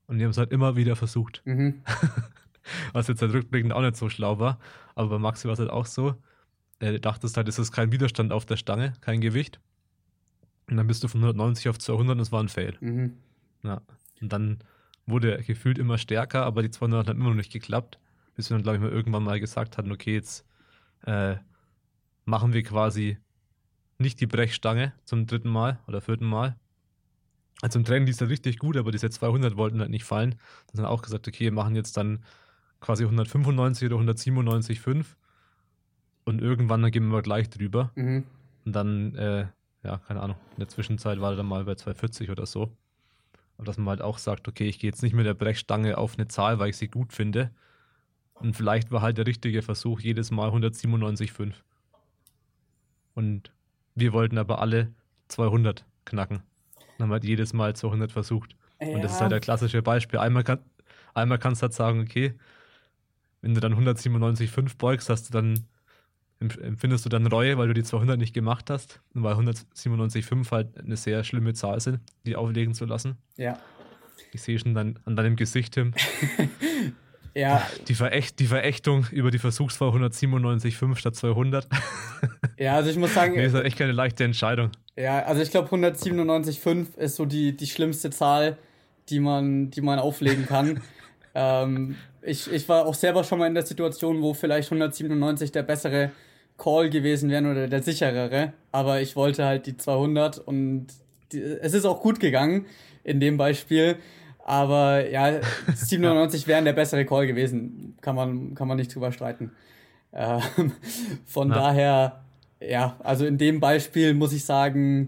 [0.07, 1.41] Und die haben es halt immer wieder versucht.
[1.45, 1.83] Mhm.
[2.91, 4.59] Was jetzt halt rückblickend auch nicht so schlau war.
[4.93, 6.15] Aber bei Maxi war es halt auch so.
[6.79, 9.61] Er dachtest halt, es ist kein Widerstand auf der Stange, kein Gewicht.
[10.69, 12.75] Und dann bist du von 190 auf 200 und es war ein Fail.
[12.81, 13.13] Mhm.
[13.63, 13.81] Ja.
[14.19, 14.59] Und dann
[15.05, 18.00] wurde er gefühlt immer stärker, aber die 200 hat immer noch nicht geklappt.
[18.35, 20.45] Bis wir dann, glaube ich, mal irgendwann mal gesagt hatten, okay, jetzt
[21.05, 21.35] äh,
[22.25, 23.17] machen wir quasi
[23.97, 26.57] nicht die Brechstange zum dritten Mal oder vierten Mal.
[27.61, 30.31] Also im Training lief es richtig gut, aber diese 200 wollten halt nicht fallen.
[30.67, 32.23] Dann haben wir auch gesagt, okay, wir machen jetzt dann
[32.79, 35.05] quasi 195 oder 197,5
[36.25, 37.91] und irgendwann dann gehen wir mal gleich drüber.
[37.95, 38.23] Mhm.
[38.65, 39.47] Und dann, äh,
[39.83, 42.71] ja, keine Ahnung, in der Zwischenzeit war er dann mal bei 240 oder so.
[43.57, 46.15] Aber dass man halt auch sagt, okay, ich gehe jetzt nicht mit der Brechstange auf
[46.15, 47.51] eine Zahl, weil ich sie gut finde.
[48.41, 51.53] Und vielleicht war halt der richtige Versuch jedes Mal 197,5.
[53.13, 53.51] Und
[53.95, 54.91] wir wollten aber alle
[55.27, 56.41] 200 knacken.
[56.97, 58.55] Dann haben halt jedes Mal 200 versucht.
[58.79, 59.23] Und das ist Ja.
[59.23, 60.19] halt der klassische Beispiel.
[60.19, 60.59] Einmal, kann,
[61.13, 62.33] einmal kannst du halt sagen, okay,
[63.41, 65.65] wenn du dann 197,5 beugst, hast du dann,
[66.41, 69.01] empf- empfindest du dann Reue, weil du die 200 nicht gemacht hast.
[69.13, 73.17] Und weil 197,5 halt eine sehr schlimme Zahl sind, die auflegen zu lassen.
[73.37, 73.59] Ja.
[74.31, 75.93] Ich sehe schon dann an deinem Gesicht, Tim,
[77.33, 81.67] Ja, die, Verächt, die Verächtung über die Versuchszahl 197,5 statt 200.
[82.57, 84.71] ja, also ich muss sagen, nee, ist halt echt keine leichte Entscheidung.
[84.97, 88.57] Ja, also ich glaube 197,5 ist so die, die schlimmste Zahl,
[89.09, 90.81] die man, die man auflegen kann.
[91.35, 95.63] ähm, ich, ich war auch selber schon mal in der Situation, wo vielleicht 197 der
[95.63, 96.11] bessere
[96.57, 100.87] Call gewesen wäre oder der sicherere, aber ich wollte halt die 200 und
[101.31, 102.65] die, es ist auch gut gegangen
[103.03, 103.97] in dem Beispiel,
[104.51, 105.39] aber ja,
[105.75, 109.51] 97 wären der bessere Call gewesen, kann man, kann man nicht drüber streiten.
[110.11, 110.73] Ähm,
[111.25, 111.55] von Ja.
[111.55, 112.21] daher,
[112.59, 115.07] ja, also in dem Beispiel muss ich sagen,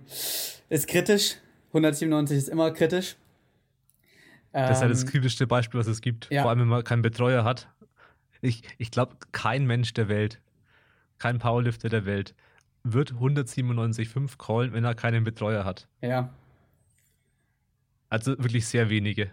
[0.69, 1.35] ist kritisch.
[1.73, 3.17] 197 ist immer kritisch.
[4.53, 6.29] Das ist halt das Ähm, kritischste Beispiel, was es gibt.
[6.31, 6.43] ja.
[6.43, 7.67] Vor allem, wenn man keinen Betreuer hat.
[8.41, 10.39] Ich, ich glaube, kein Mensch der Welt,
[11.17, 12.33] kein Powerlifter der Welt
[12.83, 15.87] wird 197,5 callen, wenn er keinen Betreuer hat.
[16.01, 16.29] ja,
[18.14, 19.32] Also wirklich sehr wenige.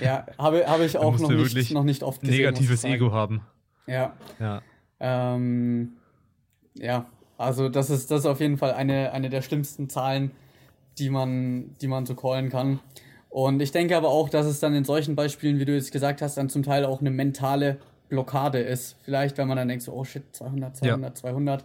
[0.00, 2.38] ja, habe, habe ich auch noch nicht, noch nicht oft gesehen.
[2.38, 2.82] Negatives.
[2.82, 3.42] Ego haben.
[3.86, 4.62] Ja, Ja.
[4.98, 5.92] ähm,
[6.74, 7.06] ja,
[7.38, 10.32] also das ist, das ist auf jeden Fall eine, eine der schlimmsten Zahlen,
[10.98, 12.80] die man, die man so callen kann.
[13.28, 16.20] Und ich denke aber auch, dass es dann in solchen Beispielen, wie du jetzt gesagt
[16.20, 18.96] hast, dann zum Teil auch eine mentale Blockade ist.
[19.04, 21.64] Vielleicht, wenn man dann denkt so, oh shit, 200, 200, 200.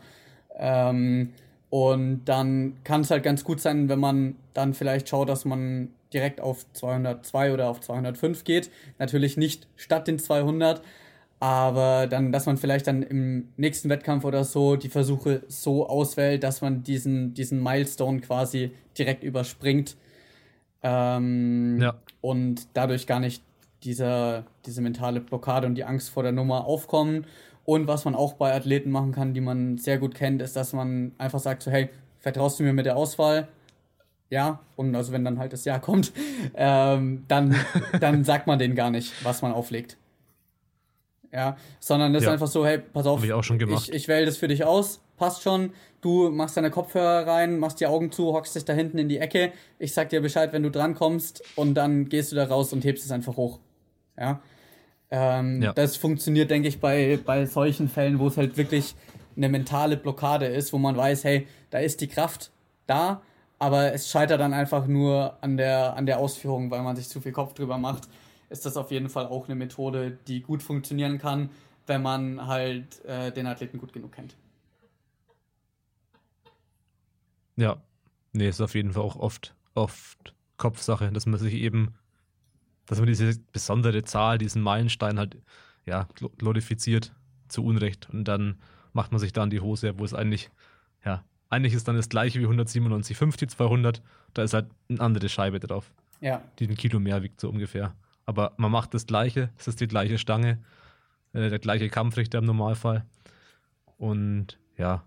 [0.58, 1.34] Ähm,
[1.72, 5.90] und dann kann es halt ganz gut sein, wenn man dann vielleicht schaut, dass man
[6.16, 8.72] direkt auf 202 oder auf 205 geht.
[8.98, 10.82] Natürlich nicht statt den 200,
[11.40, 16.44] aber dann, dass man vielleicht dann im nächsten Wettkampf oder so die Versuche so auswählt,
[16.44, 19.98] dass man diesen, diesen Milestone quasi direkt überspringt.
[20.82, 21.96] Ähm, Ja.
[22.22, 23.44] Und dadurch gar nicht
[23.84, 27.28] dieser, diese mentale Blockade und die Angst vor der Nummer aufkommen.
[27.66, 30.74] Und was man auch bei Athleten machen kann, die man sehr gut kennt, ist, dass
[30.74, 31.90] man einfach sagt so, hey,
[32.20, 33.48] vertraust du mir mit der Auswahl?
[34.30, 36.12] Ja, und also wenn dann halt das Ja kommt,
[36.56, 37.56] ähm, dann,
[38.00, 39.98] dann sagt man denen gar nicht, was man auflegt.
[41.32, 42.30] Ja, sondern das Ja.
[42.30, 43.88] ist einfach so, hey, pass auf, Hab ich auch schon gemacht.
[43.90, 45.74] ich, ich wähle das für dich aus, passt schon.
[46.02, 49.18] Du machst deine Kopfhörer rein, machst die Augen zu, hockst dich da hinten in die
[49.18, 49.52] Ecke.
[49.80, 53.04] Ich sag dir Bescheid, wenn du drankommst und dann gehst du da raus und hebst
[53.06, 53.60] es einfach hoch.
[54.18, 54.40] Ja.
[55.12, 55.74] Ähm, Ja.
[55.74, 58.96] Das funktioniert, denke ich, bei, bei solchen Fällen, wo es halt wirklich
[59.36, 62.52] eine mentale Blockade ist, wo man weiß, hey, da ist die Kraft
[62.88, 63.22] da,
[63.66, 67.20] aber es scheitert dann einfach nur an der, an der Ausführung, weil man sich zu
[67.20, 68.08] viel Kopf drüber macht,
[68.52, 71.50] ist das auf jeden Fall auch eine Methode, die gut funktionieren kann,
[71.88, 74.36] wenn man halt äh, den Athleten gut genug kennt.
[77.56, 77.82] Ja.
[78.34, 81.96] Nee, ist auf jeden Fall auch oft, oft Kopfsache, dass man sich eben,
[82.86, 85.38] dass man diese besondere Zahl, diesen Meilenstein halt,
[85.88, 87.14] ja, glo- glorifiziert
[87.48, 88.10] zu Unrecht.
[88.12, 88.60] Und dann
[88.94, 90.52] macht man sich da in die Hose, wo es eigentlich,
[91.04, 91.24] ja,
[91.56, 94.02] eigentlich ist dann das gleiche wie 197,5, die 200.
[94.34, 95.92] Da ist halt eine andere Scheibe drauf,
[96.22, 97.94] Ja, die ein Kilo mehr wiegt, so ungefähr.
[98.26, 100.60] Aber man macht das Gleiche, es ist die gleiche Stange,
[101.34, 103.06] äh, der gleiche Kampfrichter im Normalfall.
[103.98, 105.04] Und ja,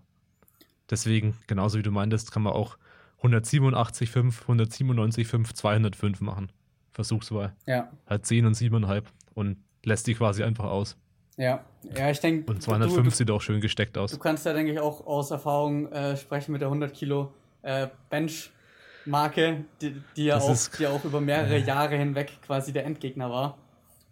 [0.89, 2.77] deswegen, genauso wie du meintest, kann man auch
[3.21, 6.51] 187,5, 197,5, 205 machen.
[6.93, 7.53] Versuchswahl.
[7.65, 9.03] ja, Halt 10 und 7,5
[9.33, 10.97] und lässt die quasi einfach aus.
[11.39, 11.63] Ja.
[11.95, 14.19] Ja, ich denke, Und 205 du, du, sieht auch schön gesteckt du aus.
[14.19, 19.63] kannst da, denke ich, auch aus Erfahrung äh, sprechen mit der 100 Kilo äh, Bench-Marke,
[19.81, 23.57] die, die, ja auch, ist- die auch über mehrere Jahre hinweg quasi der Endgegner war.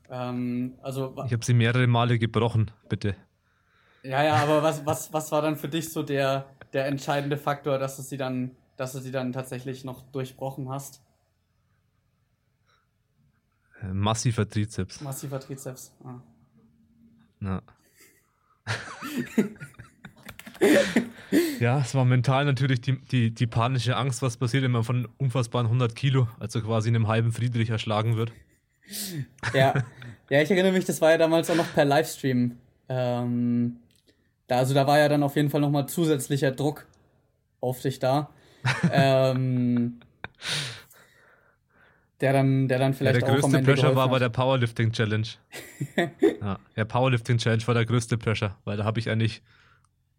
[0.09, 3.15] Ähm, also, Ich habe sie mehrere Male gebrochen, bitte.
[4.03, 7.77] ja, ja, aber was, was, was war dann für dich so der, der entscheidende Faktor,
[7.79, 11.01] dass du sie dann, dass du sie dann tatsächlich noch durchbrochen hast?
[13.81, 15.01] Äh, Massiver Trizeps.
[15.01, 15.91] Massiver Trizeps.
[16.05, 16.21] Ah.
[17.41, 17.61] Ja.
[21.59, 25.07] ja, es war mental natürlich die, die, die panische Angst, was passiert, wenn man von
[25.17, 28.31] unfassbaren 100 Kilo, also quasi einem halben Friedrich erschlagen wird.
[29.53, 29.85] Ja.
[30.29, 32.57] ja, ich erinnere mich, das war ja damals auch noch per Livestream.
[32.89, 33.77] Ähm,
[34.47, 36.85] da, also da war ja dann auf jeden Fall nochmal zusätzlicher Druck
[37.59, 38.29] auf dich da.
[38.91, 39.99] ähm,
[42.21, 45.27] der dann, der dann vielleicht ja, der auch größte Pressure war bei der Powerlifting Challenge.
[46.41, 49.41] ja, der Powerlifting Challenge war der größte Pressure, weil da habe ich eigentlich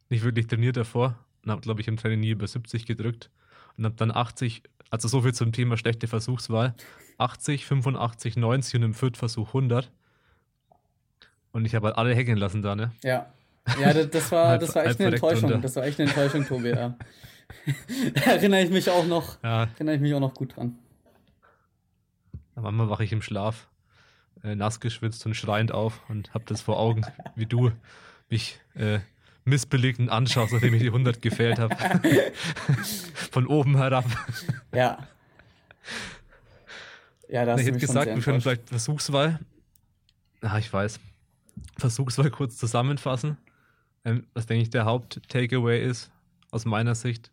[0.09, 3.31] nicht wirklich trainiert davor und habe, glaube ich, im Training nie über 70 gedrückt
[3.77, 6.75] und habe dann 80, also so viel zum Thema schlechte Versuchswahl,
[7.19, 9.91] 80, 85, 90 und im Viertversuch 100.
[11.53, 12.93] Und ich habe halt alle hängen lassen da, ne?
[13.03, 13.27] Ja.
[13.81, 15.51] Ja, das, das war, das war echt eine Enttäuschung.
[15.51, 15.63] Runter.
[15.63, 16.97] Das war echt eine Enttäuschung, Tobi, ja.
[18.15, 19.65] da erinnere ich mich auch noch, ja.
[19.75, 20.79] erinnere ich mich auch noch gut dran.
[22.61, 23.69] Manchmal wache ich im Schlaf,
[24.43, 27.03] äh, nass geschwitzt und schreiend auf und habe das vor Augen,
[27.35, 27.73] wie du
[28.29, 29.01] mich äh,
[29.45, 31.75] missbelegend anschaust, nachdem ich die 100 gefällt habe.
[33.31, 34.05] Von oben herab.
[34.73, 35.07] Ja.
[37.29, 39.41] Ja, das Ich hätte gesagt, wir können vielleicht Versuchswahl.
[40.41, 41.01] Ah, ich weiß.
[41.77, 43.37] Versuchswahl kurz zusammenfassen.
[44.05, 46.11] Ähm, was denke ich der Haupt-Takeaway ist,
[46.51, 47.31] aus meiner Sicht,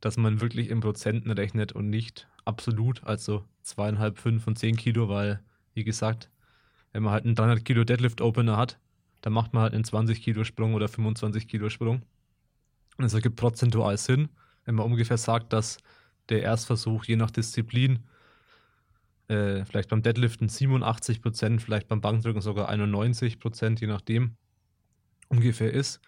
[0.00, 5.08] dass man wirklich in Prozenten rechnet und nicht absolut, also zweieinhalb, fünf und zehn Kilo,
[5.08, 5.40] weil,
[5.74, 6.30] wie gesagt,
[6.92, 8.78] wenn man halt einen 300 Kilo Deadlift Opener hat,
[9.20, 12.02] dann macht man halt einen 20 Kilo Sprung oder 25 Kilo Sprung.
[12.96, 14.30] Und es ergibt prozentual Sinn,
[14.64, 15.78] wenn man ungefähr sagt, dass
[16.30, 18.00] der Erstversuch je nach Disziplin
[19.28, 24.36] äh, vielleicht beim Deadliften 87 Prozent, vielleicht beim Bankdrücken sogar 91 Prozent, je nachdem,
[25.28, 26.00] ungefähr ist.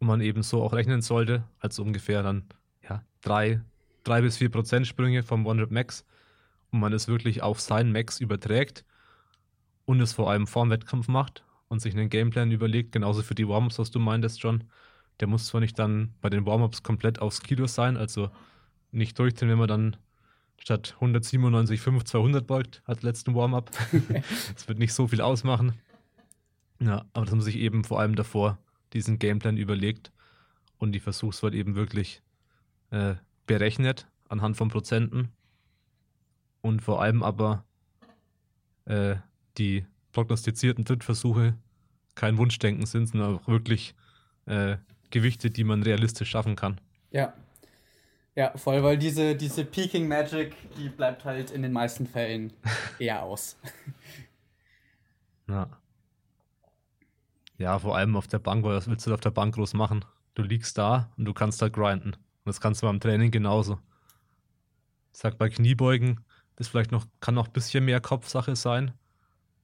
[0.00, 2.44] Und man eben so auch rechnen sollte, also ungefähr dann
[2.82, 3.62] ja, drei,
[4.04, 6.04] drei bis vier Prozent Sprünge vom One Rep Max
[6.70, 8.84] und man es wirklich auf sein Max überträgt
[9.86, 13.48] und es vor allem vorm Wettkampf macht und sich einen Gameplan überlegt, genauso für die
[13.48, 14.64] Warm-Ups, was du meintest schon.
[15.20, 18.30] Der muss zwar nicht dann bei den Warm-Ups komplett aufs Kilo sein, also
[18.92, 19.96] nicht durchdrehen, wenn man dann
[20.58, 23.70] statt 197,5 200 beugt, als letzten Warm-Up.
[24.54, 25.74] das wird nicht so viel ausmachen.
[26.80, 28.58] Ja, aber dass man sich eben vor allem davor
[28.92, 30.12] diesen Gameplan überlegt
[30.78, 32.22] und die Versuchswahl eben wirklich
[32.90, 33.14] äh,
[33.46, 35.28] berechnet anhand von Prozenten
[36.60, 37.64] und vor allem aber
[38.86, 39.16] äh,
[39.58, 41.54] die prognostizierten Drittversuche
[42.14, 43.94] kein Wunschdenken sind, sondern auch wirklich
[44.46, 44.76] äh,
[45.10, 46.80] Gewichte, die man realistisch schaffen kann.
[47.10, 47.34] Ja.
[48.36, 52.52] Ja, voll, weil diese, diese Peaking Magic, die bleibt halt in den meisten Fällen
[52.98, 53.56] eher aus.
[55.48, 55.68] Ja.
[57.58, 60.04] Ja, vor allem auf der Bank, weil was willst du auf der Bank groß machen?
[60.34, 62.16] Du liegst da und du kannst da grinden.
[62.44, 63.78] Und das kannst du beim Training genauso.
[65.12, 66.20] Ich sag bei Kniebeugen,
[66.56, 68.92] das vielleicht noch, kann noch ein bisschen mehr Kopfsache sein,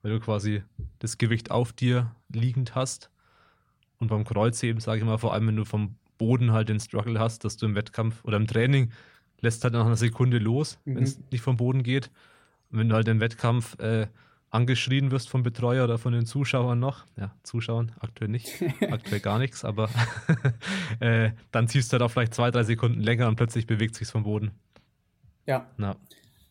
[0.03, 0.63] weil du quasi
[0.99, 3.11] das Gewicht auf dir liegend hast.
[3.99, 7.19] Und beim Kreuzheben, sage ich mal, vor allem, wenn du vom Boden halt den Struggle
[7.19, 8.93] hast, dass du im Wettkampf oder im Training
[9.41, 10.97] lässt halt nach einer Sekunde los, mhm.
[10.97, 12.11] wenn es nicht vom Boden geht.
[12.71, 14.07] Und wenn du halt im Wettkampf äh,
[14.51, 19.39] angeschrien wirst vom Betreuer oder von den Zuschauern noch, ja, Zuschauern aktuell nicht, aktuell gar
[19.39, 19.89] nichts, aber
[21.01, 24.09] äh, dann ziehst du halt auch vielleicht zwei, drei Sekunden länger und plötzlich bewegt sich
[24.09, 24.51] vom Boden.
[25.47, 25.67] Ja.
[25.77, 25.97] Na.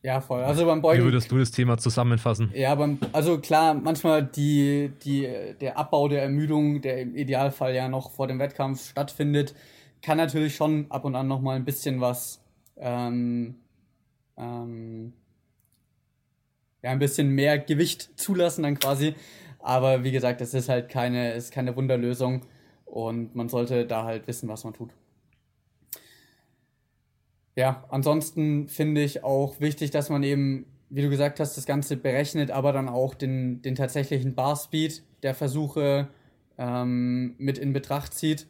[0.02, 0.44] Ja, voll.
[0.44, 1.02] Also beim Beugen.
[1.02, 2.52] Wie würdest du das Thema zusammenfassen?
[2.54, 5.28] Ja, beim, also klar, manchmal die, die,
[5.60, 9.56] der Abbau der Ermüdung, der im Idealfall ja noch vor dem Wettkampf stattfindet,
[10.02, 12.42] kann natürlich schon ab und an nochmal ein bisschen was,
[12.78, 13.56] ähm,
[14.38, 15.12] ähm,
[16.82, 19.16] ja, ein bisschen mehr Gewicht zulassen dann quasi.
[19.60, 22.46] Aber wie gesagt, es ist halt keine, ist keine Wunderlösung
[22.86, 24.92] und man sollte da halt wissen, was man tut.
[27.56, 31.98] Ja, ansonsten finde ich auch wichtig, dass man eben, wie du gesagt hast, das Ganze
[31.98, 36.08] berechnet, aber dann auch den, den tatsächlichen Bar Speed der Versuche
[36.58, 38.48] ähm, mit in Betracht zieht.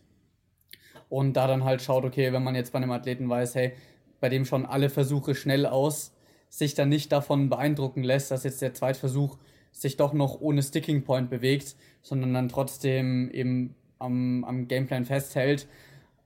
[1.10, 3.74] Und da dann halt schaut, okay, wenn man jetzt bei einem Athleten weiß, hey,
[4.20, 6.14] bei dem schon alle Versuche schnell aus,
[6.50, 9.38] sich dann nicht davon beeindrucken lässt, dass jetzt der Zweitversuch
[9.72, 15.68] sich doch noch ohne Sticking Point bewegt, sondern dann trotzdem eben am, am Gameplan festhält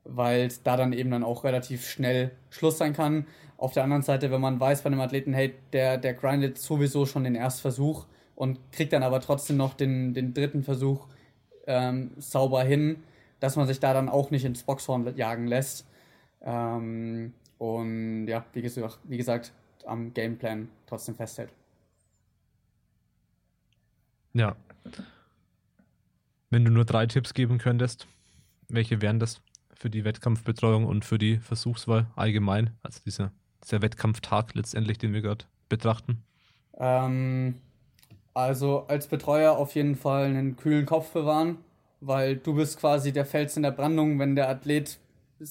[0.05, 3.25] weil da dann eben dann auch relativ schnell Schluss sein kann.
[3.57, 7.05] Auf der anderen Seite, wenn man weiß bei einem Athleten, hey, der, der grindet sowieso
[7.05, 8.05] schon den Erstversuch
[8.35, 11.07] und kriegt dann aber trotzdem noch den, den dritten Versuch
[11.67, 13.03] ähm, sauber hin,
[13.39, 15.85] dass man sich da dann auch nicht ins Boxhorn jagen lässt.
[16.41, 19.53] Ähm, und ja, wie gesagt, wie gesagt,
[19.85, 21.51] am Gameplan trotzdem festhält.
[24.33, 24.55] Ja.
[26.49, 28.07] Wenn du nur drei Tipps geben könntest,
[28.67, 29.41] welche wären das?
[29.83, 32.69] für die Wettkampfbetreuung und für die Versuchswahl allgemein?
[32.83, 36.23] Also dieser, dieser Wettkampftag letztendlich, den wir gerade betrachten?
[36.79, 37.55] Ähm,
[38.33, 41.57] also als Betreuer auf jeden Fall einen kühlen Kopf bewahren,
[41.99, 44.99] weil du bist quasi der Fels in der Brandung, wenn der Athlet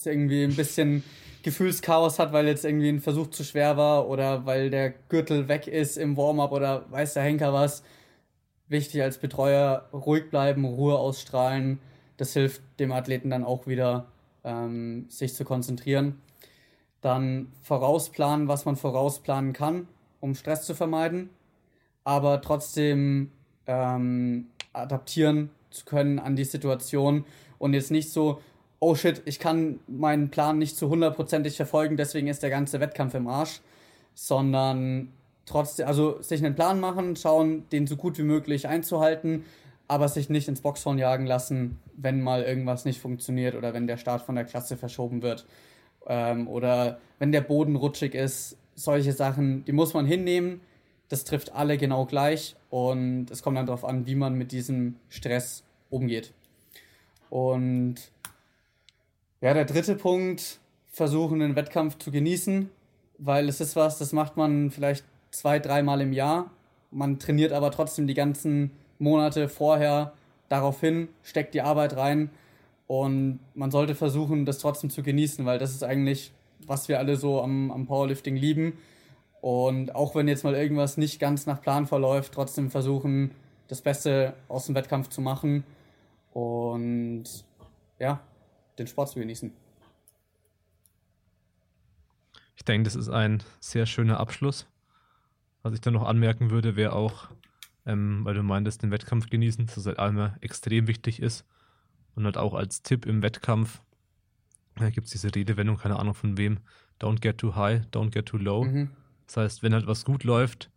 [0.05, 1.05] irgendwie ein bisschen
[1.43, 5.67] Gefühlschaos hat, weil jetzt irgendwie ein Versuch zu schwer war oder weil der Gürtel weg
[5.67, 7.83] ist im Warm-up oder weiß der Henker was.
[8.69, 11.79] Wichtig als Betreuer ruhig bleiben, Ruhe ausstrahlen,
[12.17, 14.07] Das hilft dem Athleten dann auch wieder,
[14.45, 16.21] ähm, sich zu konzentrieren.
[17.01, 19.89] Dann vorausplanen, was man vorausplanen kann,
[20.21, 21.31] um Stress zu vermeiden,
[22.05, 23.33] aber trotzdem
[23.67, 27.25] ähm, adaptieren zu können an die Situation
[27.59, 28.41] und jetzt nicht so,
[28.83, 33.15] oh shit, ich kann meinen Plan nicht zu hundertprozentig verfolgen, deswegen ist der ganze Wettkampf
[33.15, 33.61] im Arsch,
[34.13, 35.13] sondern
[35.47, 39.45] trotzdem, also sich einen Plan machen, schauen, den so gut wie möglich einzuhalten,
[39.87, 43.99] aber sich nicht ins Boxhorn jagen lassen, wenn mal irgendwas nicht funktioniert oder wenn der
[43.99, 45.47] Start von der Klasse verschoben wird
[46.09, 48.57] ähm, oder wenn der Boden rutschig ist.
[48.75, 50.61] Solche Sachen, die muss man hinnehmen.
[51.09, 54.97] Das trifft alle genau gleich und es kommt dann darauf an, wie man mit diesem
[55.09, 56.33] Stress umgeht.
[57.31, 58.12] Und
[59.43, 62.71] ja, der dritte Punkt, versuchen den Wettkampf zu genießen,
[63.19, 66.51] weil es ist was, das macht man vielleicht zwei, dreimal im Jahr.
[66.91, 70.13] Man trainiert aber trotzdem die ganzen Monate vorher
[70.49, 72.31] darauf hin, steckt die Arbeit rein
[72.87, 76.33] und man sollte versuchen, das trotzdem zu genießen, weil das ist eigentlich,
[76.67, 78.75] was wir alle so am, am Powerlifting lieben.
[79.41, 83.33] Und auch wenn jetzt mal irgendwas nicht ganz nach Plan verläuft, trotzdem versuchen,
[83.67, 85.65] das Beste aus dem Wettkampf zu machen
[86.33, 87.25] und
[87.99, 88.21] ja,
[88.79, 89.53] den Sport zu genießen.
[92.57, 94.67] Ich denke, das ist ein sehr schöner Abschluss.
[95.63, 97.29] Was ich dann noch anmerken würde, wäre auch,
[97.87, 101.45] ähm, weil du meintest, den Wettkampf genießen, dass es halt einmal extrem wichtig ist.
[102.15, 103.81] Und halt auch als Tipp im Wettkampf,
[104.77, 106.59] da gibt es diese Redewendung, keine Ahnung von wem,
[107.01, 108.65] don't get too high, don't get too low.
[108.65, 108.91] Mhm.
[109.27, 110.71] Das heißt, wenn halt was gut läuft,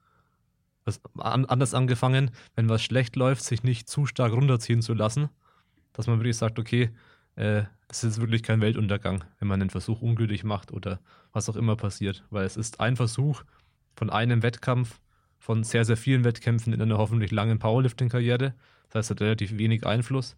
[0.85, 5.29] was an, anders angefangen, wenn was schlecht läuft, sich nicht zu stark runterziehen zu lassen,
[5.93, 6.91] dass man wirklich sagt, okay,
[7.35, 10.99] äh, es ist wirklich kein Weltuntergang, wenn man den Versuch ungültig macht oder
[11.31, 13.43] was auch immer passiert, weil es ist ein Versuch
[13.95, 14.99] von einem Wettkampf,
[15.37, 18.55] von sehr, sehr vielen Wettkämpfen in einer hoffentlich langen Powerlifting-Karriere.
[18.87, 20.37] Das heißt, es hat relativ wenig Einfluss.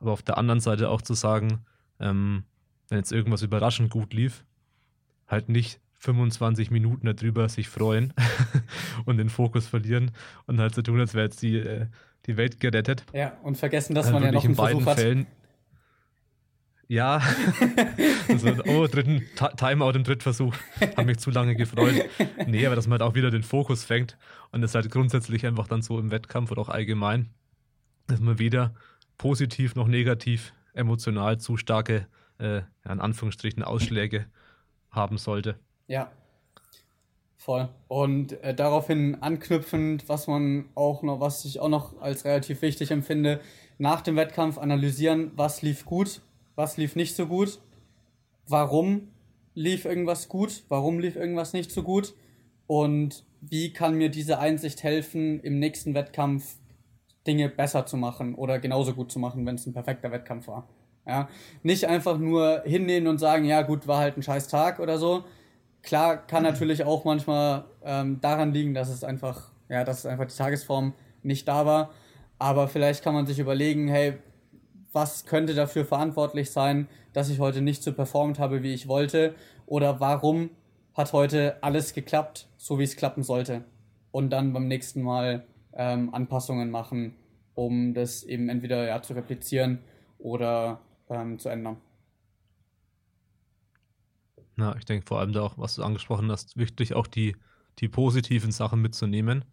[0.00, 1.64] Aber auf der anderen Seite auch zu sagen,
[2.00, 2.44] ähm,
[2.88, 4.44] wenn jetzt irgendwas überraschend gut lief,
[5.26, 8.14] halt nicht 25 Minuten darüber sich freuen
[9.04, 10.12] und den Fokus verlieren
[10.46, 11.86] und halt so tun, als wäre jetzt die, äh,
[12.26, 13.04] die Welt gerettet.
[13.12, 15.26] Ja, und vergessen, dass also man ja noch einen in beiden Versuch Fällen, hat.
[16.90, 17.20] Ja,
[18.28, 19.22] also, oh, dritten
[19.56, 20.54] Timeout im Drittversuch.
[20.80, 21.94] Hat mich zu lange gefreut.
[22.46, 24.16] Nee, aber dass man halt auch wieder den Fokus fängt
[24.52, 27.28] und es halt grundsätzlich einfach dann so im Wettkampf oder auch allgemein,
[28.06, 28.74] dass man weder
[29.18, 32.06] positiv noch negativ emotional zu starke,
[32.38, 34.26] äh, in Anführungsstrichen, Ausschläge
[34.90, 35.56] haben sollte.
[35.88, 36.10] Ja,
[37.36, 37.68] voll.
[37.88, 42.90] Und äh, daraufhin anknüpfend, was man auch noch, was ich auch noch als relativ wichtig
[42.90, 43.40] empfinde,
[43.76, 46.22] nach dem Wettkampf analysieren, was lief gut,
[46.58, 47.60] was lief nicht so gut,
[48.48, 49.12] warum
[49.54, 52.14] lief irgendwas gut, warum lief irgendwas nicht so gut
[52.66, 56.56] und wie kann mir diese Einsicht helfen, im nächsten Wettkampf
[57.28, 60.68] Dinge besser zu machen oder genauso gut zu machen, wenn es ein perfekter Wettkampf war.
[61.06, 61.28] Ja,
[61.62, 65.24] nicht einfach nur hinnehmen und sagen, ja gut, war halt ein scheiß Tag oder so.
[65.82, 70.36] Klar, kann natürlich auch manchmal ähm, daran liegen, dass es einfach, ja, dass einfach die
[70.36, 71.90] Tagesform nicht da war.
[72.40, 74.18] Aber vielleicht kann man sich überlegen, hey,
[74.92, 79.34] was könnte dafür verantwortlich sein, dass ich heute nicht so performt habe, wie ich wollte?
[79.66, 80.50] Oder warum
[80.94, 83.64] hat heute alles geklappt, so wie es klappen sollte?
[84.10, 87.14] Und dann beim nächsten Mal ähm, Anpassungen machen,
[87.54, 89.80] um das eben entweder ja, zu replizieren
[90.18, 91.76] oder ähm, zu ändern.
[94.56, 97.36] Na, ich denke vor allem da auch, was du angesprochen hast, wichtig auch die,
[97.78, 99.44] die positiven Sachen mitzunehmen.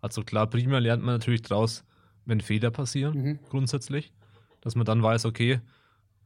[0.00, 1.84] Also klar, prima lernt man natürlich draus,
[2.26, 3.38] wenn Fehler passieren, mhm.
[3.48, 4.12] grundsätzlich
[4.62, 5.60] dass man dann weiß, okay,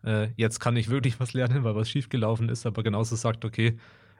[0.04, 3.76] äh, jetzt kann ich wirklich was lernen, weil was schiefgelaufen ist, aber genauso sagt, okay,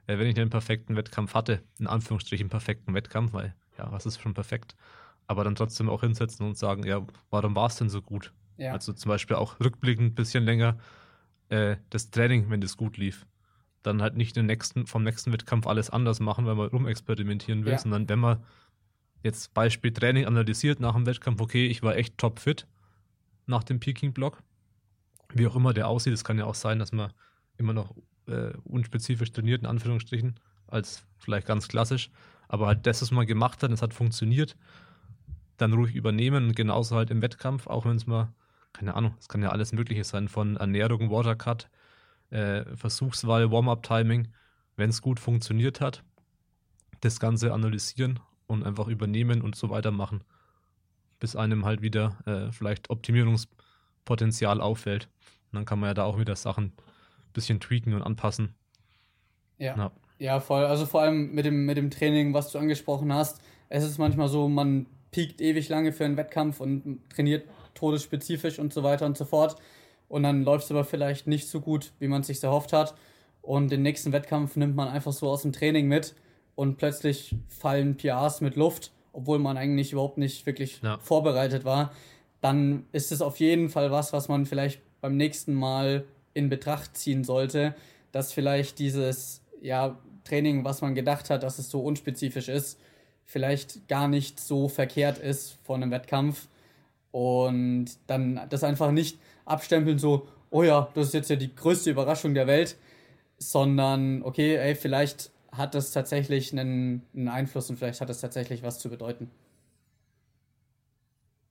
[0.07, 4.21] äh, wenn ich einen perfekten Wettkampf hatte, in Anführungsstrichen perfekten Wettkampf, weil ja, was ist
[4.21, 4.75] schon perfekt,
[5.27, 8.33] aber dann trotzdem auch hinsetzen und sagen, ja, warum war es denn so gut?
[8.57, 8.73] Ja.
[8.73, 10.79] Also zum Beispiel auch rückblickend ein bisschen länger
[11.49, 13.27] äh, das Training, wenn das gut lief.
[13.83, 17.73] Dann halt nicht den nächsten, vom nächsten Wettkampf alles anders machen, weil man rumexperimentieren will,
[17.73, 17.79] ja.
[17.79, 18.43] sondern wenn man
[19.23, 22.67] jetzt Beispiel Training analysiert nach dem Wettkampf, okay, ich war echt top fit,
[23.47, 24.43] nach dem Peking-Block.
[25.35, 27.13] Wie auch immer der aussieht, es kann ja auch sein, dass man
[27.57, 27.95] immer noch
[28.27, 32.11] äh, unspezifisch trainiert, in Anführungsstrichen, als vielleicht ganz klassisch.
[32.49, 34.57] Aber halt das, was man gemacht hat, es hat funktioniert,
[35.57, 38.33] dann ruhig übernehmen und genauso halt im Wettkampf, auch wenn es mal,
[38.73, 41.69] keine Ahnung, es kann ja alles Mögliche sein, von Ernährung, Watercut,
[42.31, 44.29] äh, Versuchswahl, Warm-up-Timing,
[44.77, 46.05] wenn es gut funktioniert hat,
[47.01, 50.23] das Ganze analysieren und einfach übernehmen und so weitermachen
[51.19, 55.09] bis einem halt wieder äh, vielleicht Optimierungspotenzial auffällt.
[55.53, 58.55] Und dann kann man ja da auch wieder Sachen ein bisschen tweaken und anpassen.
[59.59, 59.77] Ja.
[59.77, 59.93] ja.
[60.19, 60.65] Ja, voll.
[60.65, 63.41] Also vor allem mit dem, mit dem Training, was du angesprochen hast.
[63.69, 68.73] Es ist manchmal so, man piekt ewig lange für einen Wettkampf und trainiert todesspezifisch und
[68.73, 69.57] so weiter und so fort.
[70.09, 72.95] und dann läuft es aber vielleicht nicht so gut, wie man es sich erhofft hat.
[73.43, 76.15] Und den nächsten Wettkampf nimmt man einfach so aus dem Training mit
[76.55, 80.99] und plötzlich fallen PRs mit Luft, obwohl man eigentlich überhaupt nicht wirklich ja.
[80.99, 81.93] vorbereitet war.
[82.43, 86.97] Dann ist es auf jeden Fall was, was man vielleicht beim nächsten Mal in Betracht
[86.97, 87.75] ziehen sollte,
[88.13, 92.79] dass vielleicht dieses ja, Training, was man gedacht hat, dass es so unspezifisch ist,
[93.25, 96.47] vielleicht gar nicht so verkehrt ist vor einem Wettkampf
[97.11, 101.91] und dann das einfach nicht abstempeln, so, oh ja, das ist jetzt ja die größte
[101.91, 102.77] Überraschung der Welt,
[103.39, 108.63] sondern, okay, ey, vielleicht hat das tatsächlich einen, einen Einfluss und vielleicht hat das tatsächlich
[108.63, 109.31] was zu bedeuten.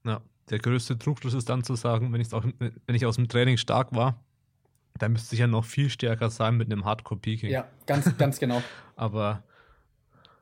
[0.05, 3.57] Ja, der größte Trugschluss ist dann zu sagen, wenn, auch, wenn ich aus dem Training
[3.57, 4.23] stark war,
[4.97, 7.49] dann müsste ich ja noch viel stärker sein mit einem Hardcore-Peaking.
[7.49, 8.61] Ja, ganz, ganz genau.
[8.95, 9.43] Aber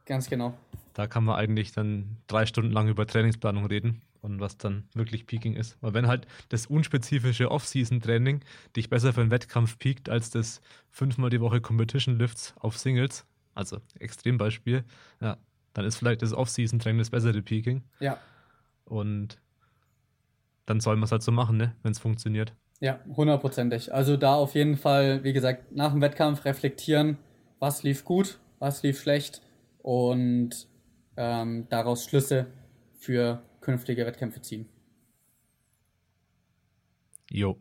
[0.05, 0.53] ganz genau.
[0.93, 5.25] Da kann man eigentlich dann drei Stunden lang über Trainingsplanung reden und was dann wirklich
[5.25, 5.77] Peaking ist.
[5.81, 8.41] Weil wenn halt das unspezifische Off-Season-Training
[8.75, 10.61] dich besser für einen Wettkampf peakt als das
[10.91, 14.83] fünfmal die Woche Competition Lifts auf Singles, also Extrembeispiel,
[15.21, 15.37] ja,
[15.73, 17.83] dann ist vielleicht das Off-Season-Training das bessere Peaking.
[17.99, 18.17] Ja.
[18.85, 19.39] Und
[20.65, 22.53] dann soll man es halt so machen, ne, wenn es funktioniert.
[22.79, 23.93] Ja, hundertprozentig.
[23.93, 27.17] Also da auf jeden Fall, wie gesagt, nach dem Wettkampf reflektieren,
[27.59, 29.41] was lief gut, was lief schlecht
[29.81, 30.67] und
[31.15, 32.47] ähm, daraus Schlüsse
[32.97, 34.67] für künftige Wettkämpfe ziehen.
[37.29, 37.57] Jo.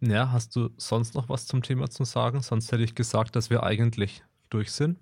[0.00, 2.40] Ja, hast du sonst noch was zum Thema zu sagen?
[2.40, 4.22] Sonst hätte ich gesagt, dass wir eigentlich
[4.54, 4.98] durch sind.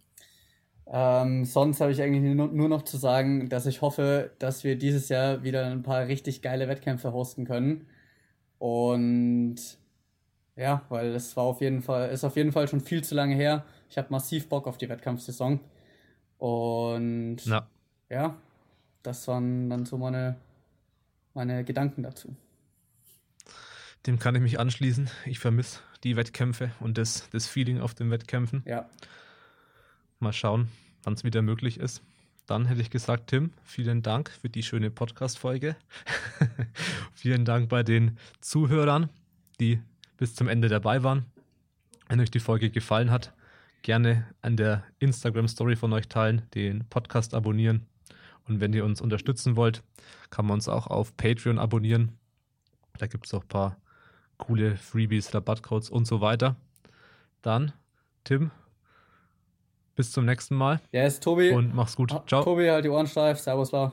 [0.86, 5.08] Ähm, sonst habe ich eigentlich nur, noch zu sagen, dass ich hoffe, dass wir dieses
[5.08, 7.86] Jahr wieder ein paar richtig geile Wettkämpfe hosten können.
[8.58, 9.56] Und
[10.56, 13.34] ja, weil es war auf jeden Fall, ist auf jeden Fall schon viel zu lange
[13.34, 13.64] her.
[13.88, 15.60] Ich habe massiv Bock auf die Wettkampfsaison.
[16.38, 17.66] Und ja,
[18.10, 18.36] ja
[19.02, 20.36] das waren dann so meine,
[21.34, 22.36] meine Gedanken dazu.
[24.06, 25.08] Dem kann ich mich anschließen.
[25.26, 28.62] Ich vermisse die Wettkämpfe und das, das Feeling auf den Wettkämpfen.
[28.66, 28.90] Ja.
[30.22, 30.68] Mal schauen,
[31.02, 32.02] wann es wieder möglich ist.
[32.46, 35.76] Dann hätte ich gesagt, Tim, vielen Dank für die schöne Podcast-Folge.
[37.12, 39.10] vielen Dank bei den Zuhörern,
[39.60, 39.80] die
[40.16, 41.26] bis zum Ende dabei waren.
[42.08, 43.32] Wenn euch die Folge gefallen hat,
[43.82, 47.86] gerne an der Instagram-Story von euch teilen, den Podcast abonnieren
[48.46, 49.82] und wenn ihr uns unterstützen wollt,
[50.30, 52.18] kann man uns auch auf Patreon abonnieren.
[52.98, 53.76] Da gibt es auch ein paar
[54.36, 56.56] coole Freebies, Rabattcodes und so weiter.
[57.42, 57.72] Dann,
[58.24, 58.50] Tim,
[60.02, 60.80] bis zum nächsten Mal.
[60.90, 61.52] Ja, yes, Tobi.
[61.52, 62.10] Und mach's gut.
[62.26, 62.42] Ciao.
[62.42, 63.38] Tobi, halt die Ohren steif.
[63.38, 63.92] Servus, war.